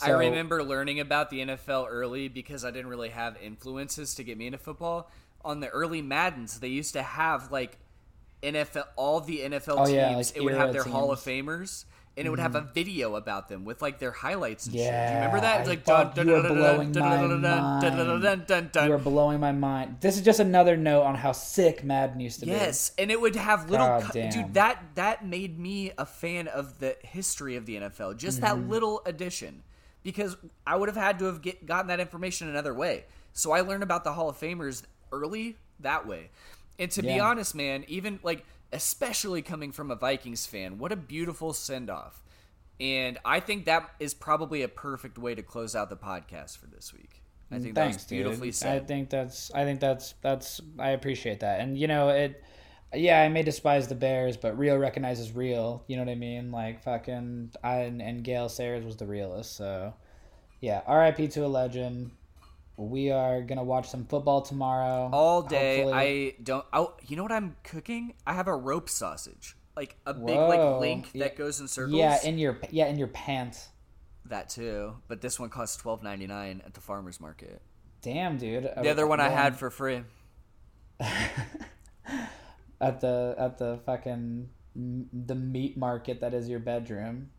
I 0.01 0.09
remember 0.09 0.61
learning 0.61 0.99
about 0.99 1.29
the 1.29 1.39
NFL 1.39 1.87
early 1.89 2.27
because 2.27 2.65
I 2.65 2.71
didn't 2.71 2.87
really 2.89 3.09
have 3.09 3.37
influences 3.41 4.15
to 4.15 4.23
get 4.23 4.37
me 4.37 4.45
into 4.47 4.57
football. 4.57 5.09
On 5.43 5.61
the 5.61 5.69
early 5.69 6.01
Maddens, 6.01 6.59
they 6.59 6.67
used 6.67 6.93
to 6.93 7.01
have 7.03 7.49
like 7.51 7.77
NFL, 8.43 8.85
all 8.97 9.21
the 9.21 9.39
NFL 9.39 9.75
Oh, 9.77 9.85
teams. 9.85 9.95
yeah, 9.95 10.15
like 10.17 10.35
it 10.35 10.43
would 10.43 10.53
have 10.53 10.73
their 10.73 10.83
Hall 10.83 11.11
of. 11.11 11.19
Famers, 11.19 11.85
and 12.17 12.25
it 12.25 12.29
would 12.29 12.39
have 12.39 12.55
a 12.55 12.61
video 12.61 13.15
about 13.15 13.49
them 13.49 13.65
with 13.65 13.81
like 13.81 13.99
their 13.99 14.11
highlights 14.11 14.67
and 14.67 14.75
shit. 14.75 14.83
Do 14.83 14.87
you 14.87 15.15
remember 15.15 15.41
that? 15.41 15.59
It's 15.61 15.69
like 15.69 15.83
dun, 15.83 16.11
you 16.15 16.23
dun, 16.23 16.55
blowing 16.55 16.91
dun, 16.91 17.03
my 17.03 17.15
dun, 17.17 17.29
dun, 17.29 17.41
dun, 17.41 17.81
dun, 17.81 18.07
dun, 18.07 18.21
dun, 18.21 18.43
dun, 18.47 18.69
dun. 18.71 18.87
You 18.87 18.93
are 18.93 18.97
blowing 18.97 19.39
my 19.39 19.51
mind. 19.51 19.97
This 19.99 20.15
is 20.15 20.21
just 20.23 20.39
another 20.39 20.77
note 20.77 21.01
on 21.03 21.15
how 21.15 21.33
sick 21.33 21.83
Madden 21.83 22.19
used 22.19 22.39
to 22.39 22.45
be. 22.45 22.51
Yes, 22.53 22.91
and 22.97 23.11
it 23.11 23.19
would 23.19 23.35
have 23.35 23.69
little 23.69 23.85
God 23.87 24.11
cu- 24.11 24.29
dude 24.31 24.53
that 24.53 24.81
that 24.95 25.25
made 25.25 25.59
me 25.59 25.91
a 25.97 26.05
fan 26.05 26.47
of 26.47 26.79
the 26.79 26.95
history 27.03 27.55
of 27.57 27.65
the 27.65 27.75
NFL. 27.77 28.17
Just 28.17 28.41
Mm-hmm. 28.41 28.61
that 28.61 28.69
little 28.69 29.01
addition 29.05 29.63
because 30.03 30.37
I 30.65 30.75
would 30.75 30.87
have 30.89 30.95
had 30.97 31.19
to 31.19 31.25
have 31.25 31.41
get, 31.41 31.65
gotten 31.65 31.87
that 31.87 31.99
information 31.99 32.47
another 32.47 32.73
way. 32.73 33.05
So 33.33 33.51
I 33.51 33.61
learned 33.61 33.83
about 33.83 34.03
the 34.03 34.13
Hall 34.13 34.29
of 34.29 34.39
Famers 34.39 34.83
early 35.11 35.57
that 35.79 36.07
way. 36.07 36.29
And 36.77 36.91
to 36.91 37.01
be 37.01 37.19
honest, 37.19 37.55
man, 37.55 37.85
even 37.87 38.19
like 38.23 38.45
especially 38.75 39.41
coming 39.41 39.71
from 39.71 39.89
a 39.89 39.95
Vikings 39.95 40.45
fan, 40.45 40.77
what 40.77 40.91
a 40.91 40.95
beautiful 40.95 41.53
send-off. 41.53 42.21
And 42.79 43.17
I 43.23 43.39
think 43.39 43.65
that 43.65 43.89
is 43.99 44.13
probably 44.13 44.61
a 44.61 44.67
perfect 44.67 45.17
way 45.17 45.33
to 45.33 45.41
close 45.41 45.75
out 45.75 45.89
the 45.89 45.95
podcast 45.95 46.57
for 46.57 46.67
this 46.67 46.93
week. 46.93 47.21
I 47.51 47.59
think 47.59 47.75
Thanks, 47.75 47.95
that 47.97 48.01
was 48.01 48.05
beautifully 48.07 48.47
dude. 48.47 48.55
said. 48.55 48.81
I 48.81 48.85
think 48.85 49.09
that's. 49.09 49.51
I 49.53 49.63
think 49.63 49.79
that's. 49.79 50.15
That's. 50.21 50.59
I 50.77 50.89
appreciate 50.89 51.39
that. 51.39 51.61
And 51.61 51.77
you 51.77 51.87
know 51.87 52.09
it. 52.09 52.43
Yeah, 52.93 53.21
I 53.21 53.29
may 53.29 53.43
despise 53.43 53.87
the 53.87 53.95
Bears, 53.95 54.35
but 54.35 54.57
real 54.57 54.77
recognizes 54.77 55.31
real. 55.31 55.83
You 55.87 55.95
know 55.95 56.03
what 56.03 56.11
I 56.11 56.15
mean? 56.15 56.51
Like 56.51 56.83
fucking. 56.83 57.51
I 57.63 57.75
and, 57.77 58.01
and 58.01 58.23
Gale 58.23 58.49
Sayers 58.49 58.83
was 58.83 58.97
the 58.97 59.05
realist, 59.05 59.55
So, 59.55 59.93
yeah. 60.59 60.81
R.I.P. 60.85 61.27
to 61.29 61.45
a 61.45 61.47
legend. 61.47 62.11
We 62.77 63.09
are 63.11 63.41
gonna 63.41 63.63
watch 63.63 63.89
some 63.89 64.05
football 64.05 64.41
tomorrow. 64.41 65.09
all 65.13 65.41
day. 65.41 65.83
Hopefully- 65.83 66.33
I 66.37 66.41
don't. 66.43 66.65
Oh, 66.73 66.95
you 67.07 67.15
know 67.15 67.23
what 67.23 67.31
I'm 67.31 67.55
cooking? 67.63 68.13
I 68.27 68.33
have 68.33 68.47
a 68.47 68.55
rope 68.55 68.89
sausage. 68.89 69.55
like 69.77 69.97
a 70.05 70.13
big 70.13 70.37
like 70.37 70.79
link 70.79 71.09
Yeah. 71.13 71.25
that 71.25 71.35
goes 71.35 71.59
in 71.59 71.67
circles. 71.67 71.97
Yeah, 71.97 72.17
in 72.23 72.37
your 72.37 72.59
yeah 72.71 72.85
in 72.87 72.97
your 72.97 73.09
pants. 73.09 73.67
that 74.25 74.49
too. 74.49 74.95
But 75.09 75.19
this 75.21 75.37
one 75.39 75.49
costs 75.49 75.75
twelve 75.77 76.01
ninety 76.01 76.27
nine 76.27 76.61
at 76.65 76.73
the 76.73 76.79
farmers 76.81 77.19
market. 77.19 77.61
Damn, 78.01 78.37
dude. 78.37 78.63
The 78.63 78.89
other 78.89 79.05
one 79.05 79.19
I 79.19 79.29
had 79.29 79.57
for 79.57 79.69
free. 79.69 80.03
at 82.81 83.01
the 83.01 83.35
at 83.37 83.57
the 83.57 83.79
fucking 83.85 84.49
the 84.75 85.35
meat 85.35 85.77
market 85.77 86.21
that 86.21 86.33
is 86.33 86.47
your 86.49 86.59
bedroom. 86.59 87.29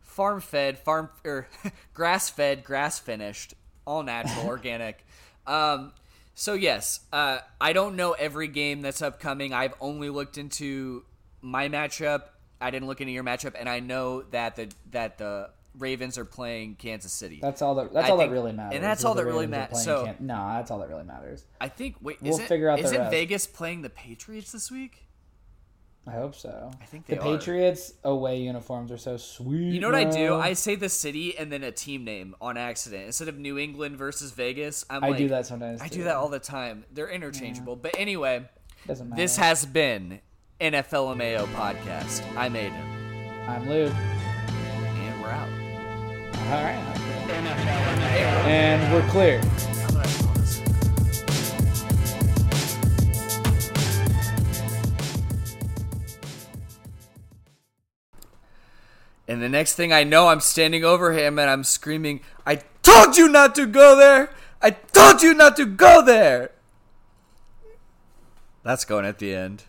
farm 0.00 0.40
fed, 0.40 0.78
farm 0.78 1.10
or 1.24 1.30
er, 1.32 1.48
grass 1.94 2.28
fed, 2.30 2.64
grass 2.64 2.98
finished, 2.98 3.54
all 3.86 4.02
natural, 4.02 4.46
organic. 4.46 5.04
Um, 5.46 5.92
so 6.34 6.54
yes, 6.54 7.00
uh, 7.12 7.38
I 7.60 7.72
don't 7.72 7.96
know 7.96 8.12
every 8.12 8.48
game 8.48 8.82
that's 8.82 9.02
upcoming. 9.02 9.52
I've 9.52 9.74
only 9.80 10.10
looked 10.10 10.38
into 10.38 11.04
my 11.42 11.68
matchup. 11.68 12.22
I 12.60 12.70
didn't 12.70 12.88
look 12.88 13.00
into 13.00 13.12
your 13.12 13.24
matchup, 13.24 13.54
and 13.58 13.68
I 13.68 13.80
know 13.80 14.22
that 14.30 14.56
the 14.56 14.68
that 14.92 15.18
the 15.18 15.50
Ravens 15.78 16.18
are 16.18 16.24
playing 16.24 16.76
Kansas 16.76 17.12
City. 17.12 17.40
That's 17.42 17.60
all 17.62 17.74
that. 17.76 17.92
That's 17.92 18.06
I 18.08 18.10
all 18.12 18.18
think- 18.18 18.30
that 18.30 18.34
really 18.34 18.52
matters. 18.52 18.76
and 18.76 18.84
that's 18.84 19.04
all 19.04 19.14
that 19.14 19.24
really 19.24 19.46
Ravens 19.46 19.54
are 19.54 19.58
mat- 19.58 19.70
playing 19.70 19.84
so- 19.84 20.04
Can- 20.06 20.26
no, 20.26 20.48
that's 20.48 20.70
all 20.70 20.78
that 20.78 20.88
really 20.88 21.04
matters. 21.04 21.44
I 21.60 21.68
think. 21.68 21.96
Wait, 22.00 22.22
We'll 22.22 22.32
isn't, 22.34 22.46
figure 22.46 22.68
out 22.70 22.78
isn't. 22.78 23.10
Vegas 23.10 23.46
playing 23.46 23.82
the 23.82 23.90
Patriots 23.90 24.52
this 24.52 24.70
week? 24.70 25.03
I 26.06 26.10
hope 26.12 26.34
so. 26.34 26.70
I 26.82 26.84
think 26.84 27.06
the 27.06 27.18
are. 27.18 27.22
Patriots 27.22 27.94
away 28.04 28.42
uniforms 28.42 28.92
are 28.92 28.98
so 28.98 29.16
sweet. 29.16 29.72
You 29.72 29.80
know 29.80 29.86
what 29.88 29.94
I 29.94 30.04
do? 30.04 30.34
I 30.34 30.52
say 30.52 30.74
the 30.74 30.90
city 30.90 31.36
and 31.38 31.50
then 31.50 31.62
a 31.64 31.72
team 31.72 32.04
name 32.04 32.34
on 32.42 32.58
accident 32.58 33.06
instead 33.06 33.28
of 33.28 33.38
New 33.38 33.56
England 33.58 33.96
versus 33.96 34.30
Vegas. 34.32 34.84
I'm 34.90 35.02
I 35.02 35.08
like, 35.08 35.16
do 35.18 35.28
that 35.28 35.46
sometimes. 35.46 35.80
I 35.80 35.88
too. 35.88 35.96
do 36.00 36.04
that 36.04 36.16
all 36.16 36.28
the 36.28 36.38
time. 36.38 36.84
They're 36.92 37.08
interchangeable. 37.10 37.76
But 37.76 37.96
anyway, 37.98 38.44
Doesn't 38.86 39.08
matter. 39.08 39.22
this 39.22 39.36
has 39.38 39.64
been 39.64 40.20
NFL 40.60 41.16
Mayo 41.16 41.46
podcast. 41.46 42.22
I'm 42.36 42.52
Aiden, 42.52 43.48
I'm 43.48 43.66
Lou. 43.66 43.86
and 43.86 45.22
we're 45.22 45.30
out. 45.30 45.48
All 46.52 46.62
right. 46.64 46.80
And 48.46 48.92
we're 48.92 49.08
clear. 49.10 49.40
And 59.26 59.42
the 59.42 59.48
next 59.48 59.74
thing 59.74 59.92
I 59.92 60.04
know, 60.04 60.28
I'm 60.28 60.40
standing 60.40 60.84
over 60.84 61.12
him 61.12 61.38
and 61.38 61.48
I'm 61.48 61.64
screaming, 61.64 62.20
I 62.44 62.56
told 62.82 63.16
you 63.16 63.28
not 63.28 63.54
to 63.54 63.66
go 63.66 63.96
there! 63.96 64.30
I 64.60 64.70
told 64.70 65.22
you 65.22 65.34
not 65.34 65.56
to 65.56 65.66
go 65.66 66.04
there! 66.04 66.50
That's 68.62 68.84
going 68.84 69.04
at 69.04 69.18
the 69.18 69.34
end. 69.34 69.64